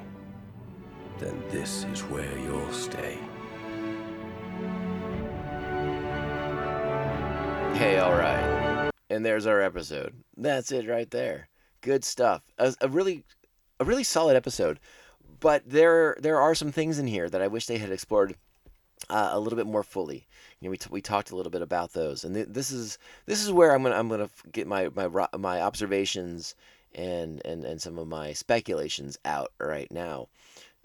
then 1.19 1.43
this 1.49 1.83
is 1.85 2.01
where 2.01 2.37
you'll 2.39 2.73
stay. 2.73 3.19
Hey, 7.77 7.97
all 7.97 8.13
right. 8.13 8.91
And 9.09 9.25
there's 9.25 9.45
our 9.45 9.61
episode. 9.61 10.15
That's 10.37 10.71
it 10.71 10.87
right 10.87 11.09
there. 11.11 11.47
Good 11.81 12.03
stuff. 12.03 12.41
A, 12.57 12.73
a 12.81 12.87
really, 12.87 13.23
a 13.79 13.85
really 13.85 14.03
solid 14.03 14.35
episode. 14.35 14.79
But 15.39 15.63
there, 15.67 16.15
there 16.19 16.39
are 16.39 16.53
some 16.53 16.71
things 16.71 16.99
in 16.99 17.07
here 17.07 17.29
that 17.29 17.41
I 17.41 17.47
wish 17.47 17.65
they 17.65 17.79
had 17.79 17.91
explored 17.91 18.35
uh, 19.09 19.29
a 19.31 19.39
little 19.39 19.57
bit 19.57 19.65
more 19.65 19.83
fully. 19.83 20.27
You 20.59 20.67
know, 20.67 20.71
we, 20.71 20.77
t- 20.77 20.89
we 20.91 21.01
talked 21.01 21.31
a 21.31 21.35
little 21.35 21.51
bit 21.51 21.61
about 21.61 21.93
those, 21.93 22.23
and 22.23 22.35
th- 22.35 22.49
this 22.49 22.71
is 22.71 22.99
this 23.25 23.43
is 23.43 23.51
where 23.51 23.73
I'm 23.73 23.81
gonna 23.81 23.95
I'm 23.95 24.07
gonna 24.07 24.29
get 24.51 24.67
my 24.67 24.89
my 24.89 25.27
my 25.37 25.61
observations 25.61 26.55
and 26.93 27.41
and 27.45 27.63
and 27.63 27.81
some 27.81 27.97
of 27.97 28.07
my 28.07 28.33
speculations 28.33 29.17
out 29.25 29.51
right 29.59 29.91
now. 29.91 30.27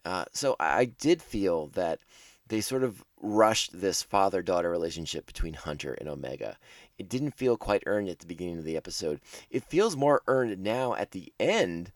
Uh, 0.04 0.24
so 0.32 0.56
I 0.58 0.86
did 0.86 1.20
feel 1.20 1.66
that 1.74 1.98
they 2.48 2.60
sort 2.60 2.84
of 2.84 3.04
rushed 3.20 3.80
this 3.80 4.02
father 4.02 4.40
daughter 4.40 4.70
relationship 4.70 5.26
between 5.26 5.54
Hunter 5.54 5.94
and 5.94 6.08
Omega. 6.08 6.56
It 6.98 7.08
didn't 7.08 7.32
feel 7.32 7.56
quite 7.56 7.82
earned 7.86 8.08
at 8.08 8.20
the 8.20 8.26
beginning 8.26 8.58
of 8.58 8.64
the 8.64 8.76
episode. 8.76 9.20
It 9.50 9.64
feels 9.64 9.96
more 9.96 10.22
earned 10.26 10.58
now 10.58 10.94
at 10.94 11.10
the 11.10 11.32
end. 11.38 11.92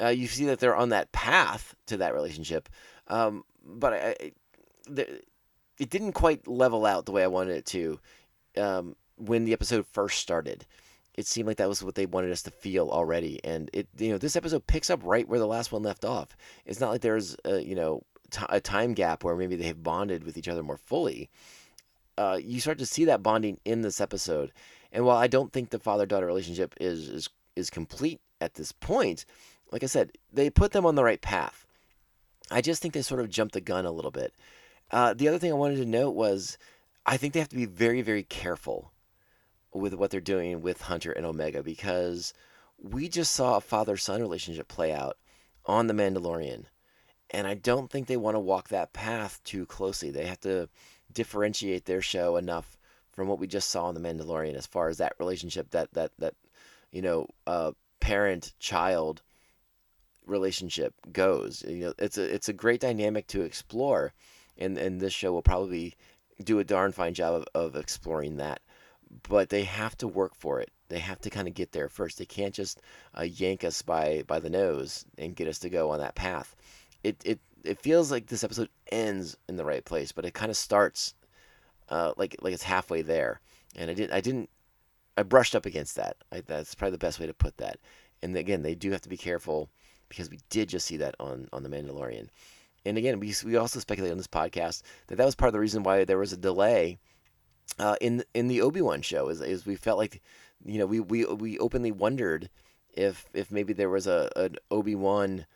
Uh, 0.00 0.08
you 0.08 0.26
see 0.26 0.46
that 0.46 0.58
they're 0.58 0.76
on 0.76 0.88
that 0.88 1.12
path 1.12 1.74
to 1.86 1.96
that 1.98 2.14
relationship, 2.14 2.68
um, 3.08 3.44
but 3.64 3.92
I, 3.92 4.16
I, 4.20 4.32
the, 4.88 5.20
it 5.78 5.90
didn't 5.90 6.12
quite 6.12 6.48
level 6.48 6.86
out 6.86 7.06
the 7.06 7.12
way 7.12 7.22
I 7.22 7.28
wanted 7.28 7.56
it 7.56 7.66
to 7.66 8.00
um, 8.56 8.96
when 9.16 9.44
the 9.44 9.52
episode 9.52 9.86
first 9.86 10.18
started. 10.18 10.66
It 11.14 11.26
seemed 11.26 11.46
like 11.46 11.58
that 11.58 11.68
was 11.68 11.82
what 11.82 11.94
they 11.94 12.06
wanted 12.06 12.32
us 12.32 12.42
to 12.44 12.50
feel 12.50 12.88
already, 12.88 13.38
and 13.44 13.68
it 13.74 13.86
you 13.98 14.10
know 14.10 14.18
this 14.18 14.34
episode 14.34 14.66
picks 14.66 14.88
up 14.88 15.00
right 15.04 15.28
where 15.28 15.38
the 15.38 15.46
last 15.46 15.70
one 15.70 15.82
left 15.82 16.04
off. 16.04 16.36
It's 16.64 16.80
not 16.80 16.90
like 16.90 17.02
there's 17.02 17.36
a, 17.44 17.60
you 17.60 17.74
know 17.74 18.02
t- 18.30 18.46
a 18.48 18.60
time 18.60 18.94
gap 18.94 19.22
where 19.22 19.36
maybe 19.36 19.54
they 19.54 19.66
have 19.66 19.82
bonded 19.82 20.24
with 20.24 20.36
each 20.36 20.48
other 20.48 20.62
more 20.62 20.78
fully. 20.78 21.30
Uh, 22.22 22.36
you 22.36 22.60
start 22.60 22.78
to 22.78 22.86
see 22.86 23.04
that 23.06 23.22
bonding 23.22 23.58
in 23.64 23.82
this 23.82 24.00
episode, 24.00 24.52
and 24.92 25.04
while 25.04 25.16
I 25.16 25.26
don't 25.26 25.52
think 25.52 25.70
the 25.70 25.80
father 25.80 26.06
daughter 26.06 26.26
relationship 26.26 26.72
is 26.80 27.08
is 27.08 27.28
is 27.56 27.68
complete 27.68 28.20
at 28.40 28.54
this 28.54 28.70
point, 28.70 29.24
like 29.72 29.82
I 29.82 29.86
said, 29.86 30.12
they 30.32 30.48
put 30.48 30.70
them 30.70 30.86
on 30.86 30.94
the 30.94 31.02
right 31.02 31.20
path. 31.20 31.66
I 32.48 32.60
just 32.60 32.80
think 32.80 32.94
they 32.94 33.02
sort 33.02 33.20
of 33.20 33.28
jumped 33.28 33.54
the 33.54 33.60
gun 33.60 33.86
a 33.86 33.90
little 33.90 34.12
bit. 34.12 34.32
Uh, 34.90 35.14
the 35.14 35.26
other 35.26 35.38
thing 35.38 35.50
I 35.50 35.56
wanted 35.56 35.76
to 35.76 35.84
note 35.84 36.10
was 36.10 36.58
I 37.04 37.16
think 37.16 37.34
they 37.34 37.40
have 37.40 37.48
to 37.48 37.56
be 37.56 37.66
very, 37.66 38.02
very 38.02 38.22
careful 38.22 38.92
with 39.74 39.94
what 39.94 40.10
they're 40.10 40.20
doing 40.20 40.60
with 40.60 40.82
Hunter 40.82 41.10
and 41.10 41.26
Omega 41.26 41.62
because 41.62 42.32
we 42.78 43.08
just 43.08 43.32
saw 43.32 43.56
a 43.56 43.60
father 43.60 43.96
son 43.96 44.20
relationship 44.20 44.68
play 44.68 44.92
out 44.92 45.16
on 45.66 45.88
The 45.88 45.94
Mandalorian. 45.94 46.66
And 47.30 47.46
I 47.46 47.54
don't 47.54 47.90
think 47.90 48.06
they 48.06 48.16
want 48.16 48.36
to 48.36 48.40
walk 48.40 48.68
that 48.68 48.92
path 48.92 49.40
too 49.42 49.66
closely. 49.66 50.10
They 50.10 50.26
have 50.26 50.40
to 50.40 50.68
differentiate 51.14 51.84
their 51.84 52.02
show 52.02 52.36
enough 52.36 52.76
from 53.12 53.28
what 53.28 53.38
we 53.38 53.46
just 53.46 53.70
saw 53.70 53.88
in 53.88 53.94
The 53.94 54.00
Mandalorian 54.00 54.54
as 54.54 54.66
far 54.66 54.88
as 54.88 54.98
that 54.98 55.14
relationship, 55.18 55.70
that, 55.70 55.92
that, 55.92 56.12
that 56.18 56.34
you 56.90 57.02
know, 57.02 57.26
uh, 57.46 57.72
parent 58.00 58.52
child 58.58 59.22
relationship 60.26 60.94
goes. 61.12 61.62
You 61.66 61.86
know, 61.86 61.94
it's 61.98 62.18
a, 62.18 62.34
it's 62.34 62.48
a 62.48 62.54
great 62.54 62.80
dynamic 62.80 63.26
to 63.28 63.42
explore 63.42 64.12
and 64.58 64.78
and 64.78 65.00
this 65.00 65.12
show 65.12 65.32
will 65.32 65.42
probably 65.42 65.94
do 66.42 66.58
a 66.58 66.64
darn 66.64 66.92
fine 66.92 67.14
job 67.14 67.34
of, 67.34 67.46
of 67.54 67.76
exploring 67.76 68.36
that. 68.36 68.60
But 69.28 69.50
they 69.50 69.64
have 69.64 69.96
to 69.98 70.08
work 70.08 70.34
for 70.34 70.60
it. 70.60 70.70
They 70.88 70.98
have 70.98 71.20
to 71.20 71.30
kind 71.30 71.46
of 71.46 71.54
get 71.54 71.72
there 71.72 71.88
first. 71.88 72.18
They 72.18 72.24
can't 72.24 72.54
just 72.54 72.80
uh, 73.16 73.22
yank 73.22 73.64
us 73.64 73.82
by 73.82 74.24
by 74.26 74.40
the 74.40 74.50
nose 74.50 75.04
and 75.18 75.36
get 75.36 75.48
us 75.48 75.58
to 75.60 75.70
go 75.70 75.90
on 75.90 75.98
that 76.00 76.14
path. 76.14 76.56
It 77.02 77.16
it 77.24 77.40
it 77.64 77.78
feels 77.78 78.10
like 78.10 78.26
this 78.26 78.44
episode 78.44 78.68
ends 78.90 79.36
in 79.48 79.56
the 79.56 79.64
right 79.64 79.84
place 79.84 80.12
but 80.12 80.24
it 80.24 80.34
kind 80.34 80.50
of 80.50 80.56
starts 80.56 81.14
uh, 81.88 82.12
like 82.16 82.36
like 82.40 82.54
it's 82.54 82.62
halfway 82.62 83.02
there. 83.02 83.40
And 83.76 83.90
i 83.90 83.94
didn't 83.94 84.12
i 84.12 84.20
didn't 84.20 84.50
i 85.16 85.22
brushed 85.22 85.54
up 85.54 85.66
against 85.66 85.96
that. 85.96 86.16
I, 86.30 86.40
that's 86.40 86.74
probably 86.74 86.92
the 86.92 86.98
best 86.98 87.20
way 87.20 87.26
to 87.26 87.34
put 87.34 87.56
that. 87.58 87.78
And 88.22 88.36
again 88.36 88.62
they 88.62 88.74
do 88.74 88.90
have 88.92 89.02
to 89.02 89.08
be 89.08 89.16
careful 89.16 89.68
because 90.08 90.30
we 90.30 90.38
did 90.50 90.68
just 90.68 90.86
see 90.86 90.98
that 90.98 91.14
on 91.18 91.48
on 91.52 91.62
the 91.62 91.68
mandalorian. 91.68 92.28
And 92.84 92.98
again, 92.98 93.20
we 93.20 93.34
we 93.44 93.56
also 93.56 93.78
speculate 93.80 94.10
on 94.12 94.18
this 94.18 94.26
podcast 94.26 94.82
that 95.06 95.16
that 95.16 95.24
was 95.24 95.34
part 95.34 95.48
of 95.48 95.52
the 95.52 95.60
reason 95.60 95.82
why 95.82 96.04
there 96.04 96.18
was 96.18 96.32
a 96.32 96.36
delay 96.36 96.98
uh, 97.78 97.96
in 98.00 98.24
in 98.34 98.48
the 98.48 98.60
Obi 98.60 98.82
Wan 98.82 99.02
show. 99.02 99.28
Is, 99.28 99.40
is 99.40 99.66
we 99.66 99.76
felt 99.76 99.98
like, 99.98 100.20
you 100.64 100.78
know, 100.78 100.86
we 100.86 101.00
we 101.00 101.24
we 101.24 101.58
openly 101.58 101.92
wondered 101.92 102.50
if 102.92 103.26
if 103.32 103.50
maybe 103.50 103.72
there 103.72 103.88
was 103.88 104.06
a 104.06 104.30
an 104.36 104.56
Obi 104.70 104.94
Wan, 104.94 105.46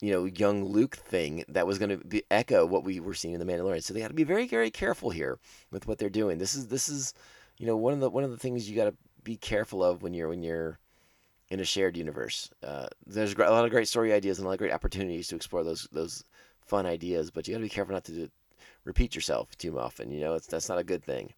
you 0.00 0.12
know, 0.12 0.24
young 0.24 0.64
Luke 0.64 0.96
thing 0.96 1.44
that 1.48 1.66
was 1.66 1.78
going 1.78 1.98
to 1.98 2.22
echo 2.30 2.66
what 2.66 2.84
we 2.84 3.00
were 3.00 3.14
seeing 3.14 3.34
in 3.34 3.40
the 3.40 3.46
Mandalorian. 3.46 3.82
So 3.82 3.94
they 3.94 4.00
got 4.00 4.08
to 4.08 4.14
be 4.14 4.24
very 4.24 4.46
very 4.46 4.70
careful 4.70 5.10
here 5.10 5.38
with 5.70 5.86
what 5.86 5.98
they're 5.98 6.10
doing. 6.10 6.38
This 6.38 6.54
is 6.54 6.68
this 6.68 6.88
is, 6.88 7.14
you 7.58 7.66
know, 7.66 7.76
one 7.76 7.92
of 7.92 8.00
the 8.00 8.10
one 8.10 8.24
of 8.24 8.30
the 8.30 8.36
things 8.36 8.68
you 8.68 8.76
got 8.76 8.84
to 8.84 8.94
be 9.22 9.36
careful 9.36 9.82
of 9.82 10.02
when 10.02 10.14
you're 10.14 10.28
when 10.28 10.42
you're 10.42 10.78
in 11.50 11.60
a 11.60 11.64
shared 11.64 11.96
universe. 11.96 12.50
Uh, 12.62 12.86
there's 13.06 13.34
a 13.34 13.38
lot 13.38 13.64
of 13.64 13.70
great 13.70 13.88
story 13.88 14.12
ideas 14.12 14.38
and 14.38 14.44
a 14.44 14.48
lot 14.48 14.54
of 14.54 14.58
great 14.58 14.72
opportunities 14.72 15.28
to 15.28 15.36
explore 15.36 15.64
those 15.64 15.88
those 15.92 16.24
fun 16.60 16.86
ideas, 16.86 17.30
but 17.30 17.46
you 17.46 17.54
got 17.54 17.58
to 17.58 17.64
be 17.64 17.68
careful 17.68 17.94
not 17.94 18.04
to 18.04 18.12
do, 18.12 18.28
repeat 18.84 19.14
yourself 19.14 19.56
too 19.56 19.78
often. 19.78 20.10
You 20.10 20.20
know, 20.20 20.34
it's 20.34 20.46
that's 20.46 20.68
not 20.68 20.78
a 20.78 20.84
good 20.84 21.04
thing. 21.04 21.32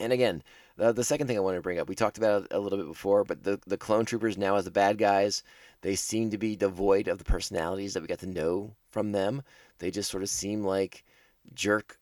And 0.00 0.12
again, 0.12 0.42
the, 0.76 0.92
the 0.92 1.04
second 1.04 1.26
thing 1.26 1.36
I 1.36 1.40
want 1.40 1.56
to 1.56 1.62
bring 1.62 1.78
up, 1.78 1.88
we 1.88 1.94
talked 1.94 2.18
about 2.18 2.44
it 2.44 2.48
a 2.50 2.58
little 2.58 2.78
bit 2.78 2.88
before, 2.88 3.24
but 3.24 3.44
the 3.44 3.60
the 3.66 3.76
clone 3.76 4.04
troopers 4.04 4.36
now 4.36 4.56
as 4.56 4.64
the 4.64 4.70
bad 4.70 4.98
guys, 4.98 5.42
they 5.82 5.94
seem 5.94 6.30
to 6.30 6.38
be 6.38 6.56
devoid 6.56 7.08
of 7.08 7.18
the 7.18 7.24
personalities 7.24 7.94
that 7.94 8.00
we 8.00 8.08
got 8.08 8.18
to 8.20 8.26
know 8.26 8.74
from 8.90 9.12
them. 9.12 9.42
They 9.78 9.90
just 9.90 10.10
sort 10.10 10.22
of 10.22 10.28
seem 10.28 10.64
like 10.64 11.04
jerk 11.54 11.98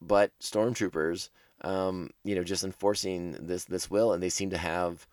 butt 0.00 0.32
stormtroopers, 0.40 1.30
um, 1.62 2.10
you 2.24 2.34
know, 2.34 2.44
just 2.44 2.64
enforcing 2.64 3.32
this 3.40 3.64
this 3.64 3.90
will, 3.90 4.12
and 4.12 4.22
they 4.22 4.30
seem 4.30 4.50
to 4.50 4.58
have 4.58 5.06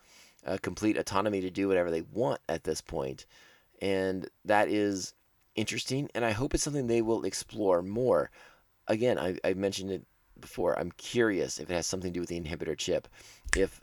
uh, 0.45 0.57
complete 0.61 0.97
autonomy 0.97 1.41
to 1.41 1.49
do 1.49 1.67
whatever 1.67 1.91
they 1.91 2.01
want 2.01 2.39
at 2.47 2.63
this 2.63 2.81
point, 2.81 3.25
and 3.81 4.29
that 4.45 4.69
is 4.69 5.13
interesting. 5.55 6.09
And 6.15 6.23
I 6.23 6.31
hope 6.31 6.53
it's 6.53 6.63
something 6.63 6.87
they 6.87 7.01
will 7.01 7.25
explore 7.25 7.81
more. 7.81 8.31
Again, 8.87 9.19
I, 9.19 9.37
I 9.43 9.53
mentioned 9.53 9.91
it 9.91 10.05
before. 10.41 10.77
I'm 10.77 10.91
curious 10.91 11.59
if 11.59 11.69
it 11.69 11.73
has 11.73 11.87
something 11.87 12.11
to 12.11 12.13
do 12.13 12.19
with 12.19 12.29
the 12.29 12.39
inhibitor 12.39 12.77
chip, 12.77 13.07
if 13.55 13.81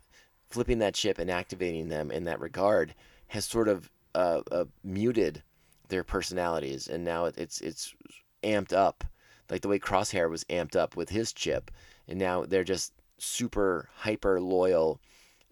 flipping 0.50 0.78
that 0.78 0.94
chip 0.94 1.18
and 1.18 1.30
activating 1.30 1.88
them 1.88 2.10
in 2.10 2.24
that 2.24 2.40
regard 2.40 2.94
has 3.28 3.44
sort 3.44 3.68
of 3.68 3.90
uh, 4.14 4.40
uh, 4.50 4.64
muted 4.82 5.42
their 5.88 6.04
personalities, 6.04 6.88
and 6.88 7.04
now 7.04 7.26
it's 7.26 7.60
it's 7.60 7.94
amped 8.42 8.72
up, 8.72 9.04
like 9.50 9.62
the 9.62 9.68
way 9.68 9.78
Crosshair 9.78 10.28
was 10.30 10.44
amped 10.44 10.76
up 10.76 10.96
with 10.96 11.10
his 11.10 11.32
chip, 11.32 11.70
and 12.06 12.18
now 12.18 12.44
they're 12.44 12.64
just 12.64 12.92
super 13.18 13.88
hyper 13.94 14.40
loyal 14.40 15.00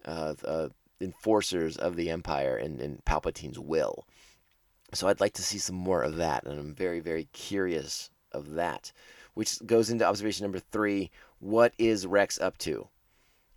uh, 0.05 0.33
uh, 0.45 0.69
enforcers 1.01 1.77
of 1.77 1.95
the 1.95 2.09
Empire 2.09 2.57
and, 2.57 2.79
and 2.79 3.03
Palpatine's 3.05 3.59
will. 3.59 4.05
So 4.93 5.07
I'd 5.07 5.19
like 5.19 5.33
to 5.33 5.43
see 5.43 5.57
some 5.57 5.75
more 5.75 6.01
of 6.01 6.15
that, 6.17 6.45
and 6.45 6.59
I'm 6.59 6.73
very 6.73 6.99
very 6.99 7.27
curious 7.33 8.09
of 8.31 8.51
that, 8.51 8.91
which 9.37 9.63
goes 9.67 9.91
into 9.91 10.03
observation 10.03 10.43
number 10.43 10.57
three. 10.57 11.11
What 11.37 11.73
is 11.77 12.07
Rex 12.07 12.41
up 12.41 12.57
to? 12.59 12.87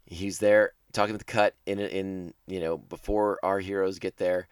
He's 0.04 0.38
there 0.38 0.72
talking 0.92 1.14
with 1.14 1.24
the 1.24 1.32
cut 1.32 1.54
in 1.64 1.78
in 1.78 2.34
you 2.46 2.60
know 2.60 2.76
before 2.76 3.38
our 3.42 3.60
heroes 3.60 3.98
get 3.98 4.18
there, 4.18 4.46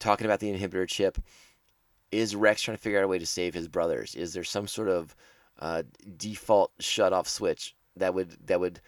talking 0.00 0.26
about 0.26 0.40
the 0.40 0.52
inhibitor 0.52 0.88
chip. 0.88 1.18
Is 2.10 2.34
Rex 2.34 2.62
trying 2.62 2.76
to 2.76 2.82
figure 2.82 2.98
out 2.98 3.04
a 3.04 3.08
way 3.08 3.20
to 3.20 3.26
save 3.26 3.54
his 3.54 3.68
brothers? 3.68 4.16
Is 4.16 4.32
there 4.32 4.42
some 4.42 4.66
sort 4.66 4.88
of 4.88 5.14
uh, 5.60 5.84
default 6.16 6.72
shut 6.80 7.12
off 7.12 7.28
switch 7.28 7.76
that 7.96 8.12
would 8.12 8.36
that 8.46 8.58
would 8.58 8.80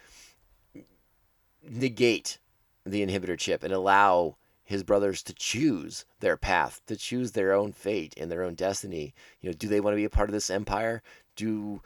negate 1.63 2.39
the 2.85 3.05
inhibitor 3.05 3.37
chip 3.37 3.63
and 3.63 3.73
allow 3.73 4.35
his 4.65 4.83
brothers 4.83 5.23
to 5.23 5.33
choose 5.33 6.05
their 6.19 6.35
path, 6.35 6.81
to 6.87 6.97
choose 6.97 7.31
their 7.31 7.53
own 7.53 7.71
fate 7.71 8.13
and 8.17 8.29
their 8.29 8.43
own 8.43 8.55
destiny. 8.55 9.13
You 9.39 9.49
know, 9.49 9.55
do 9.55 9.67
they 9.67 9.79
want 9.79 9.93
to 9.93 9.97
be 9.97 10.05
a 10.05 10.09
part 10.09 10.27
of 10.27 10.33
this 10.33 10.49
empire? 10.49 11.01
Do 11.35 11.81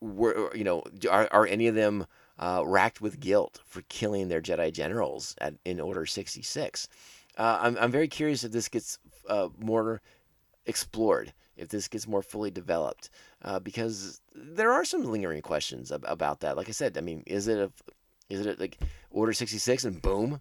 were 0.00 0.54
you 0.56 0.64
know 0.64 0.82
are 1.10 1.28
are 1.30 1.46
any 1.46 1.66
of 1.68 1.74
them 1.74 2.06
uh, 2.38 2.62
racked 2.64 3.00
with 3.00 3.20
guilt 3.20 3.60
for 3.66 3.82
killing 3.88 4.28
their 4.28 4.40
Jedi 4.40 4.72
generals 4.72 5.34
at, 5.38 5.54
in 5.64 5.80
Order 5.80 6.06
sixty 6.06 6.42
six? 6.42 6.88
Uh, 7.36 7.58
I'm 7.60 7.76
I'm 7.78 7.90
very 7.90 8.08
curious 8.08 8.44
if 8.44 8.52
this 8.52 8.68
gets 8.68 8.98
uh, 9.28 9.48
more 9.58 10.00
explored, 10.64 11.32
if 11.56 11.68
this 11.68 11.88
gets 11.88 12.08
more 12.08 12.22
fully 12.22 12.50
developed, 12.50 13.10
uh, 13.42 13.58
because 13.58 14.20
there 14.34 14.72
are 14.72 14.84
some 14.84 15.04
lingering 15.04 15.42
questions 15.42 15.92
ab- 15.92 16.04
about 16.08 16.40
that. 16.40 16.56
Like 16.56 16.68
I 16.68 16.72
said, 16.72 16.96
I 16.96 17.02
mean, 17.02 17.22
is 17.26 17.48
it 17.48 17.58
a 17.58 17.70
is 18.28 18.46
it 18.46 18.58
a, 18.58 18.60
like 18.60 18.78
Order 19.10 19.32
sixty 19.34 19.58
six 19.58 19.84
and 19.84 20.00
boom, 20.00 20.40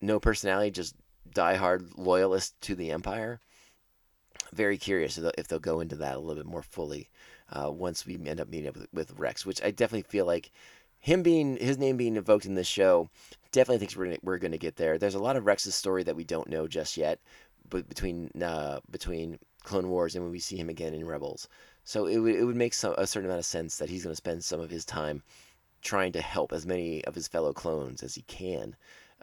no 0.00 0.20
personality, 0.20 0.70
just 0.70 0.94
diehard 1.34 1.90
loyalist 1.96 2.60
to 2.62 2.74
the 2.74 2.92
Empire? 2.92 3.40
Very 4.52 4.78
curious 4.78 5.18
if 5.18 5.24
they'll, 5.24 5.32
if 5.36 5.48
they'll 5.48 5.58
go 5.58 5.80
into 5.80 5.96
that 5.96 6.16
a 6.16 6.18
little 6.20 6.42
bit 6.42 6.50
more 6.50 6.62
fully 6.62 7.10
uh, 7.50 7.70
once 7.70 8.06
we 8.06 8.18
end 8.26 8.40
up 8.40 8.48
meeting 8.48 8.68
up 8.68 8.76
with, 8.76 8.88
with 8.92 9.18
Rex, 9.18 9.46
which 9.46 9.62
I 9.62 9.70
definitely 9.70 10.02
feel 10.02 10.26
like 10.26 10.50
him 10.98 11.22
being 11.22 11.56
his 11.56 11.78
name 11.78 11.96
being 11.96 12.16
invoked 12.16 12.46
in 12.46 12.54
this 12.54 12.66
show 12.66 13.08
definitely 13.52 13.78
thinks 13.78 13.96
we're 13.96 14.06
gonna, 14.06 14.18
we're 14.22 14.38
going 14.38 14.52
to 14.52 14.58
get 14.58 14.76
there. 14.76 14.98
There's 14.98 15.14
a 15.14 15.20
lot 15.20 15.36
of 15.36 15.46
Rex's 15.46 15.74
story 15.74 16.02
that 16.02 16.16
we 16.16 16.24
don't 16.24 16.48
know 16.48 16.66
just 16.66 16.96
yet, 16.96 17.20
but 17.68 17.88
between 17.88 18.30
uh, 18.42 18.80
between 18.90 19.38
Clone 19.62 19.88
Wars 19.88 20.14
and 20.14 20.24
when 20.24 20.32
we 20.32 20.40
see 20.40 20.56
him 20.56 20.68
again 20.68 20.94
in 20.94 21.06
Rebels, 21.06 21.48
so 21.84 22.06
it 22.06 22.18
would 22.18 22.34
it 22.34 22.44
would 22.44 22.56
make 22.56 22.74
some, 22.74 22.94
a 22.98 23.06
certain 23.06 23.28
amount 23.28 23.40
of 23.40 23.46
sense 23.46 23.78
that 23.78 23.88
he's 23.88 24.04
going 24.04 24.12
to 24.12 24.16
spend 24.16 24.44
some 24.44 24.60
of 24.60 24.70
his 24.70 24.84
time 24.84 25.22
trying 25.80 26.12
to 26.12 26.20
help 26.20 26.52
as 26.52 26.66
many 26.66 27.04
of 27.04 27.14
his 27.14 27.28
fellow 27.28 27.52
clones 27.52 28.02
as 28.02 28.14
he 28.14 28.22
can 28.22 28.74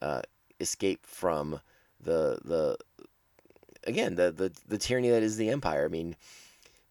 uh, 0.02 0.22
escape 0.60 1.06
from 1.06 1.60
the 2.00 2.38
the 2.44 2.78
again 3.86 4.16
the, 4.16 4.32
the 4.32 4.52
the 4.68 4.78
tyranny 4.78 5.10
that 5.10 5.24
is 5.24 5.38
the 5.38 5.50
Empire. 5.50 5.86
I 5.86 5.90
mean, 5.90 6.16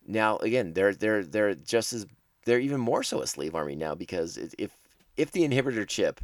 now 0.07 0.37
again 0.39 0.73
they're 0.75 0.95
they're 0.95 1.25
they're 1.25 1.55
just 1.55 1.93
as 1.93 2.07
they're 2.45 2.61
even 2.61 2.81
more 2.81 3.03
so 3.03 3.21
a 3.21 3.27
slave 3.27 3.55
army 3.55 3.75
now 3.75 3.95
because 3.95 4.37
if 4.59 4.77
if 5.17 5.31
the 5.31 5.47
inhibitor 5.49 5.87
chip 5.87 6.21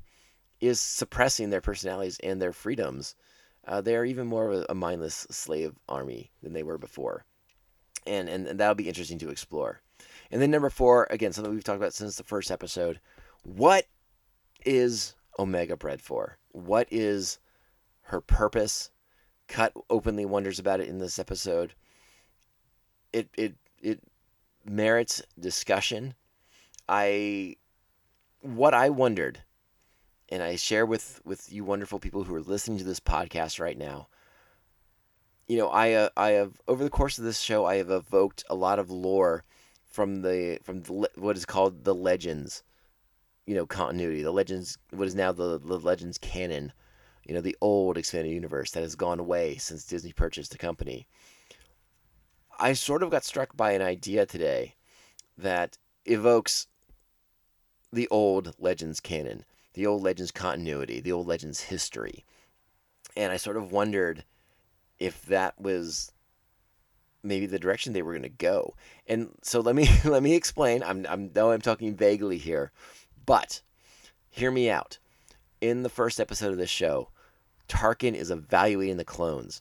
is 0.61 0.81
suppressing 0.81 1.51
their 1.51 1.61
personalities 1.61 2.19
and 2.23 2.41
their 2.41 2.53
freedoms, 2.53 3.15
uh, 3.67 3.81
they 3.81 3.97
are 3.97 4.05
even 4.05 4.27
more 4.27 4.51
of 4.51 4.67
a, 4.69 4.75
mindless 4.75 5.27
slave 5.31 5.75
army 5.89 6.31
than 6.43 6.53
they 6.53 6.63
were 6.63 6.79
before, 6.79 7.25
and, 8.07 8.29
and 8.29 8.47
and 8.47 8.61
that'll 8.61 8.75
be 8.75 8.89
interesting 8.89 9.19
to 9.19 9.31
explore. 9.31 9.81
And 10.31 10.41
then 10.41 10.51
number 10.51 10.71
four, 10.71 11.07
again, 11.11 11.33
something 11.33 11.53
we've 11.53 11.65
talked 11.65 11.79
about 11.81 11.95
since 11.95 12.17
the 12.17 12.25
first 12.25 12.51
episode. 12.51 13.01
What 13.43 13.87
is 14.65 15.15
Omega 15.39 15.77
bred 15.77 16.01
for? 16.01 16.39
What 16.53 16.89
is 16.91 17.39
her 18.03 18.21
purpose? 18.21 18.91
Cut 19.49 19.73
openly 19.89 20.25
wonders 20.25 20.59
about 20.59 20.81
it 20.81 20.89
in 20.89 20.99
this 20.99 21.19
episode. 21.19 21.75
It 23.13 23.29
it 23.37 23.55
it 23.81 24.01
merits 24.65 25.23
discussion. 25.39 26.15
I 26.89 27.57
what 28.41 28.75
I 28.75 28.91
wondered, 28.91 29.41
and 30.29 30.43
I 30.43 30.57
share 30.57 30.87
with 30.87 31.21
with 31.25 31.53
you 31.53 31.65
wonderful 31.65 31.99
people 31.99 32.25
who 32.25 32.35
are 32.35 32.43
listening 32.43 32.79
to 32.79 32.85
this 32.85 33.01
podcast 33.01 33.61
right 33.61 33.79
now. 33.79 34.09
You 35.49 35.59
know, 35.59 35.69
I 35.69 35.93
uh, 35.93 36.09
I 36.17 36.31
have 36.31 36.61
over 36.69 36.85
the 36.85 36.91
course 36.91 37.19
of 37.19 37.25
this 37.25 37.41
show, 37.41 37.67
I 37.67 37.77
have 37.77 37.91
evoked 37.91 38.45
a 38.49 38.55
lot 38.55 38.79
of 38.79 38.91
lore 38.91 39.45
from 39.87 40.23
the 40.23 40.59
from 40.63 40.83
the, 40.83 41.09
what 41.17 41.37
is 41.37 41.45
called 41.45 41.85
the 41.85 41.95
Legends, 41.95 42.63
you 43.47 43.55
know, 43.55 43.67
continuity. 43.67 44.23
The 44.23 44.31
Legends, 44.31 44.79
what 44.91 45.09
is 45.09 45.15
now 45.15 45.33
the 45.33 45.59
the 45.59 45.79
Legends 45.79 46.19
canon. 46.19 46.73
You 47.25 47.35
know, 47.35 47.41
the 47.41 47.57
old 47.61 47.97
expanded 47.97 48.33
universe 48.33 48.73
that 48.73 48.83
has 48.83 48.97
gone 48.97 49.21
away 49.21 49.57
since 49.57 49.85
Disney 49.85 50.13
purchased 50.13 50.51
the 50.51 50.59
company. 50.59 51.07
I 52.61 52.75
sort 52.75 53.03
of 53.03 53.11
got 53.11 53.25
struck 53.25 53.57
by 53.57 53.73
an 53.73 53.81
idea 53.81 54.27
today 54.27 54.75
that 55.39 55.79
evokes 56.05 56.67
the 57.91 58.07
old 58.09 58.55
Legends 58.59 59.01
canon, 59.01 59.45
the 59.73 59.87
old 59.87 60.03
Legends 60.03 60.31
continuity, 60.31 61.01
the 61.01 61.13
old 61.13 61.27
Legends 61.27 61.63
history. 61.63 62.25
And 63.17 63.33
I 63.33 63.39
sort 63.39 63.57
of 63.57 63.73
wondered 63.73 64.25
if 64.99 65.23
that 65.23 65.59
was 65.59 66.13
maybe 67.23 67.47
the 67.47 67.59
direction 67.59 67.93
they 67.93 68.03
were 68.03 68.13
going 68.13 68.23
to 68.23 68.29
go. 68.29 68.75
And 69.07 69.31
so 69.43 69.61
let 69.61 69.75
me 69.75 69.89
let 70.05 70.23
me 70.23 70.35
explain. 70.35 70.83
I'm 70.83 71.07
I'm 71.09 71.33
though 71.33 71.53
I'm 71.53 71.63
talking 71.63 71.95
vaguely 71.95 72.39
here, 72.39 72.73
but 73.27 73.63
hear 74.29 74.51
me 74.51 74.71
out. 74.71 74.99
In 75.61 75.83
the 75.83 75.89
first 75.89 76.21
episode 76.21 76.53
of 76.53 76.59
this 76.59 76.71
show, 76.71 77.11
Tarkin 77.69 78.15
is 78.15 78.31
evaluating 78.31 78.97
the 78.97 79.05
clones. 79.05 79.61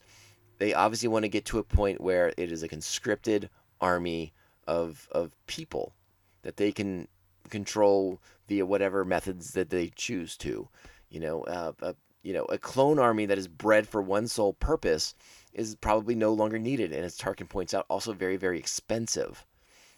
They 0.60 0.74
obviously 0.74 1.08
want 1.08 1.24
to 1.24 1.30
get 1.30 1.46
to 1.46 1.58
a 1.58 1.64
point 1.64 2.02
where 2.02 2.34
it 2.36 2.52
is 2.52 2.62
a 2.62 2.68
conscripted 2.68 3.48
army 3.80 4.34
of 4.66 5.08
of 5.10 5.32
people 5.46 5.94
that 6.42 6.58
they 6.58 6.70
can 6.70 7.08
control 7.48 8.20
via 8.46 8.66
whatever 8.66 9.04
methods 9.04 9.52
that 9.52 9.70
they 9.70 9.88
choose 9.96 10.36
to. 10.36 10.68
You 11.08 11.20
know, 11.20 11.42
uh, 11.44 11.72
uh, 11.80 11.92
you 12.22 12.34
know, 12.34 12.44
a 12.44 12.58
clone 12.58 12.98
army 12.98 13.24
that 13.24 13.38
is 13.38 13.48
bred 13.48 13.88
for 13.88 14.02
one 14.02 14.28
sole 14.28 14.52
purpose 14.52 15.14
is 15.54 15.76
probably 15.76 16.14
no 16.14 16.34
longer 16.34 16.58
needed, 16.58 16.92
and 16.92 17.06
as 17.06 17.16
Tarkin 17.16 17.48
points 17.48 17.72
out, 17.72 17.86
also 17.88 18.12
very 18.12 18.36
very 18.36 18.58
expensive. 18.58 19.46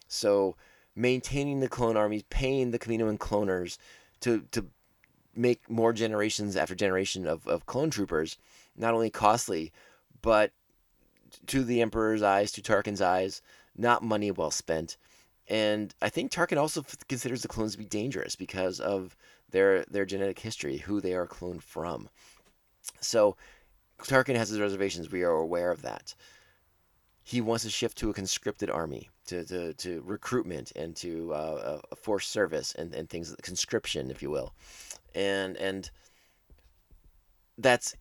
So 0.07 0.55
maintaining 0.95 1.59
the 1.59 1.69
clone 1.69 1.97
armies, 1.97 2.23
paying 2.31 2.71
the 2.71 2.79
Kaminoan 2.79 3.19
cloners 3.19 3.79
to 4.21 4.47
to 4.53 4.67
make 5.35 5.69
more 5.69 5.93
generations 5.93 6.55
after 6.55 6.77
generation 6.77 7.27
of, 7.27 7.49
of 7.49 7.67
clone 7.67 7.91
troopers, 7.91 8.39
not 8.77 8.95
only 8.95 9.11
costly, 9.11 9.73
but 10.23 10.53
to 11.47 11.65
the 11.65 11.81
Emperor's 11.81 12.23
eyes, 12.23 12.53
to 12.53 12.63
Tarkin's 12.63 13.01
eyes, 13.01 13.43
not 13.77 14.03
money 14.03 14.31
well 14.31 14.51
spent. 14.51 14.97
And 15.49 15.95
I 16.01 16.09
think 16.09 16.31
Tarkin 16.31 16.59
also 16.59 16.85
considers 17.09 17.43
the 17.43 17.49
clones 17.49 17.73
to 17.73 17.79
be 17.79 17.85
dangerous 17.85 18.37
because 18.37 18.81
of 18.81 19.17
their 19.51 19.85
their 19.85 20.07
genetic 20.07 20.39
history, 20.39 20.79
who 20.79 21.01
they 21.01 21.15
are 21.15 21.27
cloned 21.27 21.63
from. 21.63 22.09
So 23.01 23.37
Tarkin 23.99 24.37
has 24.37 24.49
his 24.49 24.61
reservations. 24.61 25.11
We 25.11 25.23
are 25.23 25.31
aware 25.31 25.71
of 25.71 25.83
that. 25.83 26.15
He 27.25 27.41
wants 27.41 27.65
to 27.65 27.71
shift 27.71 27.99
to 27.99 28.11
a 28.11 28.15
conscripted 28.15 28.69
army, 28.69 29.09
to, 29.27 29.45
to, 29.45 29.75
to 29.75 30.03
recruitment 30.05 30.73
and 30.75 30.97
to 30.97 31.33
uh, 31.33 31.81
a 31.93 31.97
force 31.97 32.27
service 32.27 32.75
and, 32.75 32.93
and 32.95 33.09
things, 33.09 33.35
conscription, 33.43 34.11
if 34.11 34.23
you 34.23 34.31
will. 34.31 34.53
And, 35.15 35.57
and 35.57 35.89
that's 37.59 37.95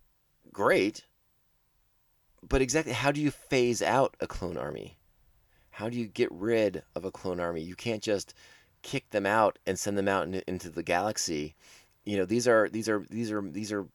great. 0.52 1.06
But 2.48 2.62
exactly 2.62 2.94
how 2.94 3.12
do 3.12 3.22
you 3.22 3.32
phase 3.32 3.82
out 3.82 4.16
a 4.20 4.28
clone 4.28 4.58
army? 4.58 4.98
How 5.72 5.89
do 5.89 5.98
you 5.98 6.08
get 6.08 6.32
rid 6.32 6.84
of 6.96 7.06
a 7.06 7.12
clone 7.12 7.39
army? 7.39 7.62
You 7.62 7.76
can't 7.76 8.04
just 8.04 8.34
kick 8.82 9.10
them 9.12 9.26
out 9.26 9.60
and 9.66 9.78
send 9.78 9.98
them 9.98 10.08
out 10.08 10.28
in, 10.28 10.42
into 10.48 10.70
the 10.70 10.84
galaxy. 10.84 11.56
You 12.04 12.18
know, 12.18 12.26
these 12.26 12.48
are 12.48 12.68
these 12.70 12.89
are 12.89 13.06
these 13.10 13.32
are 13.32 13.42
these 13.42 13.72
are 13.72 13.88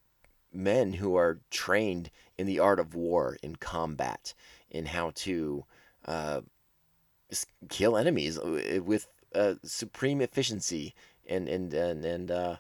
men 0.53 0.94
who 0.94 1.16
are 1.16 1.40
trained 1.51 2.11
in 2.38 2.47
the 2.47 2.59
art 2.59 2.80
of 2.80 2.94
war, 2.94 3.36
in 3.42 3.57
combat, 3.57 4.32
in 4.70 4.86
how 4.86 5.11
to 5.16 5.64
uh, 6.07 6.40
kill 7.68 7.97
enemies 7.97 8.38
uh, 8.38 8.80
with 8.82 9.09
uh, 9.34 9.55
supreme 9.64 10.20
efficiency 10.20 10.94
and 11.28 11.49
and 11.49 11.74
and 11.74 12.05
and 12.05 12.30
uh, 12.30 12.57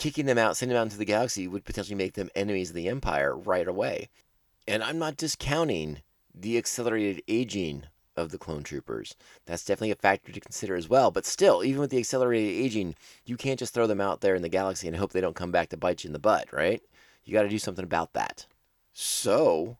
kicking 0.00 0.24
them 0.24 0.38
out, 0.38 0.56
sending 0.56 0.74
them 0.74 0.80
out 0.80 0.86
into 0.86 0.96
the 0.96 1.04
galaxy 1.04 1.46
would 1.46 1.64
potentially 1.64 1.94
make 1.94 2.14
them 2.14 2.30
enemies 2.34 2.70
of 2.70 2.74
the 2.74 2.88
Empire 2.88 3.36
right 3.36 3.68
away. 3.68 4.08
And 4.66 4.82
I'm 4.82 4.98
not 4.98 5.18
discounting 5.18 5.98
the 6.34 6.56
accelerated 6.56 7.22
aging 7.28 7.84
of 8.16 8.30
the 8.30 8.38
clone 8.38 8.62
troopers. 8.62 9.14
That's 9.44 9.64
definitely 9.64 9.90
a 9.90 9.96
factor 9.96 10.32
to 10.32 10.40
consider 10.40 10.74
as 10.74 10.88
well. 10.88 11.10
But 11.10 11.26
still, 11.26 11.62
even 11.62 11.80
with 11.80 11.90
the 11.90 11.98
accelerated 11.98 12.50
aging, 12.50 12.96
you 13.26 13.36
can't 13.36 13.58
just 13.58 13.74
throw 13.74 13.86
them 13.86 14.00
out 14.00 14.22
there 14.22 14.34
in 14.34 14.42
the 14.42 14.48
galaxy 14.48 14.88
and 14.88 14.96
hope 14.96 15.12
they 15.12 15.20
don't 15.20 15.36
come 15.36 15.52
back 15.52 15.68
to 15.68 15.76
bite 15.76 16.02
you 16.02 16.08
in 16.08 16.12
the 16.12 16.18
butt, 16.18 16.50
right? 16.50 16.82
You 17.24 17.34
got 17.34 17.42
to 17.42 17.48
do 17.48 17.58
something 17.58 17.84
about 17.84 18.14
that. 18.14 18.46
So, 18.94 19.76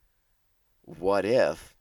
what 0.84 1.24
if, 1.24 1.74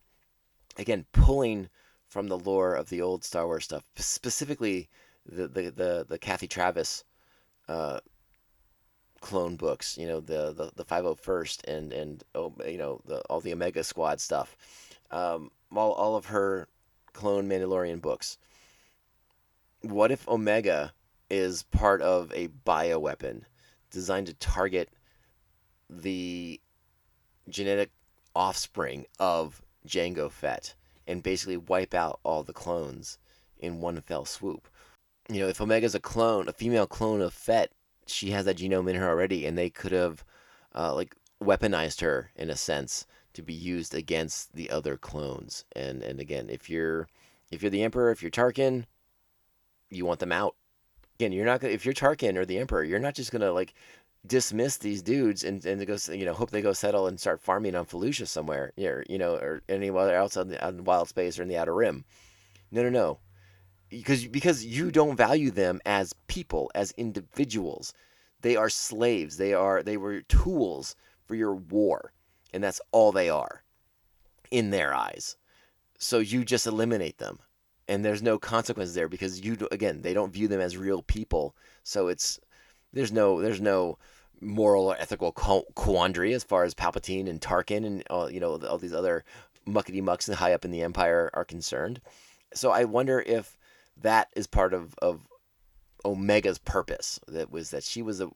again, 0.77 1.05
pulling 1.11 1.69
from 2.07 2.29
the 2.29 2.39
lore 2.39 2.73
of 2.73 2.89
the 2.89 3.01
old 3.01 3.25
Star 3.25 3.45
Wars 3.45 3.65
stuff, 3.65 3.83
specifically 3.97 4.89
the 5.25 5.47
the 5.47 5.69
the, 5.69 6.05
the 6.07 6.17
Kathy 6.17 6.47
Travis 6.47 7.03
uh, 7.67 7.99
clone 9.21 9.55
books, 9.55 9.97
you 9.97 10.07
know, 10.07 10.19
the 10.19 10.53
the, 10.53 10.71
the 10.75 10.85
501st 10.85 11.67
and 11.67 11.93
and 11.93 12.23
oh, 12.35 12.53
you 12.65 12.77
know, 12.77 13.01
the, 13.05 13.19
all 13.29 13.41
the 13.41 13.53
Omega 13.53 13.83
Squad 13.83 14.19
stuff. 14.19 14.55
Um, 15.11 15.51
all, 15.75 15.93
all 15.93 16.15
of 16.15 16.27
her 16.27 16.67
clone 17.13 17.49
Mandalorian 17.49 18.01
books. 18.01 18.37
What 19.81 20.11
if 20.11 20.27
Omega 20.27 20.93
is 21.29 21.63
part 21.63 22.01
of 22.01 22.31
a 22.33 22.49
bioweapon 22.65 23.43
designed 23.91 24.27
to 24.27 24.33
target 24.35 24.89
the 25.89 26.59
genetic 27.47 27.91
offspring 28.35 29.05
of 29.19 29.61
Jango 29.87 30.31
Fett 30.31 30.75
and 31.07 31.23
basically 31.23 31.57
wipe 31.57 31.93
out 31.93 32.19
all 32.23 32.43
the 32.43 32.53
clones 32.53 33.17
in 33.57 33.79
one 33.81 33.99
fell 34.01 34.25
swoop? 34.25 34.67
You 35.29 35.41
know, 35.41 35.47
if 35.47 35.61
Omega's 35.61 35.95
a 35.95 35.99
clone, 35.99 36.47
a 36.47 36.53
female 36.53 36.87
clone 36.87 37.21
of 37.21 37.33
Fett, 37.33 37.71
she 38.09 38.31
has 38.31 38.45
that 38.45 38.57
genome 38.57 38.89
in 38.89 38.95
her 38.95 39.07
already, 39.07 39.45
and 39.45 39.57
they 39.57 39.69
could 39.69 39.91
have 39.91 40.23
uh, 40.75 40.93
like 40.93 41.15
weaponized 41.41 42.01
her 42.01 42.31
in 42.35 42.49
a 42.49 42.55
sense 42.55 43.05
to 43.33 43.41
be 43.41 43.53
used 43.53 43.93
against 43.93 44.53
the 44.53 44.69
other 44.69 44.97
clones. 44.97 45.65
And 45.75 46.03
and 46.03 46.19
again, 46.19 46.49
if 46.49 46.69
you're 46.69 47.07
if 47.51 47.61
you're 47.61 47.71
the 47.71 47.83
Emperor, 47.83 48.11
if 48.11 48.21
you're 48.21 48.31
Tarkin, 48.31 48.85
you 49.89 50.05
want 50.05 50.19
them 50.19 50.31
out. 50.31 50.55
Again, 51.19 51.31
you're 51.31 51.45
not 51.45 51.61
gonna 51.61 51.73
if 51.73 51.85
you're 51.85 51.93
Tarkin 51.93 52.35
or 52.37 52.45
the 52.45 52.57
Emperor, 52.57 52.83
you're 52.83 52.99
not 52.99 53.15
just 53.15 53.31
gonna 53.31 53.51
like 53.51 53.73
dismiss 54.27 54.77
these 54.77 55.01
dudes 55.01 55.43
and 55.43 55.65
and 55.65 55.85
go 55.87 55.97
you 56.13 56.25
know 56.25 56.33
hope 56.33 56.51
they 56.51 56.61
go 56.61 56.73
settle 56.73 57.07
and 57.07 57.19
start 57.19 57.41
farming 57.41 57.75
on 57.75 57.85
Felucia 57.85 58.27
somewhere, 58.27 58.73
or 58.77 59.03
you 59.07 59.17
know, 59.17 59.35
or 59.35 59.61
anywhere 59.69 60.15
else 60.15 60.37
on 60.37 60.49
the 60.49 60.65
on 60.65 60.83
wild 60.83 61.09
space 61.09 61.39
or 61.39 61.43
in 61.43 61.49
the 61.49 61.57
Outer 61.57 61.73
Rim. 61.73 62.05
No, 62.71 62.83
no, 62.83 62.89
no. 62.89 63.19
Because 63.89 64.27
because 64.27 64.65
you 64.65 64.91
don't 64.91 65.17
value 65.17 65.51
them 65.51 65.81
as 65.85 66.13
people, 66.27 66.71
as 66.75 66.91
individuals. 66.91 67.93
They 68.41 68.55
are 68.55 68.69
slaves. 68.69 69.37
They 69.37 69.53
are 69.53 69.83
they 69.83 69.97
were 69.97 70.21
tools 70.21 70.95
for 71.25 71.35
your 71.35 71.55
war 71.55 72.13
and 72.53 72.63
that's 72.63 72.81
all 72.91 73.11
they 73.11 73.29
are 73.29 73.63
in 74.51 74.69
their 74.69 74.93
eyes. 74.93 75.37
So 75.97 76.19
you 76.19 76.45
just 76.45 76.65
eliminate 76.65 77.17
them, 77.17 77.39
and 77.87 78.03
there's 78.03 78.23
no 78.23 78.37
consequence 78.37 78.93
there 78.93 79.09
because 79.09 79.41
you 79.41 79.57
again 79.71 80.01
they 80.01 80.13
don't 80.13 80.33
view 80.33 80.47
them 80.47 80.61
as 80.61 80.77
real 80.77 81.01
people. 81.03 81.55
So 81.83 82.07
it's 82.07 82.39
there's 82.93 83.11
no 83.11 83.41
there's 83.41 83.61
no 83.61 83.97
moral 84.41 84.87
or 84.87 84.95
ethical 84.97 85.33
quandary 85.33 86.33
as 86.33 86.45
far 86.45 86.63
as 86.63 86.73
Palpatine 86.73 87.27
and 87.27 87.41
Tarkin 87.41 87.85
and 87.85 88.03
all, 88.09 88.31
you 88.31 88.39
know 88.39 88.57
all 88.57 88.77
these 88.77 88.93
other 88.93 89.25
muckety 89.67 90.01
mucks 90.01 90.27
and 90.27 90.37
high 90.37 90.53
up 90.53 90.63
in 90.63 90.71
the 90.71 90.81
Empire 90.81 91.29
are 91.33 91.45
concerned. 91.45 91.99
So 92.53 92.71
I 92.71 92.85
wonder 92.85 93.19
if 93.19 93.58
that 94.01 94.29
is 94.35 94.47
part 94.47 94.73
of 94.73 94.95
of 95.01 95.21
Omega's 96.05 96.59
purpose. 96.59 97.19
That 97.27 97.51
was 97.51 97.71
that 97.71 97.83
she 97.83 98.01
was 98.01 98.21
a, 98.21 98.29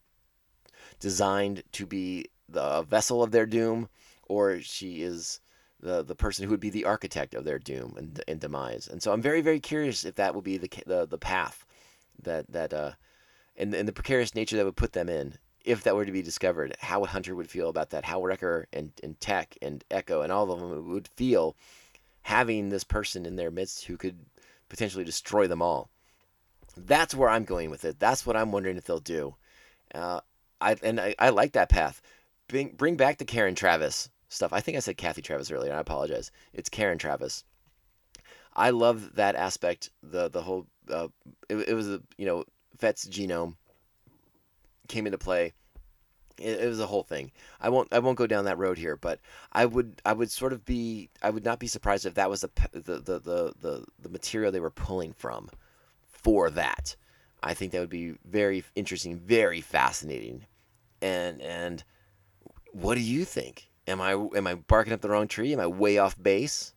designed 0.99 1.63
to 1.73 1.85
be 1.85 2.25
the 2.49 2.83
vessel 2.83 3.23
of 3.23 3.31
their 3.31 3.45
doom, 3.45 3.89
or 4.27 4.59
she 4.59 5.01
is 5.01 5.39
the 5.79 6.03
the 6.03 6.15
person 6.15 6.45
who 6.45 6.51
would 6.51 6.59
be 6.59 6.69
the 6.69 6.85
architect 6.85 7.35
of 7.35 7.45
their 7.45 7.59
doom 7.59 7.95
and, 7.97 8.21
and 8.27 8.39
demise. 8.39 8.87
And 8.87 9.01
so 9.01 9.11
I'm 9.11 9.21
very 9.21 9.41
very 9.41 9.59
curious 9.59 10.05
if 10.05 10.15
that 10.15 10.33
will 10.33 10.41
be 10.41 10.57
the 10.57 10.69
the, 10.85 11.05
the 11.05 11.17
path 11.17 11.65
that 12.21 12.51
that 12.51 12.73
uh 12.73 12.91
and, 13.55 13.73
and 13.73 13.87
the 13.87 13.93
precarious 13.93 14.33
nature 14.33 14.57
that 14.57 14.65
would 14.65 14.75
put 14.75 14.93
them 14.93 15.09
in 15.09 15.37
if 15.63 15.83
that 15.83 15.95
were 15.95 16.05
to 16.05 16.11
be 16.11 16.21
discovered. 16.21 16.75
How 16.79 17.05
Hunter 17.05 17.35
would 17.35 17.49
feel 17.49 17.69
about 17.69 17.91
that. 17.91 18.05
How 18.05 18.21
Wrecker 18.23 18.67
and 18.73 18.91
and 19.03 19.19
Tech 19.19 19.57
and 19.61 19.83
Echo 19.91 20.21
and 20.21 20.31
all 20.31 20.51
of 20.51 20.59
them 20.59 20.89
would 20.89 21.07
feel 21.07 21.55
having 22.23 22.69
this 22.69 22.83
person 22.83 23.25
in 23.25 23.35
their 23.35 23.51
midst 23.51 23.85
who 23.85 23.97
could 23.97 24.17
potentially 24.73 25.03
destroy 25.05 25.47
them 25.47 25.61
all. 25.61 25.89
That's 26.75 27.13
where 27.13 27.29
I'm 27.29 27.45
going 27.45 27.69
with 27.69 27.85
it. 27.85 27.99
That's 27.99 28.25
what 28.25 28.35
I'm 28.35 28.51
wondering 28.51 28.77
if 28.77 28.85
they'll 28.85 28.99
do. 28.99 29.35
Uh, 29.93 30.21
I 30.59 30.75
and 30.81 30.99
I, 30.99 31.13
I 31.19 31.29
like 31.29 31.53
that 31.53 31.69
path 31.69 32.01
bring 32.47 32.69
bring 32.69 32.95
back 32.95 33.17
the 33.17 33.25
Karen 33.25 33.55
Traviss 33.55 34.09
stuff. 34.29 34.53
I 34.53 34.61
think 34.61 34.77
I 34.77 34.79
said 34.79 34.97
Kathy 34.97 35.21
Travis 35.21 35.51
earlier. 35.51 35.73
I 35.73 35.79
apologize. 35.79 36.31
It's 36.53 36.69
Karen 36.69 36.97
Traviss. 36.97 37.43
I 38.55 38.69
love 38.69 39.15
that 39.15 39.35
aspect. 39.35 39.89
The 40.01 40.29
the 40.29 40.41
whole 40.41 40.67
uh, 40.89 41.07
it, 41.49 41.55
it 41.69 41.73
was 41.73 41.89
a 41.89 42.01
you 42.17 42.25
know 42.25 42.43
Fett's 42.77 43.07
genome 43.07 43.55
came 44.87 45.05
into 45.05 45.17
play. 45.17 45.53
It, 46.43 46.61
it 46.61 46.67
was 46.67 46.79
a 46.79 46.87
whole 46.87 47.03
thing. 47.03 47.31
I 47.61 47.69
won't 47.69 47.91
I 47.91 47.99
won't 47.99 48.17
go 48.17 48.27
down 48.27 48.45
that 48.45 48.57
road 48.57 48.77
here, 48.77 48.95
but 48.95 49.19
I 49.51 49.65
would 49.65 50.01
I 50.05 50.13
would 50.13 50.31
sort 50.31 50.53
of 50.53 50.65
be 50.65 51.09
I 51.21 51.29
would 51.29 51.45
not 51.45 51.59
be 51.59 51.67
surprised 51.67 52.05
if 52.05 52.15
that 52.15 52.29
was 52.29 52.41
the 52.41 52.49
the 52.71 52.79
the 52.79 53.19
the, 53.19 53.53
the, 53.59 53.85
the 53.99 54.09
material 54.09 54.51
they 54.51 54.59
were 54.59 54.69
pulling 54.69 55.13
from 55.13 55.49
for 56.07 56.49
that. 56.51 56.95
I 57.41 57.53
think 57.53 57.71
that 57.71 57.79
would 57.79 57.89
be 57.89 58.15
very 58.25 58.63
interesting, 58.75 59.17
very 59.17 59.61
fascinating, 59.61 60.45
and 61.01 61.41
and 61.41 61.83
what 62.71 62.95
do 62.95 63.01
you 63.01 63.25
think? 63.25 63.69
Am 63.87 63.99
I 63.99 64.11
am 64.11 64.47
I 64.47 64.55
barking 64.55 64.93
up 64.93 65.01
the 65.01 65.09
wrong 65.09 65.27
tree? 65.27 65.53
Am 65.53 65.59
I 65.59 65.67
way 65.67 65.97
off 65.97 66.21
base? 66.21 66.73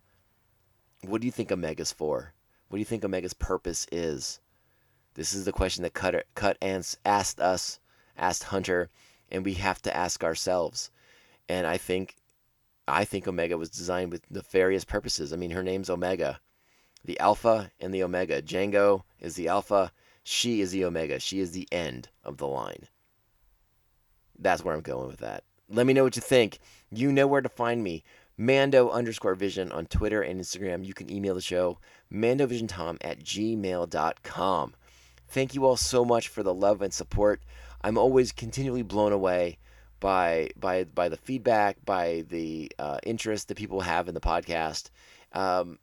What 1.02 1.20
do 1.20 1.26
you 1.26 1.32
think 1.32 1.52
Omega's 1.52 1.92
for? 1.92 2.34
What 2.68 2.76
do 2.76 2.80
you 2.80 2.84
think 2.84 3.04
Omega's 3.04 3.34
purpose 3.34 3.86
is? 3.92 4.40
This 5.14 5.32
is 5.32 5.44
the 5.44 5.52
question 5.52 5.82
that 5.82 5.94
Cut 5.94 6.26
Cut 6.34 6.58
Ants 6.60 6.98
asked 7.04 7.40
us, 7.40 7.78
asked 8.18 8.44
Hunter, 8.44 8.90
and 9.30 9.44
we 9.44 9.54
have 9.54 9.82
to 9.82 9.96
ask 9.96 10.24
ourselves. 10.24 10.90
And 11.48 11.66
I 11.66 11.76
think 11.76 12.16
I 12.88 13.04
think 13.04 13.26
Omega 13.26 13.58
was 13.58 13.70
designed 13.70 14.12
with 14.12 14.30
nefarious 14.30 14.84
purposes. 14.84 15.32
I 15.32 15.36
mean, 15.36 15.50
her 15.50 15.62
name's 15.62 15.90
Omega, 15.90 16.40
the 17.04 17.18
Alpha 17.18 17.72
and 17.80 17.92
the 17.92 18.02
Omega. 18.02 18.40
Jango 18.40 19.02
is 19.20 19.34
the 19.34 19.48
Alpha. 19.48 19.92
She 20.22 20.60
is 20.60 20.70
the 20.70 20.84
Omega. 20.84 21.18
She 21.18 21.40
is 21.40 21.52
the 21.52 21.68
end 21.72 22.08
of 22.24 22.36
the 22.36 22.46
line. 22.46 22.88
That's 24.38 24.64
where 24.64 24.74
I'm 24.74 24.82
going 24.82 25.08
with 25.08 25.18
that. 25.18 25.44
Let 25.68 25.86
me 25.86 25.92
know 25.92 26.04
what 26.04 26.16
you 26.16 26.22
think. 26.22 26.58
You 26.90 27.10
know 27.10 27.26
where 27.26 27.40
to 27.40 27.48
find 27.48 27.82
me. 27.82 28.04
Mando 28.38 28.90
underscore 28.90 29.34
vision 29.34 29.72
on 29.72 29.86
Twitter 29.86 30.22
and 30.22 30.40
Instagram. 30.40 30.84
You 30.84 30.94
can 30.94 31.10
email 31.10 31.34
the 31.34 31.40
show, 31.40 31.78
mandovisiontom 32.12 32.98
at 33.00 33.20
gmail.com. 33.20 34.74
Thank 35.28 35.54
you 35.54 35.64
all 35.64 35.76
so 35.76 36.04
much 36.04 36.28
for 36.28 36.42
the 36.42 36.54
love 36.54 36.82
and 36.82 36.92
support. 36.92 37.40
I'm 37.86 37.98
always 37.98 38.32
continually 38.32 38.82
blown 38.82 39.12
away 39.12 39.58
by 40.00 40.50
by 40.58 40.82
by 40.82 41.08
the 41.08 41.16
feedback, 41.16 41.76
by 41.84 42.24
the 42.28 42.72
uh, 42.80 42.98
interest 43.04 43.46
that 43.46 43.56
people 43.56 43.80
have 43.80 44.08
in 44.08 44.14
the 44.14 44.20
podcast. 44.20 44.90
Um, 45.32 45.78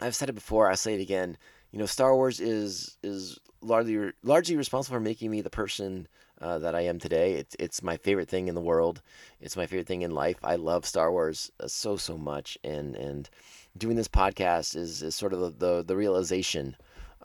I've 0.00 0.14
said 0.14 0.30
it 0.30 0.34
before. 0.34 0.70
I'll 0.70 0.76
say 0.76 0.94
it 0.94 1.02
again. 1.02 1.36
You 1.70 1.78
know, 1.78 1.84
Star 1.84 2.14
Wars 2.14 2.40
is 2.40 2.96
is 3.02 3.38
largely 3.60 4.10
largely 4.22 4.56
responsible 4.56 4.96
for 4.96 5.00
making 5.00 5.30
me 5.30 5.42
the 5.42 5.50
person 5.50 6.08
uh, 6.40 6.58
that 6.60 6.74
I 6.74 6.80
am 6.80 6.98
today. 6.98 7.34
It's 7.34 7.54
it's 7.58 7.82
my 7.82 7.98
favorite 7.98 8.30
thing 8.30 8.48
in 8.48 8.54
the 8.54 8.62
world. 8.62 9.02
It's 9.38 9.54
my 9.54 9.66
favorite 9.66 9.86
thing 9.86 10.00
in 10.00 10.12
life. 10.12 10.38
I 10.42 10.56
love 10.56 10.86
Star 10.86 11.12
Wars 11.12 11.52
uh, 11.60 11.68
so 11.68 11.98
so 11.98 12.16
much, 12.16 12.56
and 12.64 12.96
and 12.96 13.28
doing 13.76 13.96
this 13.96 14.08
podcast 14.08 14.74
is, 14.74 15.02
is 15.02 15.14
sort 15.14 15.34
of 15.34 15.40
the, 15.40 15.50
the, 15.50 15.82
the 15.82 15.96
realization 15.96 16.74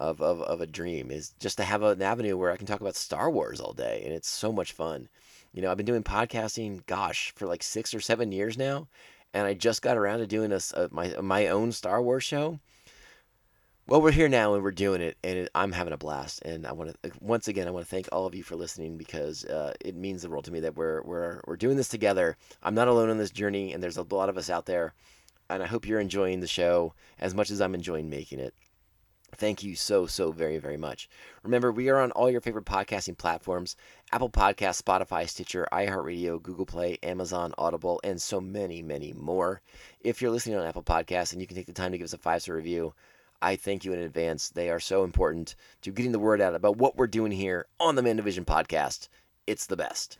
of, 0.01 0.19
of, 0.19 0.41
of 0.41 0.61
a 0.61 0.67
dream 0.67 1.11
is 1.11 1.33
just 1.39 1.57
to 1.57 1.63
have 1.63 1.83
an 1.83 2.01
avenue 2.01 2.35
where 2.35 2.51
I 2.51 2.57
can 2.57 2.65
talk 2.65 2.81
about 2.81 2.95
Star 2.95 3.29
Wars 3.29 3.61
all 3.61 3.73
day, 3.73 4.01
and 4.03 4.13
it's 4.13 4.29
so 4.29 4.51
much 4.51 4.73
fun. 4.73 5.07
You 5.53 5.61
know, 5.61 5.69
I've 5.69 5.77
been 5.77 5.85
doing 5.85 6.03
podcasting, 6.03 6.85
gosh, 6.87 7.31
for 7.35 7.45
like 7.45 7.61
six 7.61 7.93
or 7.93 8.01
seven 8.01 8.31
years 8.31 8.57
now, 8.57 8.87
and 9.33 9.45
I 9.45 9.53
just 9.53 9.81
got 9.81 9.97
around 9.97 10.19
to 10.19 10.27
doing 10.27 10.51
a, 10.51 10.59
a 10.73 10.89
my 10.91 11.13
my 11.21 11.47
own 11.47 11.71
Star 11.71 12.01
Wars 12.01 12.23
show. 12.23 12.59
Well, 13.87 14.01
we're 14.01 14.11
here 14.11 14.29
now 14.29 14.53
and 14.53 14.63
we're 14.63 14.71
doing 14.71 15.01
it, 15.01 15.17
and 15.23 15.37
it, 15.39 15.49
I'm 15.53 15.71
having 15.71 15.93
a 15.93 15.97
blast. 15.97 16.41
And 16.43 16.65
I 16.65 16.71
want 16.71 16.95
to 17.03 17.11
once 17.19 17.47
again, 17.47 17.67
I 17.67 17.71
want 17.71 17.85
to 17.85 17.89
thank 17.89 18.07
all 18.11 18.25
of 18.25 18.33
you 18.33 18.41
for 18.43 18.55
listening 18.55 18.97
because 18.97 19.45
uh, 19.45 19.73
it 19.81 19.95
means 19.95 20.21
the 20.21 20.29
world 20.29 20.45
to 20.45 20.51
me 20.51 20.61
that 20.61 20.75
we're 20.75 21.03
we're 21.03 21.41
we're 21.45 21.57
doing 21.57 21.77
this 21.77 21.89
together. 21.89 22.37
I'm 22.63 22.75
not 22.75 22.87
alone 22.87 23.09
on 23.09 23.17
this 23.17 23.31
journey, 23.31 23.73
and 23.73 23.83
there's 23.83 23.97
a 23.97 24.07
lot 24.09 24.29
of 24.29 24.37
us 24.37 24.49
out 24.49 24.65
there. 24.65 24.93
And 25.49 25.61
I 25.61 25.67
hope 25.67 25.85
you're 25.85 25.99
enjoying 25.99 26.39
the 26.39 26.47
show 26.47 26.93
as 27.19 27.35
much 27.35 27.51
as 27.51 27.61
I'm 27.61 27.75
enjoying 27.75 28.09
making 28.09 28.39
it. 28.39 28.55
Thank 29.33 29.63
you 29.63 29.75
so, 29.75 30.05
so 30.05 30.31
very, 30.31 30.57
very 30.57 30.77
much. 30.77 31.09
Remember, 31.43 31.71
we 31.71 31.89
are 31.89 31.99
on 31.99 32.11
all 32.11 32.29
your 32.29 32.41
favorite 32.41 32.65
podcasting 32.65 33.17
platforms 33.17 33.75
Apple 34.11 34.29
Podcasts, 34.29 34.81
Spotify, 34.81 35.27
Stitcher, 35.27 35.67
iHeartRadio, 35.71 36.41
Google 36.41 36.65
Play, 36.65 36.97
Amazon, 37.01 37.53
Audible, 37.57 38.01
and 38.03 38.21
so 38.21 38.41
many, 38.41 38.81
many 38.81 39.13
more. 39.13 39.61
If 40.01 40.21
you're 40.21 40.31
listening 40.31 40.57
on 40.57 40.65
Apple 40.65 40.83
Podcasts 40.83 41.31
and 41.31 41.41
you 41.41 41.47
can 41.47 41.55
take 41.55 41.65
the 41.65 41.73
time 41.73 41.93
to 41.93 41.97
give 41.97 42.05
us 42.05 42.13
a 42.13 42.17
five 42.17 42.41
star 42.41 42.55
review, 42.55 42.93
I 43.41 43.55
thank 43.55 43.85
you 43.85 43.93
in 43.93 43.99
advance. 43.99 44.49
They 44.49 44.69
are 44.69 44.79
so 44.79 45.03
important 45.03 45.55
to 45.81 45.91
getting 45.91 46.11
the 46.11 46.19
word 46.19 46.41
out 46.41 46.53
about 46.53 46.77
what 46.77 46.97
we're 46.97 47.07
doing 47.07 47.31
here 47.31 47.65
on 47.79 47.95
the 47.95 48.03
Mandovision 48.03 48.45
podcast. 48.45 49.07
It's 49.47 49.65
the 49.65 49.77
best. 49.77 50.19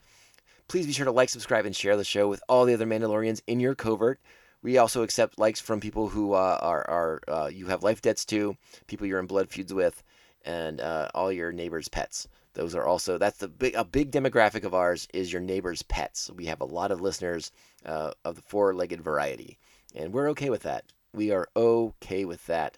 Please 0.68 0.88
be 0.88 0.94
sure 0.94 1.06
to 1.06 1.12
like, 1.12 1.30
subscribe, 1.30 1.66
and 1.66 1.76
share 1.76 1.98
the 1.98 2.04
show 2.04 2.28
with 2.30 2.42
all 2.48 2.66
the 2.66 2.74
other 2.74 2.88
Mandalorians 2.88 3.42
in 3.46 3.60
your 3.60 3.76
covert. 3.76 4.20
We 4.64 4.78
also 4.78 5.04
accept 5.04 5.40
likes 5.40 5.60
from 5.60 5.80
people 5.80 6.10
who 6.10 6.34
uh, 6.34 6.60
are, 6.62 6.90
are 6.90 7.22
uh, 7.28 7.48
you 7.48 7.68
have 7.68 7.84
life 7.84 8.02
debts 8.02 8.26
to, 8.26 8.56
people 8.88 9.08
you're 9.08 9.20
in 9.20 9.26
blood 9.26 9.50
feuds 9.50 9.74
with, 9.74 10.04
and 10.46 10.80
uh, 10.80 11.10
all 11.16 11.32
your 11.32 11.52
neighbors' 11.52 11.88
pets. 11.88 12.28
Those 12.54 12.76
are 12.76 12.86
also 12.86 13.18
that's 13.18 13.38
the 13.38 13.48
big 13.48 13.76
a 13.76 13.86
big 13.86 14.12
demographic 14.12 14.64
of 14.64 14.74
ours 14.74 15.08
is 15.14 15.32
your 15.32 15.42
neighbors' 15.42 15.84
pets. 15.84 16.30
We 16.36 16.46
have 16.46 16.62
a 16.62 16.66
lot 16.66 16.92
of 16.92 17.02
listeners 17.02 17.52
uh, 17.86 18.12
of 18.26 18.36
the 18.36 18.42
four-legged 18.42 19.02
variety, 19.02 19.58
and 19.96 20.14
we're 20.14 20.30
okay 20.32 20.50
with 20.50 20.64
that. 20.64 20.84
We 21.14 21.32
are 21.32 21.48
okay 21.56 22.26
with 22.26 22.46
that. 22.48 22.78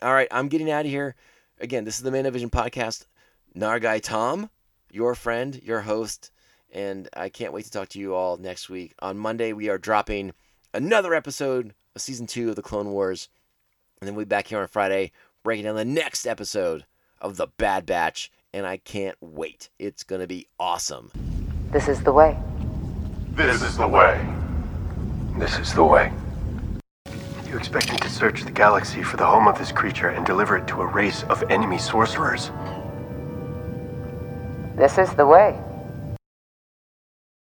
All 0.00 0.14
right, 0.14 0.28
I'm 0.30 0.48
getting 0.48 0.70
out 0.70 0.84
of 0.84 0.90
here. 0.90 1.16
Again, 1.60 1.84
this 1.84 1.96
is 1.96 2.02
the 2.02 2.10
Mandovision 2.10 2.50
podcast. 2.50 3.06
Nargai 3.56 4.00
Tom, 4.00 4.50
your 4.90 5.14
friend, 5.14 5.60
your 5.62 5.80
host, 5.80 6.30
and 6.72 7.08
I 7.16 7.28
can't 7.28 7.52
wait 7.52 7.64
to 7.64 7.70
talk 7.70 7.88
to 7.90 8.00
you 8.00 8.14
all 8.14 8.36
next 8.36 8.68
week. 8.68 8.94
On 9.00 9.18
Monday, 9.18 9.52
we 9.52 9.68
are 9.68 9.78
dropping 9.78 10.32
another 10.74 11.14
episode 11.14 11.72
of 11.94 12.02
season 12.02 12.26
two 12.26 12.50
of 12.50 12.56
the 12.56 12.62
Clone 12.62 12.90
Wars. 12.90 13.28
And 14.00 14.08
then 14.08 14.14
we'll 14.14 14.26
be 14.26 14.28
back 14.28 14.48
here 14.48 14.58
on 14.58 14.66
Friday 14.66 15.12
breaking 15.42 15.64
down 15.64 15.76
the 15.76 15.84
next 15.84 16.26
episode 16.26 16.84
of 17.20 17.36
The 17.36 17.46
Bad 17.46 17.86
Batch. 17.86 18.30
And 18.52 18.66
I 18.66 18.76
can't 18.78 19.16
wait. 19.20 19.70
It's 19.78 20.02
going 20.02 20.20
to 20.20 20.26
be 20.26 20.46
awesome. 20.58 21.10
This 21.70 21.88
is 21.88 22.02
the 22.02 22.12
way. 22.12 22.36
This 23.32 23.62
is 23.62 23.76
the 23.76 23.88
way. 23.88 24.24
This 25.38 25.58
is 25.58 25.72
the 25.72 25.84
way. 25.84 26.12
You 27.48 27.56
expect 27.56 27.90
me 27.92 27.98
to 27.98 28.08
search 28.08 28.42
the 28.42 28.50
galaxy 28.50 29.02
for 29.02 29.16
the 29.16 29.26
home 29.26 29.48
of 29.48 29.58
this 29.58 29.72
creature 29.72 30.08
and 30.08 30.26
deliver 30.26 30.56
it 30.56 30.66
to 30.68 30.82
a 30.82 30.86
race 30.86 31.22
of 31.24 31.42
enemy 31.50 31.78
sorcerers? 31.78 32.50
This 34.76 34.98
is 34.98 35.12
the 35.14 35.26
way. 35.26 35.56